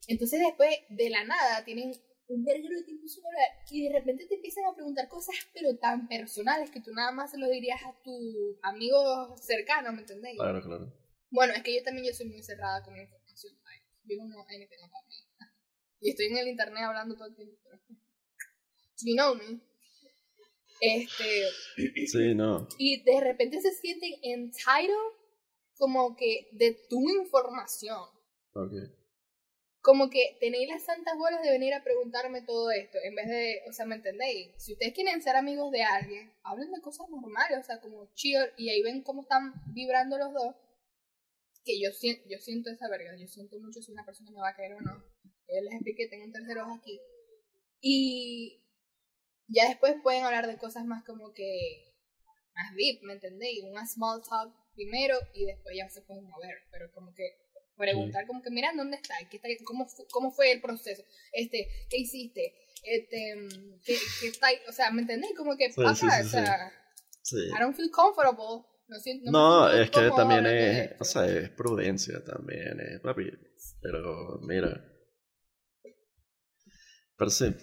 entonces 0.06 0.40
después 0.40 0.70
de 0.90 1.10
la 1.10 1.24
nada 1.24 1.64
tienen 1.64 1.92
un 2.28 2.44
verguero 2.44 2.76
de 2.76 2.84
tiempo 2.84 3.06
sin 3.08 3.26
hablar 3.26 3.48
y 3.68 3.88
de 3.88 3.98
repente 3.98 4.26
te 4.26 4.36
empiezan 4.36 4.64
a 4.64 4.74
preguntar 4.74 5.08
cosas 5.08 5.34
pero 5.52 5.76
tan 5.76 6.08
personales 6.08 6.70
que 6.70 6.80
tú 6.80 6.90
nada 6.94 7.10
más 7.10 7.32
se 7.32 7.38
lo 7.38 7.50
dirías 7.50 7.82
a 7.84 7.92
tu 8.02 8.58
amigo 8.62 9.36
cercano, 9.36 9.92
¿me 9.92 10.00
entendés? 10.00 10.34
Claro, 10.36 10.62
claro. 10.62 11.04
Bueno, 11.34 11.52
es 11.52 11.64
que 11.64 11.74
yo 11.74 11.82
también 11.82 12.06
yo 12.06 12.14
soy 12.14 12.26
muy 12.26 12.42
cerrada 12.42 12.82
con 12.84 12.96
información. 12.96 13.23
Yo 14.04 14.16
no 14.18 14.28
know 14.28 14.44
anything 14.48 14.82
about 14.84 15.06
me. 15.08 15.46
Y 16.00 16.10
estoy 16.10 16.26
en 16.26 16.36
el 16.36 16.48
internet 16.48 16.84
hablando 16.84 17.14
todo 17.14 17.28
el 17.28 17.34
tiempo. 17.34 17.56
You 19.02 19.16
know 19.16 19.34
me. 19.34 19.60
Este. 20.80 22.06
Sí, 22.06 22.34
no. 22.34 22.68
Y 22.78 23.02
de 23.02 23.20
repente 23.20 23.60
se 23.60 23.72
sienten 23.72 24.12
entitled 24.22 24.94
como 25.76 26.16
que 26.16 26.48
de 26.52 26.74
tu 26.88 27.08
información. 27.10 28.08
Ok. 28.54 28.72
Como 29.80 30.08
que 30.08 30.36
tenéis 30.40 30.68
las 30.68 30.84
santas 30.84 31.16
bolas 31.18 31.42
de 31.42 31.50
venir 31.50 31.74
a 31.74 31.84
preguntarme 31.84 32.40
todo 32.42 32.70
esto, 32.70 32.96
en 33.02 33.14
vez 33.14 33.28
de, 33.28 33.62
o 33.68 33.72
sea, 33.72 33.84
¿me 33.84 33.96
entendéis? 33.96 34.52
Si 34.56 34.72
ustedes 34.72 34.94
quieren 34.94 35.20
ser 35.20 35.36
amigos 35.36 35.70
de 35.72 35.82
alguien, 35.82 36.32
hablen 36.42 36.72
de 36.72 36.80
cosas 36.80 37.08
normales, 37.10 37.58
o 37.58 37.62
sea, 37.62 37.80
como 37.80 38.10
chill, 38.14 38.50
y 38.56 38.70
ahí 38.70 38.82
ven 38.82 39.02
cómo 39.02 39.22
están 39.22 39.52
vibrando 39.74 40.16
los 40.16 40.32
dos. 40.32 40.54
Que 41.64 41.80
yo, 41.80 41.90
yo 42.28 42.38
siento 42.38 42.70
esa 42.70 42.88
verga, 42.88 43.16
yo 43.18 43.26
siento 43.26 43.58
mucho 43.58 43.80
si 43.80 43.92
una 43.92 44.04
persona 44.04 44.30
me 44.30 44.40
va 44.40 44.50
a 44.50 44.56
caer 44.56 44.74
o 44.74 44.80
no. 44.80 45.04
Yo 45.48 45.60
les 45.62 45.74
expliqué, 45.74 46.08
tengo 46.08 46.24
un 46.24 46.32
tercer 46.32 46.58
ojo 46.58 46.74
aquí. 46.74 47.00
Y 47.80 48.62
ya 49.48 49.68
después 49.68 49.94
pueden 50.02 50.24
hablar 50.24 50.46
de 50.46 50.58
cosas 50.58 50.84
más 50.84 51.04
como 51.04 51.32
que 51.32 51.92
más 52.54 52.74
deep, 52.76 53.02
¿me 53.02 53.14
entendéis? 53.14 53.62
Una 53.64 53.86
small 53.86 54.22
talk 54.22 54.54
primero 54.74 55.16
y 55.32 55.46
después 55.46 55.74
ya 55.76 55.88
se 55.88 56.02
pueden 56.02 56.24
mover, 56.24 56.54
pero 56.70 56.90
como 56.92 57.14
que 57.14 57.24
preguntar 57.76 58.26
como 58.26 58.42
que 58.42 58.50
mira 58.50 58.72
dónde 58.76 58.96
está, 58.96 59.14
¿Qué 59.28 59.36
está 59.36 59.48
cómo, 59.64 59.86
cómo 60.10 60.30
fue 60.30 60.52
el 60.52 60.60
proceso, 60.60 61.02
este, 61.32 61.68
qué 61.90 61.98
hiciste, 61.98 62.54
este, 62.84 63.34
qué, 63.84 63.96
qué 64.20 64.28
está, 64.28 64.48
o 64.68 64.72
sea, 64.72 64.90
¿me 64.90 65.02
entendéis? 65.02 65.36
Como 65.36 65.56
que, 65.56 65.72
sí, 65.72 65.80
o 65.80 65.94
sea, 65.94 66.72
I 67.32 67.60
don't 67.60 67.74
feel 67.74 67.90
comfortable. 67.90 68.64
No, 68.86 68.98
siento, 68.98 69.30
no, 69.30 69.70
es 69.70 69.90
que 69.90 70.10
también 70.10 70.46
es, 70.46 71.00
o 71.00 71.04
sea, 71.04 71.26
es 71.26 71.50
prudencia 71.50 72.22
también, 72.22 72.78
es 72.80 73.00
papi, 73.00 73.30
pero 73.80 74.38
mira, 74.42 74.84
pero 77.16 77.30
sí, 77.30 77.54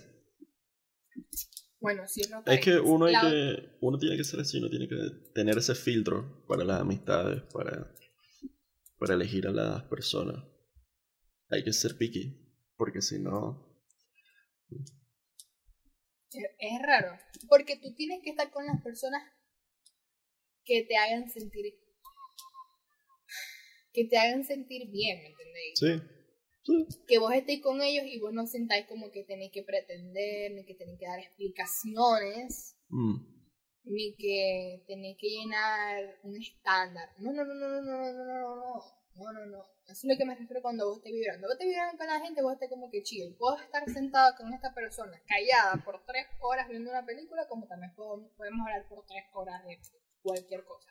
bueno, 1.82 2.08
sí, 2.08 2.22
no 2.30 2.44
Es 2.46 2.62
que 2.62 2.80
uno, 2.80 3.06
hay 3.08 3.16
que 3.16 3.78
uno 3.82 3.98
tiene 3.98 4.16
que 4.16 4.24
ser 4.24 4.40
así, 4.40 4.60
uno 4.60 4.70
tiene 4.70 4.88
que 4.88 4.96
tener 5.34 5.58
ese 5.58 5.74
filtro 5.74 6.46
para 6.48 6.64
las 6.64 6.80
amistades, 6.80 7.42
para, 7.52 7.92
para 9.00 9.16
elegir 9.16 9.48
a 9.48 9.52
las 9.52 9.82
personas. 9.86 10.46
Hay 11.50 11.64
que 11.64 11.74
ser 11.74 11.98
picky, 11.98 12.56
porque 12.78 13.02
si 13.02 13.20
no... 13.20 13.68
Es 16.32 16.82
raro, 16.86 17.18
porque 17.50 17.78
tú 17.78 17.96
tienes 17.96 18.22
que 18.24 18.30
estar 18.30 18.52
con 18.52 18.66
las 18.66 18.80
personas 18.84 19.24
que 20.66 20.84
te 20.84 20.96
hagan 20.98 21.30
sentir 21.30 21.76
que 23.94 24.06
te 24.06 24.18
hagan 24.18 24.46
sentir 24.46 24.90
bien, 24.90 25.22
¿me 25.22 25.28
entendéis? 25.28 25.80
Sí 25.80 26.22
que 27.08 27.20
vos 27.20 27.34
estéis 27.34 27.62
con 27.62 27.82
ellos 27.82 28.06
y 28.06 28.20
vos 28.20 28.34
no 28.34 28.46
sentáis 28.46 28.88
como 28.88 29.12
que 29.12 29.24
tenéis 29.24 29.52
que 29.52 29.64
pretender, 29.64 30.52
ni 30.52 30.66
que 30.66 30.76
tenéis 30.76 31.00
que 31.00 31.08
dar 31.08 31.20
explicaciones, 31.20 32.78
mm. 32.90 33.16
ni 33.86 34.16
que 34.16 34.84
tenéis 34.88 35.18
que 35.20 35.28
llenar 35.28 36.20
un 36.24 36.36
estándar. 36.36 37.10
No, 37.18 37.34
no, 37.34 37.44
no, 37.44 37.54
no, 37.54 37.68
no, 37.68 37.82
no, 37.82 37.98
no, 37.98 38.14
no, 38.14 38.56
no, 38.56 38.84
no, 39.16 39.34
no, 39.34 39.46
no. 39.46 39.66
Eso 39.86 40.08
es 40.08 40.14
lo 40.14 40.18
que 40.18 40.26
me 40.26 40.36
refiero 40.36 40.62
cuando 40.62 40.88
vos 40.88 40.98
estés 40.98 41.12
vibrando. 41.12 41.48
Vos 41.48 41.54
estés 41.54 41.68
vibrando 41.68 41.98
con 41.98 42.08
la 42.08 42.20
gente, 42.20 42.42
vos 42.42 42.54
estés 42.54 42.70
como 42.70 42.90
que 42.90 43.04
chill. 43.04 43.36
Puedo 43.38 43.60
estar 43.60 43.84
sentado 43.90 44.36
con 44.38 44.54
esta 44.54 44.74
persona, 44.74 45.22
callada 45.28 45.84
por 45.84 46.06
tres 46.06 46.28
horas 46.40 46.70
viendo 46.70 46.92
una 46.92 47.06
película, 47.06 47.48
como 47.48 47.68
también 47.68 47.94
podemos 47.96 48.62
hablar 48.62 48.88
por 48.88 49.06
tres 49.06 49.26
horas 49.34 49.66
de 49.66 49.74
cualquier 50.22 50.64
cosa. 50.64 50.90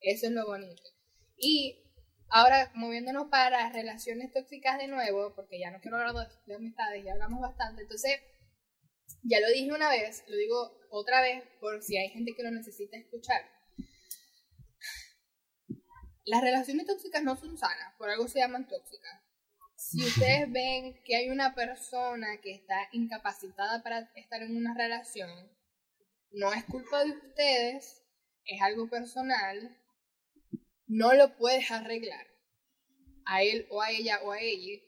Eso 0.00 0.26
es 0.26 0.32
lo 0.32 0.46
bonito. 0.46 0.82
Y 1.36 1.86
Ahora, 2.28 2.72
moviéndonos 2.74 3.28
para 3.28 3.70
relaciones 3.70 4.32
tóxicas 4.32 4.78
de 4.78 4.88
nuevo, 4.88 5.32
porque 5.34 5.60
ya 5.60 5.70
no 5.70 5.80
quiero 5.80 5.98
hablar 5.98 6.28
de, 6.46 6.54
amistades, 6.54 7.04
ya 7.04 7.12
hablamos 7.12 7.40
bastante. 7.40 7.82
Entonces, 7.82 8.20
Ya 9.22 9.38
lo 9.40 9.48
dije 9.48 9.72
una 9.72 9.88
vez, 9.88 10.24
lo 10.26 10.36
digo 10.36 10.80
otra 10.90 11.20
vez 11.20 11.44
por 11.60 11.82
si 11.82 11.96
hay 11.96 12.08
gente 12.08 12.34
que 12.36 12.42
lo 12.42 12.50
necesita 12.50 12.96
escuchar. 12.96 13.42
Las 16.24 16.42
relaciones 16.42 16.86
tóxicas 16.86 17.22
no 17.22 17.36
son 17.36 17.56
sanas, 17.56 17.94
por 17.98 18.10
algo 18.10 18.26
se 18.26 18.40
llaman 18.40 18.66
tóxicas. 18.66 19.20
Si 19.76 20.04
ustedes 20.04 20.50
ven 20.52 21.00
que 21.04 21.16
hay 21.16 21.30
una 21.30 21.54
persona 21.54 22.40
que 22.42 22.52
está 22.52 22.88
incapacitada 22.92 23.82
para 23.84 24.10
estar 24.16 24.42
en 24.42 24.56
una 24.56 24.74
relación, 24.74 25.30
no 26.32 26.52
es 26.52 26.64
culpa 26.64 27.04
de 27.04 27.12
ustedes, 27.12 28.02
es 28.46 28.62
algo 28.62 28.88
personal, 28.88 29.76
no 30.86 31.14
lo 31.14 31.36
puedes 31.36 31.70
arreglar 31.70 32.26
a 33.24 33.42
él 33.42 33.66
o 33.70 33.82
a 33.82 33.90
ella 33.90 34.20
o 34.24 34.32
a 34.32 34.40
ella, 34.40 34.80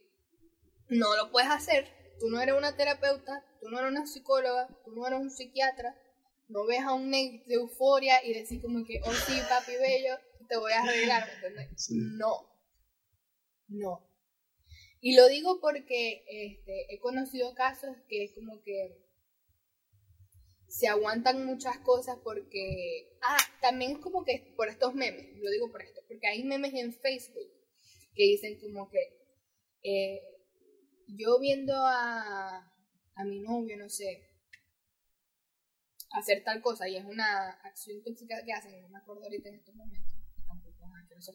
no 0.89 1.17
lo 1.17 1.31
puedes 1.31 1.51
hacer. 1.51 1.87
Tú 2.21 2.29
no 2.31 2.41
eres 2.41 2.55
una 2.57 2.77
terapeuta, 2.77 3.45
tú 3.61 3.69
no 3.69 3.79
eres 3.79 3.93
una 3.93 4.07
psicóloga, 4.07 4.69
tú 4.85 4.93
no 4.93 5.07
eres 5.07 5.21
un 5.21 5.31
psiquiatra, 5.31 5.97
no 6.49 6.67
ves 6.67 6.81
a 6.81 6.95
un 6.95 7.11
de 7.11 7.43
euforia 7.49 8.25
y 8.25 8.33
decir 8.33 8.61
como 8.61 8.85
que, 8.85 9.01
oh 9.05 9.13
sí, 9.13 9.41
papi 9.49 9.73
bello, 9.77 10.19
te 10.49 10.57
voy 10.57 10.73
a 10.73 10.83
arreglar, 10.83 11.29
No, 11.91 12.51
no. 13.69 14.09
Y 15.01 15.15
lo 15.15 15.29
digo 15.29 15.61
porque 15.61 16.25
este, 16.29 16.93
he 16.93 16.99
conocido 16.99 17.55
casos 17.55 17.97
que 18.09 18.25
es 18.25 18.33
como 18.33 18.63
que 18.63 19.08
se 20.69 20.89
aguantan 20.89 21.45
muchas 21.45 21.79
cosas 21.79 22.19
porque... 22.23 23.16
Ah, 23.23 23.39
también 23.61 24.01
como 24.01 24.25
que 24.25 24.55
por 24.57 24.69
estos 24.69 24.95
memes, 24.95 25.37
lo 25.39 25.51
digo 25.51 25.71
por 25.71 25.83
esto, 25.83 26.01
porque 26.07 26.29
hay 26.29 26.45
memes 26.45 26.75
en 26.75 26.93
Facebook 26.93 27.51
que 28.14 28.25
dicen 28.25 28.59
como 28.61 28.89
que 28.91 28.99
eh, 29.83 30.21
yo 31.09 31.39
viendo 31.41 31.75
a, 31.75 32.73
a 33.14 33.25
mi 33.25 33.41
novio, 33.41 33.77
no 33.77 33.89
sé, 33.89 34.29
hacer 36.12 36.43
tal 36.45 36.62
cosa 36.62 36.89
y 36.89 36.97
es 36.97 37.05
una 37.05 37.51
acción 37.64 38.03
tóxica 38.03 38.43
que 38.45 38.53
hacen, 38.53 38.81
no 38.83 38.89
me 38.89 38.99
acuerdo 38.99 39.25
ahorita 39.25 39.49
en 39.49 39.57
estos 39.57 39.75
momentos, 39.75 40.14
tampoco 40.47 40.89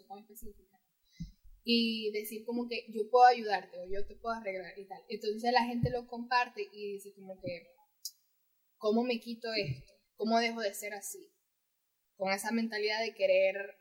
tan 0.07 0.19
específica, 0.19 0.79
y 1.63 2.11
decir 2.11 2.45
como 2.45 2.67
que 2.67 2.85
yo 2.89 3.09
puedo 3.09 3.25
ayudarte 3.25 3.79
o 3.79 3.85
yo 3.85 4.05
te 4.05 4.15
puedo 4.15 4.35
arreglar 4.35 4.77
y 4.77 4.85
tal. 4.85 5.01
Entonces 5.07 5.51
la 5.51 5.63
gente 5.63 5.89
lo 5.89 6.07
comparte 6.07 6.67
y 6.73 6.93
dice 6.93 7.13
como 7.13 7.39
que, 7.39 7.73
¿cómo 8.83 9.01
me 9.05 9.21
quito 9.21 9.47
esto? 9.53 9.93
¿Cómo 10.17 10.39
dejo 10.39 10.59
de 10.59 10.73
ser 10.73 10.93
así? 10.93 11.31
Con 12.17 12.33
esa 12.33 12.51
mentalidad 12.51 12.99
de 12.99 13.15
querer 13.15 13.77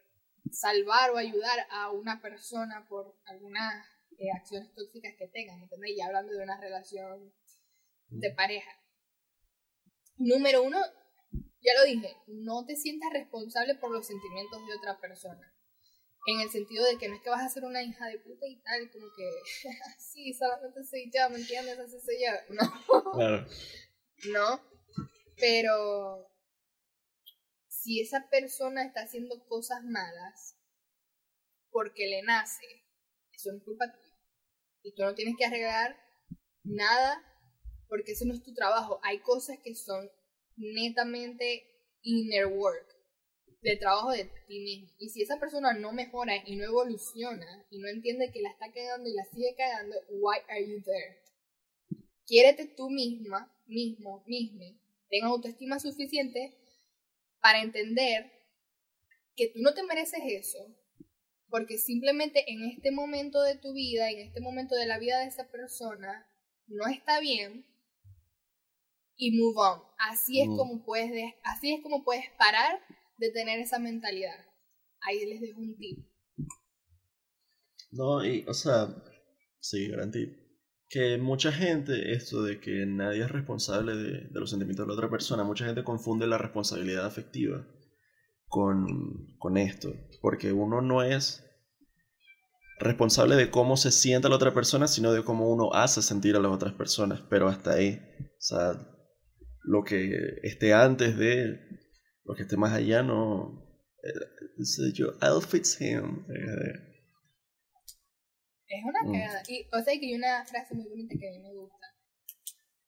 salvar 0.53 1.11
o 1.11 1.17
ayudar 1.17 1.67
a 1.71 1.91
una 1.91 2.23
persona 2.23 2.87
por 2.89 3.19
algunas 3.25 3.85
eh, 4.17 4.31
acciones 4.33 4.73
tóxicas 4.75 5.15
que 5.19 5.27
tengan, 5.27 5.61
¿entendés? 5.61 5.91
Y 5.97 6.01
hablando 6.03 6.33
de 6.33 6.45
una 6.45 6.57
relación 6.57 7.35
de 8.11 8.31
pareja. 8.31 8.71
Número 10.19 10.63
uno, 10.63 10.79
ya 11.33 11.75
lo 11.75 11.85
dije, 11.85 12.17
no 12.29 12.65
te 12.65 12.77
sientas 12.77 13.13
responsable 13.13 13.75
por 13.75 13.91
los 13.91 14.07
sentimientos 14.07 14.65
de 14.69 14.77
otra 14.77 15.01
persona. 15.01 15.53
En 16.29 16.43
el 16.43 16.51
sentido 16.51 16.85
de 16.85 16.97
que 16.99 17.09
no 17.09 17.17
es 17.17 17.23
que 17.23 17.31
vas 17.31 17.43
a 17.43 17.49
ser 17.49 17.65
una 17.65 17.83
hija 17.83 18.07
de 18.07 18.21
puta 18.21 18.47
y 18.47 18.63
tal, 18.63 18.89
como 18.93 19.07
que, 19.17 19.29
sí, 19.99 20.33
solamente 20.33 20.85
soy 20.85 21.11
yo, 21.13 21.29
¿me 21.29 21.39
entiendes? 21.41 21.77
Así 21.81 21.99
soy 21.99 22.19
yo. 22.25 22.55
No. 22.55 23.13
Claro. 23.13 23.47
No. 24.31 24.72
Pero 25.43 26.31
si 27.67 28.01
esa 28.01 28.29
persona 28.31 28.85
está 28.85 29.03
haciendo 29.03 29.45
cosas 29.49 29.83
malas 29.83 30.57
porque 31.73 32.07
le 32.07 32.23
nace, 32.23 32.65
eso 33.33 33.51
no 33.51 33.59
es 33.59 33.65
culpa 33.65 33.91
tuya. 33.91 34.17
Y 34.85 34.95
tú 34.95 35.03
no 35.03 35.17
tienes 35.17 35.35
que 35.37 35.45
arreglar 35.45 35.97
nada 36.63 37.21
porque 37.89 38.13
ese 38.13 38.25
no 38.25 38.35
es 38.35 38.45
tu 38.45 38.55
trabajo. 38.55 39.01
Hay 39.03 39.19
cosas 39.19 39.59
que 39.59 39.75
son 39.75 40.09
netamente 40.55 41.67
inner 42.03 42.47
work, 42.47 42.95
de 43.63 43.77
trabajo 43.79 44.13
de 44.13 44.27
ti 44.47 44.61
mismo. 44.61 44.95
Y 45.01 45.09
si 45.09 45.23
esa 45.23 45.41
persona 45.41 45.73
no 45.73 45.91
mejora 45.91 46.37
y 46.47 46.55
no 46.55 46.67
evoluciona 46.67 47.67
y 47.69 47.81
no 47.81 47.89
entiende 47.89 48.31
que 48.31 48.43
la 48.43 48.51
está 48.51 48.71
cagando 48.71 49.11
y 49.11 49.15
la 49.15 49.25
sigue 49.25 49.57
cagando, 49.57 49.97
why 50.09 50.39
are 50.49 50.65
you 50.65 50.81
there? 50.85 51.21
Quiérete 52.27 52.67
tú 52.77 52.91
misma, 52.91 53.53
mismo, 53.67 54.23
misma, 54.29 54.79
ten 55.13 55.25
autoestima 55.25 55.79
suficiente 55.79 56.57
para 57.43 57.61
entender 57.61 58.33
que 59.37 59.49
tú 59.49 59.61
no 59.61 59.75
te 59.75 59.83
mereces 59.83 60.21
eso, 60.25 60.75
porque 61.51 61.77
simplemente 61.77 62.51
en 62.51 62.65
este 62.65 62.91
momento 62.93 63.43
de 63.43 63.57
tu 63.59 63.75
vida, 63.75 64.11
en 64.11 64.21
este 64.21 64.41
momento 64.41 64.75
de 64.75 64.87
la 64.87 64.99
vida 64.99 65.21
de 65.21 65.27
esa 65.27 65.51
persona, 65.51 66.27
no 66.67 66.87
está 66.87 67.21
bien 67.21 67.67
y 69.17 69.39
move 69.39 69.55
on. 69.59 69.83
Así 69.99 70.41
es 70.41 70.49
como 70.49 70.83
puedes 70.83 71.35
así 71.45 71.75
es 71.75 71.83
como 71.83 72.05
puedes 72.05 72.31
parar 72.39 72.81
de 73.19 73.31
tener 73.31 73.61
esa 73.61 73.79
mentalidad. 73.79 74.47
Ahí 75.01 75.27
les 75.27 75.43
dejo 75.43 75.61
un 75.61 75.77
tip. 75.77 75.99
No, 77.91 78.25
y 78.25 78.47
o 78.49 78.55
sea, 78.55 78.89
sí, 79.61 79.89
gran 79.89 80.11
Que 80.93 81.17
mucha 81.17 81.51
gente, 81.53 82.13
esto 82.13 82.43
de 82.43 82.61
que 82.61 82.85
nadie 82.85 83.23
es 83.23 83.31
responsable 83.31 83.97
de, 83.97 84.29
de, 84.29 84.41
los 84.41 84.51
sentimientos 84.51 84.85
de 84.85 84.89
la 84.89 84.95
otra 84.95 85.09
persona, 85.09 85.43
mucha 85.43 85.65
gente 85.65 85.85
confunde 85.85 86.27
la 86.27 86.37
responsabilidad 86.37 87.07
afectiva 87.07 87.67
con, 88.47 89.35
con 89.39 89.57
esto. 89.57 89.95
Porque 90.21 90.53
uno 90.53 90.83
no 90.83 91.03
es 91.03 91.43
responsable 92.79 93.37
de 93.37 93.51
cómo 93.51 93.79
se 93.79 93.91
siente 93.91 94.29
la 94.29 94.37
otra 94.37 94.53
persona, 94.53 94.87
sino 94.87 95.13
de 95.13 95.25
cómo 95.25 95.51
uno 95.51 95.73
hace 95.73 96.03
sentir 96.03 96.37
a 96.37 96.41
las 96.41 96.53
otras 96.53 96.75
personas. 96.75 97.23
Pero 97.31 97.49
hasta 97.49 97.73
ahí. 97.73 97.99
O 98.21 98.41
sea, 98.41 98.87
lo 99.63 99.85
que 99.85 100.41
esté 100.43 100.75
antes 100.75 101.17
de, 101.17 101.59
lo 102.25 102.35
que 102.35 102.43
esté 102.43 102.59
más 102.59 102.73
allá, 102.73 103.03
no. 103.03 103.65
Eh, 104.03 104.93
yo, 104.93 105.15
fix 105.41 105.81
him. 105.81 106.27
Es 108.77 108.85
una 108.85 109.03
mm. 109.03 109.13
cagada. 109.13 109.43
Y, 109.49 109.67
o 109.73 109.83
sea, 109.83 109.99
que 109.99 110.07
hay 110.07 110.15
una 110.15 110.45
frase 110.45 110.75
muy 110.75 110.89
bonita 110.89 111.15
que 111.19 111.29
a 111.29 111.31
mí 111.31 111.39
me 111.39 111.53
gusta. 111.53 111.87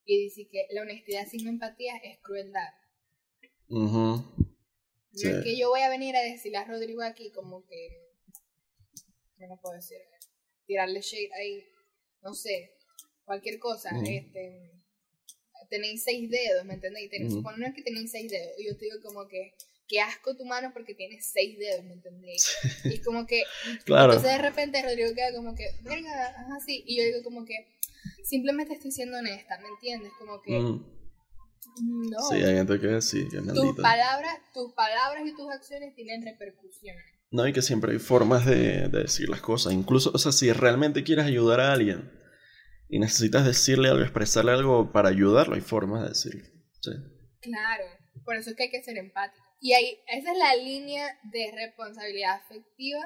Y 0.05 0.25
dice 0.25 0.49
que 0.51 0.67
la 0.71 0.83
honestidad 0.83 1.27
sin 1.27 1.47
empatía 1.47 1.97
es 1.97 2.19
crueldad. 2.21 2.73
No 3.69 5.31
es 5.31 5.45
que 5.45 5.57
yo 5.57 5.69
voy 5.71 5.81
a 5.81 5.89
venir 5.89 6.17
a 6.17 6.23
decirle 6.23 6.59
a 6.59 6.65
Rodrigo 6.65 7.03
aquí 7.03 7.31
como 7.31 7.65
que. 7.67 8.03
No 9.39 9.59
puedo 9.61 9.77
decir. 9.77 9.99
Tirarle 10.67 11.01
shade 11.01 11.31
ahí. 11.35 11.65
No 12.23 12.35
sé. 12.35 12.77
Cualquier 13.25 13.59
cosa. 13.59 13.91
Este 14.05 14.75
tenéis 15.69 16.05
seis 16.05 16.31
dedos, 16.31 16.65
¿me 16.65 16.75
entendéis? 16.75 17.11
Tenéis, 17.11 17.35
que 17.75 17.83
tenéis 17.83 18.11
seis 18.11 18.31
dedos. 18.31 18.53
Y 18.59 18.67
yo 18.67 18.77
te 18.77 18.85
digo 18.87 18.99
como 19.03 19.27
que, 19.27 19.55
qué 19.89 20.01
asco 20.01 20.37
tu 20.37 20.45
mano 20.45 20.71
porque 20.73 20.95
tienes 20.95 21.27
seis 21.27 21.59
dedos, 21.59 21.85
¿me 21.85 21.95
entendéis? 21.95 22.57
Y 22.85 23.01
como 23.01 23.27
que, 23.27 23.43
claro. 23.85 24.13
entonces 24.13 24.37
de 24.37 24.43
repente 24.43 24.83
Rodrigo 24.83 25.15
queda 25.15 25.35
como 25.35 25.55
que, 25.55 25.71
venga, 25.83 26.29
ajá, 26.29 26.61
sí. 26.65 26.83
Y 26.87 26.99
yo 26.99 27.05
digo 27.05 27.23
como 27.23 27.45
que, 27.45 27.79
simplemente 28.25 28.75
estoy 28.75 28.91
siendo 28.91 29.19
honesta, 29.19 29.59
¿me 29.59 29.69
entiendes? 29.69 30.13
Como 30.19 30.41
que, 30.43 30.59
no. 31.83 32.19
Sí, 32.31 32.37
hay 32.37 32.57
gente 32.57 32.79
que 32.79 33.01
sí, 33.03 33.29
que 33.29 33.39
tus 33.39 33.77
palabras, 33.77 34.39
tus 34.53 34.73
palabras 34.75 35.25
y 35.27 35.35
tus 35.35 35.51
acciones 35.51 35.95
tienen 35.95 36.23
repercusiones. 36.25 37.05
No, 37.31 37.49
y 37.49 37.53
que 37.53 37.63
siempre 37.63 37.93
hay 37.93 37.99
formas 37.99 38.47
de, 38.47 38.89
de 38.89 39.03
decir 39.03 39.29
las 39.29 39.41
cosas. 39.41 39.73
Incluso, 39.73 40.13
o 40.15 40.19
sea, 40.19 40.31
si 40.31 40.53
realmente 40.53 41.03
quieres 41.03 41.25
ayudar 41.25 41.59
a 41.61 41.73
alguien, 41.73 42.13
y 42.89 42.99
necesitas 42.99 43.45
decirle 43.45 43.89
algo, 43.89 44.03
expresarle 44.03 44.53
algo 44.53 44.93
para 44.93 45.09
ayudarlo, 45.09 45.55
hay 45.55 45.61
formas 45.61 46.03
de 46.03 46.09
decirlo. 46.11 46.45
Sí. 46.81 46.93
Claro, 47.41 47.85
por 48.25 48.37
eso 48.37 48.51
es 48.51 48.57
que 48.57 48.65
hay 48.65 48.71
que 48.71 48.83
ser 48.83 48.99
empático. 48.99 49.44
Y 49.61 49.73
ahí, 49.73 49.99
esa 50.09 50.33
es 50.33 50.39
la 50.39 50.57
línea 50.57 51.19
de 51.25 51.53
responsabilidad 51.55 52.35
afectiva 52.35 53.01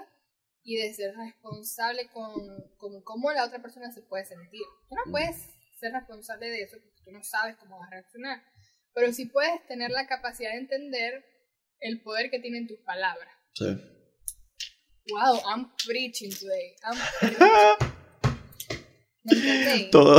y 0.65 0.77
de 0.77 0.93
ser 0.93 1.15
responsable 1.17 2.09
con, 2.13 2.33
con 2.77 3.03
cómo 3.03 3.33
la 3.33 3.45
otra 3.45 3.63
persona 3.63 3.93
se 3.93 4.03
puede 4.03 4.25
sentir. 4.25 4.63
Tú 4.89 4.95
no 4.95 5.11
puedes 5.11 5.37
ser 5.79 5.93
responsable 5.93 6.51
de 6.51 6.63
eso 6.63 6.77
porque 6.83 7.01
tú 7.05 7.11
no 7.13 7.23
sabes 7.23 7.57
cómo 7.57 7.79
va 7.79 7.87
a 7.87 7.91
reaccionar, 7.91 8.43
pero 8.93 9.13
sí 9.13 9.27
puedes 9.27 9.67
tener 9.67 9.91
la 9.91 10.07
capacidad 10.07 10.51
de 10.51 10.59
entender 10.59 11.25
el 11.81 12.03
poder 12.03 12.31
que 12.31 12.41
tienen 12.41 12.67
tus 12.67 12.79
palabras. 12.81 13.33
Sí. 13.55 13.67
Wow, 15.11 15.41
I'm 15.47 15.73
preaching 15.87 16.31
today. 16.31 16.77
I'm 16.85 16.99
preaching. 19.25 19.91
Todo. 19.91 20.19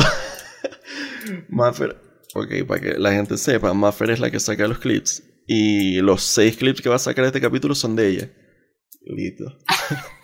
Maffer, 1.50 1.96
ok, 2.34 2.68
para 2.68 2.82
que 2.82 2.94
la 2.98 3.12
gente 3.12 3.38
sepa, 3.38 3.74
Maffer 3.74 4.12
es 4.12 4.20
la 4.20 4.32
que 4.32 4.40
saca 4.40 4.68
los 4.68 4.80
clips. 4.80 5.24
Y 5.52 6.00
los 6.02 6.22
seis 6.22 6.58
clips 6.58 6.80
que 6.80 6.89
va 6.89 6.97
a 6.97 7.00
sacar 7.00 7.26
este 7.26 7.41
capítulo 7.41 7.74
son 7.74 7.95
de 7.95 8.08
ella. 8.08 8.32
Listo. 9.02 9.45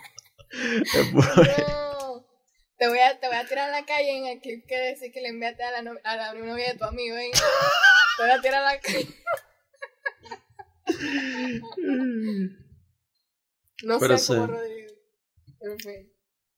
Te 2.77 2.89
voy, 2.89 2.99
a, 2.99 3.19
te 3.19 3.27
voy 3.27 3.37
a 3.37 3.47
tirar 3.47 3.69
a 3.69 3.71
la 3.79 3.85
calle 3.85 4.17
en 4.17 4.25
el 4.25 4.41
clip 4.41 4.65
que 4.67 4.77
decís 4.77 5.09
que 5.13 5.21
le 5.21 5.29
enviaste 5.29 5.63
a 5.63 5.81
la, 5.81 5.93
a 6.03 6.15
la 6.17 6.33
novia 6.33 6.73
de 6.73 6.77
tu 6.77 6.83
amigo. 6.83 7.15
¿eh? 7.15 7.31
Te 8.17 8.23
voy 8.23 8.31
a 8.31 8.41
tirar 8.41 8.63
a 8.63 8.73
la 8.73 8.79
calle. 8.81 9.07
no 13.83 13.99
sé 13.99 14.07
cómo 14.27 14.47
Rodrigo. 14.47 14.89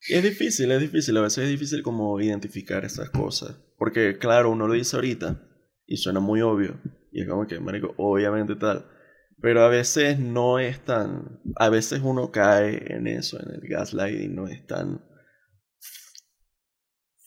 Es 0.09 0.23
difícil, 0.23 0.71
es 0.71 0.81
difícil, 0.81 1.15
a 1.17 1.21
veces 1.21 1.43
es 1.43 1.49
difícil 1.51 1.83
como 1.83 2.19
identificar 2.19 2.83
esas 2.83 3.11
cosas. 3.11 3.55
Porque 3.77 4.17
claro, 4.17 4.49
uno 4.49 4.67
lo 4.67 4.73
dice 4.73 4.95
ahorita, 4.97 5.47
Y 5.85 5.97
suena 5.97 6.19
muy 6.19 6.41
obvio. 6.41 6.81
Y 7.11 7.21
es 7.21 7.27
como 7.27 7.47
que, 7.47 7.59
marico, 7.59 7.93
obviamente 7.97 8.55
tal. 8.55 8.85
Pero 9.41 9.61
a 9.61 9.69
veces 9.69 10.19
no 10.19 10.59
es 10.59 10.83
tan... 10.83 11.41
A 11.55 11.69
veces 11.69 12.01
uno 12.03 12.31
cae 12.31 12.93
en 12.93 13.07
eso, 13.07 13.39
en 13.39 13.53
el 13.53 13.67
gaslighting, 13.69 14.35
no 14.35 14.47
es 14.47 14.65
tan 14.65 15.05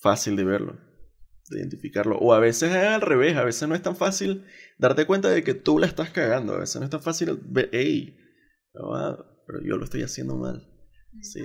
fácil 0.01 0.35
de 0.35 0.45
verlo, 0.45 0.81
de 1.51 1.61
identificarlo. 1.61 2.19
O 2.19 2.33
a 2.33 2.41
veces 2.41 2.71
es 2.71 2.85
al 2.85 3.01
revés, 3.01 3.37
a 3.37 3.45
veces 3.45 3.69
no 3.69 3.75
es 3.75 3.83
tan 3.83 3.97
fácil 3.97 4.45
darte 4.79 5.07
cuenta 5.07 5.29
de 5.29 5.45
que 5.45 5.55
tú 5.55 5.79
la 5.79 5.87
estás 5.87 6.11
cagando. 6.11 6.55
A 6.55 6.61
veces 6.61 6.77
no 6.77 6.85
es 6.85 6.91
tan 6.91 7.03
fácil 7.03 7.39
ver, 7.45 7.69
hey, 7.73 8.17
pero 8.73 9.61
yo 9.65 9.77
lo 9.77 9.85
estoy 9.85 10.03
haciendo 10.03 10.37
mal. 10.37 10.67
Sí. 11.21 11.45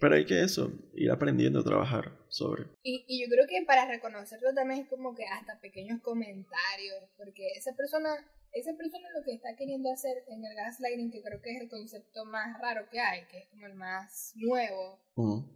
Pero 0.00 0.14
hay 0.14 0.24
que 0.24 0.40
eso, 0.40 0.72
ir 0.94 1.10
aprendiendo 1.10 1.60
a 1.60 1.64
trabajar 1.64 2.16
sobre. 2.28 2.64
Y, 2.82 3.04
y 3.06 3.22
yo 3.22 3.28
creo 3.28 3.46
que 3.46 3.62
para 3.66 3.86
reconocerlo 3.86 4.54
también 4.54 4.80
es 4.80 4.88
como 4.88 5.14
que 5.14 5.26
hasta 5.26 5.60
pequeños 5.60 6.00
comentarios, 6.00 7.04
porque 7.18 7.48
esa 7.54 7.76
persona, 7.76 8.08
esa 8.52 8.72
persona 8.78 9.06
lo 9.14 9.22
que 9.22 9.34
está 9.34 9.54
queriendo 9.56 9.92
hacer 9.92 10.24
en 10.28 10.42
el 10.42 10.56
gaslighting, 10.56 11.10
que 11.10 11.20
creo 11.22 11.42
que 11.42 11.54
es 11.54 11.60
el 11.60 11.68
concepto 11.68 12.24
más 12.24 12.58
raro 12.58 12.88
que 12.90 12.98
hay, 12.98 13.26
que 13.26 13.40
es 13.40 13.48
como 13.50 13.66
el 13.66 13.74
más 13.74 14.32
nuevo, 14.36 15.04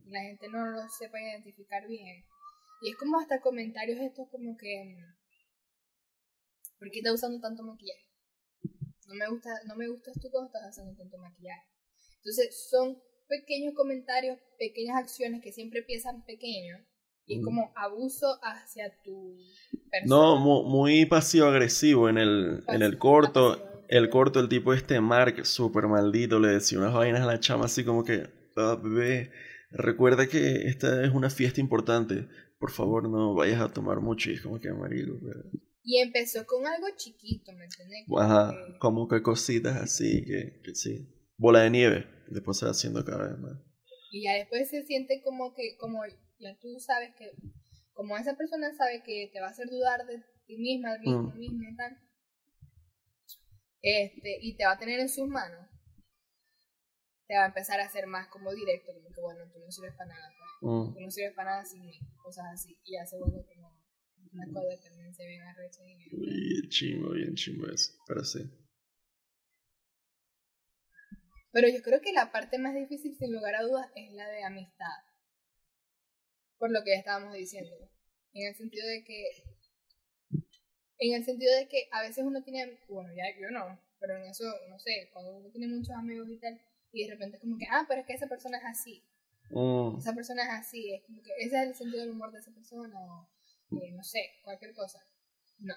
la 0.08 0.20
gente 0.20 0.46
no 0.50 0.66
lo 0.66 0.88
sepa 0.90 1.18
identificar 1.18 1.88
bien. 1.88 2.26
Y 2.82 2.90
es 2.90 2.96
como 2.96 3.18
hasta 3.18 3.40
comentarios 3.40 3.98
estos 3.98 4.28
como 4.28 4.58
que, 4.58 4.94
¿por 6.78 6.90
qué 6.90 6.98
estás 6.98 7.14
usando 7.14 7.40
tanto 7.40 7.62
maquillaje? 7.62 8.10
No 9.06 9.14
me 9.14 9.26
gusta, 9.28 9.50
no 9.66 9.74
me 9.74 9.88
gustas 9.88 10.20
tú 10.20 10.28
cuando 10.30 10.48
estás 10.48 10.68
usando 10.70 10.94
tanto 10.94 11.16
maquillaje. 11.16 11.66
Entonces 12.18 12.68
son 12.68 13.02
pequeños 13.40 13.74
comentarios, 13.74 14.38
pequeñas 14.58 14.96
acciones 14.96 15.42
que 15.42 15.52
siempre 15.52 15.80
empiezan 15.80 16.24
pequeños 16.24 16.80
y 17.26 17.38
es 17.38 17.44
como 17.44 17.72
abuso 17.74 18.38
hacia 18.42 18.92
tu 19.02 19.36
persona. 19.90 20.16
No, 20.16 20.64
muy, 20.64 21.06
pasivo-agresivo 21.06 22.08
en 22.08 22.18
el, 22.18 22.64
en 22.68 22.82
el 22.82 22.98
corto. 22.98 23.70
El 23.88 24.08
corto, 24.08 24.40
el 24.40 24.48
tipo 24.48 24.72
este 24.72 25.00
Mark, 25.00 25.44
súper 25.44 25.86
maldito, 25.86 26.40
le 26.40 26.48
decía 26.48 26.78
unas 26.78 26.94
vainas 26.94 27.20
a 27.20 27.26
la 27.26 27.38
chama 27.38 27.66
así 27.66 27.84
como 27.84 28.02
que, 28.02 28.26
ah, 28.56 28.78
bebé, 28.82 29.30
recuerda 29.70 30.26
que 30.26 30.68
esta 30.68 31.04
es 31.04 31.12
una 31.12 31.28
fiesta 31.28 31.60
importante, 31.60 32.26
por 32.58 32.70
favor 32.70 33.08
no 33.10 33.34
vayas 33.34 33.60
a 33.60 33.72
tomar 33.72 34.00
mucho 34.00 34.30
y 34.30 34.34
es 34.34 34.40
como 34.40 34.58
que 34.58 34.70
amarillo. 34.70 35.20
Y 35.82 35.98
empezó 35.98 36.46
con 36.46 36.66
algo 36.66 36.86
chiquito, 36.96 37.52
¿me 37.52 37.64
entiendes? 37.64 38.06
Ajá, 38.18 38.54
como 38.78 39.06
que 39.06 39.22
cositas 39.22 39.76
así, 39.76 40.24
que, 40.24 40.60
que 40.64 40.74
sí. 40.74 41.06
Bola 41.36 41.60
de 41.60 41.70
nieve 41.70 42.14
después 42.28 42.58
se 42.58 42.64
va 42.64 42.72
haciendo 42.72 43.04
cada 43.04 43.28
vez 43.28 43.38
más. 43.38 43.58
Y 44.10 44.24
ya 44.24 44.34
después 44.34 44.68
se 44.68 44.82
siente 44.82 45.22
como 45.22 45.54
que, 45.54 45.76
como 45.78 46.02
ya 46.38 46.56
tú 46.60 46.78
sabes 46.78 47.14
que, 47.16 47.32
como 47.92 48.16
esa 48.16 48.36
persona 48.36 48.72
sabe 48.74 49.02
que 49.02 49.30
te 49.32 49.40
va 49.40 49.48
a 49.48 49.50
hacer 49.50 49.68
dudar 49.68 50.06
de 50.06 50.22
ti 50.46 50.56
misma, 50.56 50.92
de 50.92 51.00
mismo, 51.00 51.22
mm. 51.22 51.38
misma 51.38 51.70
y 51.70 51.76
tal, 51.76 51.98
este, 53.82 54.38
y 54.40 54.56
te 54.56 54.64
va 54.64 54.72
a 54.72 54.78
tener 54.78 55.00
en 55.00 55.08
sus 55.08 55.28
manos, 55.28 55.68
te 57.26 57.34
va 57.36 57.44
a 57.44 57.48
empezar 57.48 57.80
a 57.80 57.86
hacer 57.86 58.06
más 58.06 58.28
como 58.28 58.52
directo, 58.54 58.92
como 58.94 59.10
que 59.10 59.20
bueno, 59.20 59.50
tú 59.52 59.58
no 59.58 59.70
sirves 59.70 59.94
para 59.96 60.14
nada, 60.14 60.32
pues. 60.38 60.72
mm. 60.72 60.94
tú 60.94 61.00
no 61.00 61.10
sirves 61.10 61.34
para 61.34 61.50
nada 61.50 61.64
sin 61.64 61.84
mí, 61.84 61.98
cosas 62.22 62.46
así, 62.52 62.78
y 62.84 62.94
ya 62.94 63.06
se 63.06 63.18
vuelve 63.18 63.44
como 63.46 63.82
una 64.32 64.52
codependencia 64.52 65.26
bien 65.26 65.42
arrecha. 65.42 65.80
Y 65.84 65.96
bien 65.96 66.68
chimbo, 66.68 67.10
bien 67.10 67.34
chimbo 67.34 67.66
eso, 67.68 67.92
pero 68.06 68.24
sí. 68.24 68.40
Pero 71.54 71.68
yo 71.68 71.82
creo 71.82 72.00
que 72.00 72.12
la 72.12 72.32
parte 72.32 72.58
más 72.58 72.74
difícil, 72.74 73.16
sin 73.16 73.32
lugar 73.32 73.54
a 73.54 73.62
dudas, 73.62 73.88
es 73.94 74.12
la 74.12 74.28
de 74.28 74.42
amistad. 74.42 74.98
Por 76.58 76.72
lo 76.72 76.82
que 76.82 76.90
ya 76.90 76.96
estábamos 76.96 77.32
diciendo. 77.32 77.70
En 78.32 78.48
el 78.48 78.56
sentido 78.56 78.84
de 78.88 79.04
que. 79.04 79.24
En 80.98 81.14
el 81.14 81.24
sentido 81.24 81.54
de 81.54 81.68
que 81.68 81.88
a 81.92 82.02
veces 82.02 82.24
uno 82.24 82.42
tiene. 82.42 82.80
Bueno, 82.88 83.14
ya 83.14 83.26
yo 83.40 83.52
no. 83.52 83.78
Pero 84.00 84.16
en 84.16 84.24
eso, 84.24 84.44
no 84.68 84.80
sé, 84.80 85.08
cuando 85.12 85.36
uno 85.36 85.48
tiene 85.50 85.68
muchos 85.68 85.94
amigos 85.94 86.28
y 86.28 86.38
tal. 86.38 86.60
Y 86.90 87.04
de 87.04 87.12
repente 87.12 87.36
es 87.36 87.40
como 87.40 87.56
que, 87.56 87.66
ah, 87.70 87.84
pero 87.86 88.00
es 88.00 88.06
que 88.08 88.14
esa 88.14 88.26
persona 88.26 88.58
es 88.58 88.64
así. 88.64 89.04
Mm. 89.50 89.98
Esa 89.98 90.12
persona 90.12 90.42
es 90.42 90.50
así. 90.50 90.92
Es 90.92 91.04
como 91.04 91.22
que 91.22 91.30
ese 91.38 91.54
es 91.56 91.68
el 91.68 91.74
sentido 91.76 92.00
del 92.00 92.10
humor 92.10 92.32
de 92.32 92.40
esa 92.40 92.50
persona. 92.52 92.98
O, 92.98 93.28
eh, 93.80 93.92
no 93.92 94.02
sé, 94.02 94.40
cualquier 94.42 94.74
cosa. 94.74 95.06
No. 95.60 95.76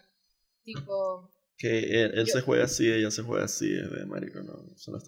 Tipo 0.63 1.29
que 1.57 2.03
él, 2.03 2.27
se 2.27 2.41
juega 2.41 2.65
así, 2.65 2.91
ella 2.91 3.09
se 3.09 3.23
juega 3.23 3.45
así, 3.45 3.73
es 3.73 3.91
de 3.91 4.05
marico, 4.05 4.39
no. 4.41 4.53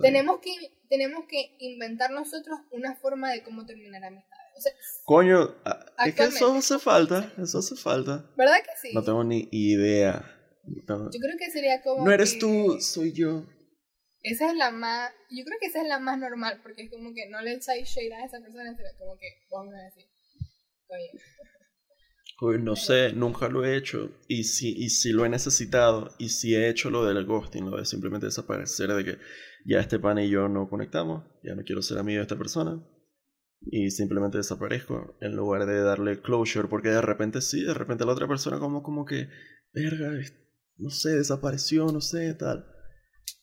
tenemos, 0.01 0.39
que, 0.39 0.51
tenemos 0.89 1.25
que 1.27 1.55
inventar 1.59 2.11
nosotros 2.11 2.59
una 2.71 2.95
forma 2.95 3.31
de 3.31 3.43
cómo 3.43 3.65
terminar 3.65 4.03
amistades. 4.03 4.45
O 4.57 4.61
sea, 4.61 4.73
Coño, 5.05 5.55
es 6.05 6.15
que 6.15 6.23
eso 6.23 6.53
hace 6.53 6.79
falta, 6.79 7.31
eso 7.41 7.59
hace 7.59 7.75
falta. 7.75 8.29
¿Verdad 8.35 8.57
que 8.57 8.71
sí? 8.81 8.93
No 8.93 9.03
tengo 9.03 9.23
ni 9.23 9.47
idea. 9.51 10.35
Yo 10.65 11.19
creo 11.19 11.37
que 11.37 11.51
sería 11.51 11.81
como. 11.81 12.05
No 12.05 12.11
eres 12.11 12.37
tú, 12.39 12.77
soy 12.81 13.13
yo. 13.13 13.45
Esa 14.21 14.49
es 14.49 14.57
la 14.57 14.71
más. 14.71 15.11
Yo 15.29 15.45
creo 15.45 15.57
que 15.59 15.67
esa 15.67 15.81
es 15.81 15.87
la 15.87 15.99
más 15.99 16.17
normal, 16.17 16.59
porque 16.61 16.83
es 16.83 16.91
como 16.91 17.13
que 17.13 17.29
no 17.29 17.41
le 17.41 17.53
echáis 17.53 17.87
shade 17.87 18.13
a 18.13 18.25
esa 18.25 18.39
persona, 18.39 18.75
como 18.97 19.17
que 19.17 19.27
vamos 19.49 19.73
a 19.73 19.83
decir. 19.83 20.05
Oye. 20.89 21.11
Pues 22.39 22.61
no 22.61 22.77
sé, 22.77 23.11
nunca 23.11 23.49
lo 23.49 23.65
he 23.65 23.75
hecho. 23.75 24.11
Y 24.27 24.45
si, 24.45 24.73
y 24.73 24.89
si 24.89 25.11
lo 25.11 25.25
he 25.25 25.29
necesitado, 25.29 26.11
y 26.17 26.29
si 26.29 26.55
he 26.55 26.69
hecho 26.69 26.89
lo 26.89 27.05
del 27.05 27.25
ghosting, 27.25 27.69
lo 27.69 27.77
de 27.77 27.85
simplemente 27.85 28.27
desaparecer, 28.27 28.93
de 28.93 29.03
que 29.03 29.17
ya 29.65 29.79
este 29.79 29.99
pan 29.99 30.19
y 30.19 30.29
yo 30.29 30.47
no 30.47 30.69
conectamos, 30.69 31.25
ya 31.43 31.53
no 31.53 31.63
quiero 31.63 31.81
ser 31.81 31.97
amigo 31.97 32.17
de 32.17 32.23
esta 32.23 32.37
persona, 32.37 32.81
y 33.61 33.91
simplemente 33.91 34.37
desaparezco, 34.37 35.17
en 35.19 35.35
lugar 35.35 35.65
de 35.65 35.81
darle 35.81 36.21
closure, 36.21 36.69
porque 36.69 36.87
de 36.87 37.01
repente 37.01 37.41
sí, 37.41 37.61
de 37.61 37.73
repente 37.73 38.05
la 38.05 38.13
otra 38.13 38.27
persona 38.27 38.57
como, 38.57 38.83
como 38.83 39.03
que, 39.03 39.27
verga, 39.73 40.09
no 40.77 40.89
sé, 40.89 41.17
desapareció, 41.17 41.87
no 41.87 41.99
sé, 41.99 42.33
tal. 42.35 42.65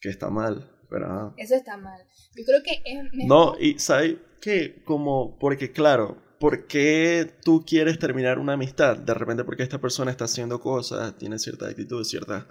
Que 0.00 0.08
está 0.08 0.30
mal, 0.30 0.70
pero... 0.88 1.34
Eso 1.36 1.54
está 1.54 1.76
mal. 1.76 2.00
Yo 2.34 2.44
creo 2.46 2.62
que 2.64 2.82
es... 2.84 3.26
No, 3.26 3.56
y 3.60 3.78
¿sabes 3.78 4.16
qué? 4.40 4.82
Como, 4.84 5.38
porque 5.38 5.70
claro, 5.70 6.22
¿por 6.38 6.66
qué 6.66 7.30
tú 7.44 7.64
quieres 7.66 7.98
terminar 7.98 8.38
una 8.38 8.54
amistad? 8.54 8.96
De 8.96 9.14
repente 9.14 9.44
porque 9.44 9.62
esta 9.62 9.80
persona 9.80 10.10
está 10.10 10.24
haciendo 10.24 10.60
cosas, 10.60 11.16
tiene 11.18 11.38
cierta 11.38 11.68
actitud, 11.68 12.04
ciertas 12.04 12.46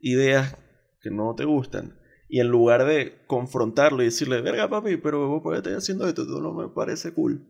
ideas 0.00 0.56
que 1.00 1.10
no 1.10 1.34
te 1.34 1.44
gustan. 1.44 1.98
Y 2.28 2.40
en 2.40 2.48
lugar 2.48 2.84
de 2.84 3.24
confrontarlo 3.26 4.02
y 4.02 4.06
decirle, 4.06 4.40
verga 4.42 4.68
papi, 4.68 4.98
pero 4.98 5.28
vos 5.28 5.42
por 5.42 5.54
qué 5.54 5.58
estás 5.58 5.84
haciendo 5.84 6.06
esto, 6.06 6.26
tú 6.26 6.40
no 6.40 6.52
me 6.52 6.68
parece 6.68 7.14
cool. 7.14 7.48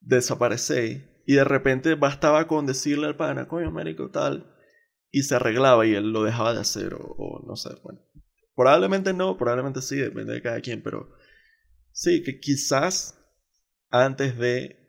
Desaparecéis. 0.00 1.04
Y 1.26 1.34
de 1.34 1.44
repente 1.44 1.94
bastaba 1.94 2.46
con 2.46 2.66
decirle 2.66 3.06
al 3.06 3.16
pana, 3.16 3.48
coño, 3.48 3.70
médico, 3.70 4.10
tal. 4.10 4.54
Y 5.10 5.22
se 5.22 5.36
arreglaba 5.36 5.86
y 5.86 5.94
él 5.94 6.12
lo 6.12 6.22
dejaba 6.22 6.52
de 6.52 6.60
hacer, 6.60 6.94
o, 6.94 7.14
o 7.16 7.46
no 7.46 7.56
sé, 7.56 7.70
bueno. 7.82 8.00
Probablemente 8.54 9.12
no, 9.12 9.38
probablemente 9.38 9.80
sí, 9.80 9.96
depende 9.96 10.34
de 10.34 10.42
cada 10.42 10.60
quien, 10.60 10.82
pero 10.82 11.10
sí, 11.92 12.22
que 12.22 12.40
quizás 12.40 13.18
antes 13.90 14.36
de 14.38 14.79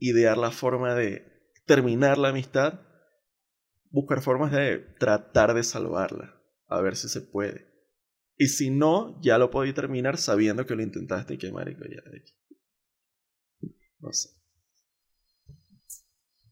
idear 0.00 0.38
la 0.38 0.50
forma 0.50 0.94
de 0.94 1.32
terminar 1.66 2.18
la 2.18 2.28
amistad, 2.28 2.80
buscar 3.90 4.22
formas 4.22 4.52
de 4.52 4.78
tratar 4.98 5.54
de 5.54 5.62
salvarla, 5.62 6.40
a 6.66 6.80
ver 6.80 6.96
si 6.96 7.08
se 7.08 7.20
puede. 7.20 7.70
Y 8.36 8.48
si 8.48 8.70
no, 8.70 9.20
ya 9.22 9.38
lo 9.38 9.50
podéis 9.50 9.74
terminar 9.74 10.18
sabiendo 10.18 10.66
que 10.66 10.74
lo 10.74 10.82
intentaste 10.82 11.34
y 11.34 11.38
que 11.38 11.52
marico 11.52 11.84
ya 11.84 12.02
No 14.00 14.12
sé. 14.12 14.30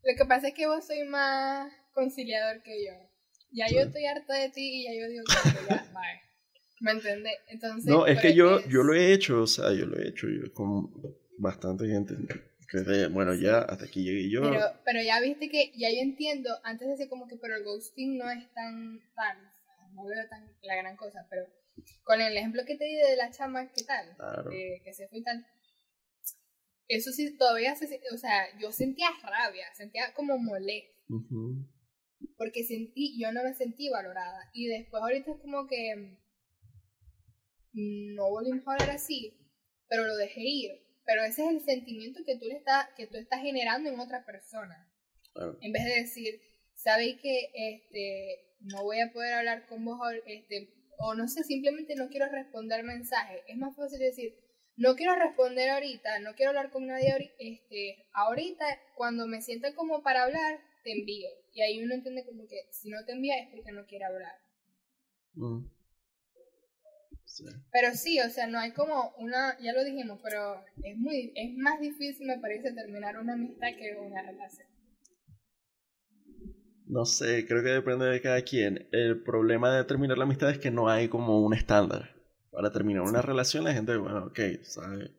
Lo 0.03 0.17
que 0.17 0.25
pasa 0.27 0.49
es 0.49 0.55
que 0.55 0.67
vos 0.67 0.87
sois 0.87 1.07
más 1.09 1.73
conciliador 1.93 2.63
que 2.63 2.85
yo. 2.85 2.93
Ya 3.53 3.67
yo 3.69 3.81
estoy 3.81 4.05
harta 4.07 4.35
de 4.35 4.51
ti 4.51 4.83
y 4.83 4.85
ya 4.85 5.01
yo 5.01 5.09
digo 5.09 5.25
que 5.25 5.69
ya, 5.69 5.91
bye. 5.93 6.21
¿Me 6.81 6.93
entiendes? 6.93 7.33
Entonces. 7.49 7.87
No, 7.87 8.07
es 8.07 8.21
que 8.21 8.35
yo, 8.35 8.61
yo 8.69 8.83
lo 8.83 8.95
he 8.95 9.13
hecho, 9.13 9.43
o 9.43 9.47
sea, 9.47 9.73
yo 9.73 9.87
lo 9.87 9.99
he 9.99 10.09
hecho 10.09 10.29
yo 10.29 10.53
con 10.55 10.91
bastante 11.39 11.87
gente 11.87 12.15
bueno, 13.11 13.35
ya 13.35 13.59
hasta 13.59 13.85
aquí 13.85 14.05
llegué 14.05 14.31
yo. 14.31 14.43
Pero, 14.43 14.67
pero 14.85 15.03
ya 15.03 15.21
viste 15.21 15.49
que, 15.49 15.73
ya 15.77 15.91
yo 15.91 15.99
entiendo, 16.01 16.51
antes 16.63 16.89
decía 16.89 17.09
como 17.09 17.27
que, 17.27 17.37
pero 17.37 17.57
el 17.57 17.65
ghosting 17.65 18.17
no 18.17 18.31
es 18.31 18.53
tan, 18.53 19.01
tan, 19.15 19.53
no 19.95 20.05
veo 20.05 20.29
tan 20.29 20.53
la 20.63 20.77
gran 20.77 20.97
cosa, 20.97 21.27
pero 21.29 21.47
con 22.05 22.21
el 22.21 22.37
ejemplo 22.37 22.63
que 22.67 22.77
te 22.77 22.85
di 22.85 22.95
de 22.95 23.17
la 23.17 23.31
chama, 23.31 23.71
¿qué 23.73 23.85
tal? 23.85 24.17
Eh, 24.53 24.81
que 24.85 24.93
se 24.93 25.09
fue 25.09 25.23
tan... 25.23 25.45
Eso 26.89 27.13
sí, 27.13 27.37
todavía 27.37 27.75
se, 27.77 28.01
o 28.13 28.19
sea, 28.19 28.47
yo 28.59 28.73
sentía 28.73 29.11
rabia, 29.23 29.67
sentía 29.75 30.13
como 30.15 30.39
molestia. 30.39 30.91
Porque 32.37 32.65
sentí, 32.65 33.21
yo 33.21 33.33
no 33.33 33.45
me 33.45 33.55
sentí 33.55 33.89
valorada. 33.89 34.51
Y 34.53 34.67
después 34.67 35.03
ahorita 35.03 35.33
es 35.33 35.41
como 35.41 35.67
que 35.67 36.19
no 37.73 38.31
volvimos 38.31 38.67
a 38.67 38.73
hablar 38.73 38.91
así, 38.91 39.37
pero 39.89 40.07
lo 40.07 40.17
dejé 40.17 40.41
ir 40.43 40.90
pero 41.11 41.25
ese 41.25 41.43
es 41.43 41.51
el 41.51 41.61
sentimiento 41.61 42.21
que 42.25 42.37
tú, 42.37 42.45
le 42.47 42.55
está, 42.55 42.89
que 42.97 43.09
tú 43.09 43.17
estás 43.17 43.43
generando 43.43 43.91
en 43.91 43.99
otra 43.99 44.25
persona. 44.25 44.89
En 45.61 45.73
vez 45.73 45.85
de 45.85 46.03
decir, 46.03 46.41
sabéis 46.73 47.21
que 47.21 47.51
este, 47.53 48.55
no 48.61 48.85
voy 48.85 49.01
a 49.01 49.13
poder 49.13 49.35
hablar 49.35 49.67
con 49.67 49.85
vos, 49.85 49.99
este, 50.25 50.73
o 50.99 51.17
no 51.17 51.27
sé, 51.27 51.43
simplemente 51.43 51.97
no 51.97 52.11
quiero 52.11 52.27
responder 52.31 52.85
mensajes. 52.85 53.43
Es 53.49 53.57
más 53.57 53.75
fácil 53.75 53.99
decir, 53.99 54.37
no 54.77 54.95
quiero 54.95 55.17
responder 55.17 55.71
ahorita, 55.71 56.21
no 56.21 56.37
quiero 56.37 56.51
hablar 56.51 56.71
con 56.71 56.87
nadie 56.87 57.35
este, 57.41 58.07
ahorita, 58.13 58.65
cuando 58.95 59.27
me 59.27 59.43
sienta 59.43 59.75
como 59.75 60.05
para 60.05 60.23
hablar, 60.23 60.61
te 60.85 60.93
envío. 60.93 61.31
Y 61.53 61.63
ahí 61.63 61.83
uno 61.83 61.95
entiende 61.95 62.25
como 62.25 62.47
que 62.47 62.69
si 62.71 62.89
no 62.89 63.05
te 63.05 63.15
envía 63.15 63.37
es 63.37 63.49
porque 63.51 63.73
no 63.73 63.85
quiere 63.85 64.05
hablar. 64.05 64.37
Mm. 65.35 65.65
Sí. 67.41 67.57
Pero 67.73 67.95
sí, 67.95 68.21
o 68.21 68.29
sea, 68.29 68.47
no 68.47 68.59
hay 68.59 68.73
como 68.73 69.15
una, 69.19 69.59
ya 69.61 69.73
lo 69.73 69.85
dijimos, 69.85 70.21
pero 70.23 70.63
es 70.83 70.97
muy, 70.97 71.33
es 71.35 71.57
más 71.57 71.81
difícil 71.81 72.27
me 72.27 72.39
parece 72.39 72.73
terminar 72.73 73.19
una 73.19 73.35
amistad 73.35 73.69
que 73.79 73.97
una 73.97 74.23
relación. 74.23 74.69
No 76.87 77.05
sé, 77.05 77.47
creo 77.47 77.63
que 77.63 77.71
depende 77.71 78.07
de 78.07 78.21
cada 78.21 78.43
quien. 78.43 78.89
El 78.91 79.23
problema 79.23 79.75
de 79.75 79.85
terminar 79.85 80.19
la 80.19 80.25
amistad 80.25 80.51
es 80.51 80.59
que 80.59 80.73
no 80.73 80.89
hay 80.89 81.09
como 81.09 81.41
un 81.41 81.55
estándar. 81.55 82.17
Para 82.51 82.73
terminar 82.73 83.03
una 83.03 83.23
relación 83.23 83.63
la 83.63 83.73
gente, 83.73 83.97
bueno, 83.97 84.27
ok, 84.27 84.41
¿sabe? 84.65 85.13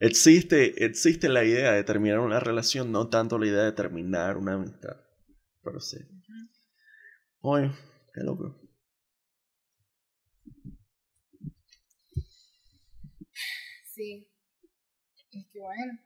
Existe, 0.00 0.84
existe 0.84 1.28
la 1.28 1.44
idea 1.44 1.72
de 1.72 1.84
terminar 1.84 2.20
una 2.20 2.40
relación, 2.40 2.90
no 2.90 3.08
tanto 3.08 3.38
la 3.38 3.46
idea 3.46 3.64
de 3.64 3.72
terminar 3.72 4.38
una 4.38 4.54
amistad. 4.54 4.96
Pero 5.62 5.78
sí. 5.80 5.98
Oye, 7.40 7.70
qué 8.14 8.22
loco. 8.22 8.63
Sí. 13.94 14.28
Es 15.30 15.46
que 15.52 15.60
bueno. 15.60 15.98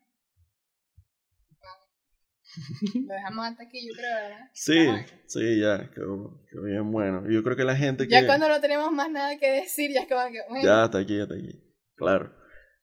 Lo 3.06 3.14
dejamos 3.14 3.46
hasta 3.46 3.62
aquí, 3.62 3.86
yo 3.86 3.94
creo, 3.94 4.14
¿verdad? 4.14 4.50
Sí, 4.52 4.86
sí, 5.26 5.60
ya, 5.60 5.90
quedó, 5.90 6.44
quedó 6.50 6.62
bien 6.62 6.90
bueno. 6.90 7.28
Yo 7.30 7.42
creo 7.42 7.56
que 7.56 7.64
la 7.64 7.76
gente 7.76 8.06
que... 8.06 8.12
Ya 8.12 8.26
cuando 8.26 8.48
no 8.48 8.60
tenemos 8.60 8.90
más 8.92 9.10
nada 9.10 9.38
que 9.38 9.50
decir, 9.50 9.92
ya 9.92 10.02
es 10.02 10.08
como 10.08 10.26
que, 10.30 10.40
bueno, 10.48 10.64
Ya, 10.64 10.84
hasta 10.84 10.98
aquí, 10.98 11.20
hasta 11.20 11.34
aquí. 11.34 11.62
Claro. 11.94 12.34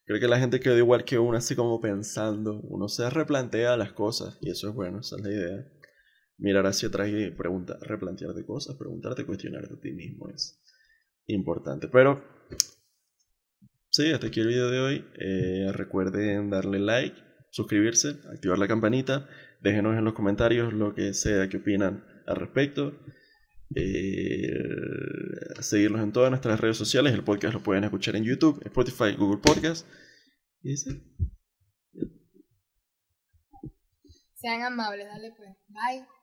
Creo 0.05 0.19
que 0.19 0.27
la 0.27 0.39
gente 0.39 0.59
quedó 0.59 0.77
igual 0.77 1.03
que 1.03 1.17
uno, 1.17 1.37
así 1.37 1.55
como 1.55 1.81
pensando. 1.81 2.61
Uno 2.61 2.87
se 2.87 3.09
replantea 3.09 3.75
las 3.75 3.93
cosas, 3.93 4.37
y 4.41 4.51
eso 4.51 4.69
es 4.69 4.75
bueno, 4.75 4.99
esa 4.99 5.15
es 5.17 5.23
la 5.23 5.31
idea. 5.31 5.67
Mirar 6.37 6.67
hacia 6.67 6.89
atrás 6.89 7.09
y 7.09 7.31
preguntar, 7.31 7.77
replantearte 7.81 8.45
cosas, 8.45 8.75
preguntarte, 8.75 9.25
cuestionarte 9.25 9.73
a 9.73 9.79
ti 9.79 9.91
mismo 9.93 10.29
es 10.29 10.61
importante. 11.25 11.87
Pero, 11.87 12.23
sí, 13.95 14.11
hasta 14.11 14.27
aquí 14.27 14.41
el 14.41 14.47
video 14.47 14.69
de 14.69 14.79
hoy. 14.79 15.05
Eh, 15.19 15.71
recuerden 15.71 16.49
darle 16.49 16.79
like, 16.79 17.15
suscribirse, 17.49 18.17
activar 18.33 18.57
la 18.57 18.67
campanita. 18.67 19.27
Déjenos 19.61 19.97
en 19.97 20.03
los 20.03 20.13
comentarios 20.13 20.73
lo 20.73 20.93
que 20.93 21.13
sea 21.13 21.47
que 21.47 21.57
opinan 21.57 22.03
al 22.27 22.35
respecto. 22.35 22.99
Eh, 23.75 24.51
seguirnos 25.61 26.01
en 26.01 26.11
todas 26.11 26.29
nuestras 26.29 26.59
redes 26.59 26.77
sociales. 26.77 27.13
El 27.13 27.23
podcast 27.23 27.53
lo 27.53 27.63
pueden 27.63 27.85
escuchar 27.85 28.15
en 28.15 28.23
YouTube, 28.23 28.61
Spotify, 28.65 29.15
Google 29.17 29.41
Podcast. 29.41 29.87
Y 30.61 30.71
dice, 30.71 31.01
sean 34.35 34.61
amables, 34.61 35.07
dale 35.07 35.33
pues. 35.37 35.55
Bye. 35.69 36.14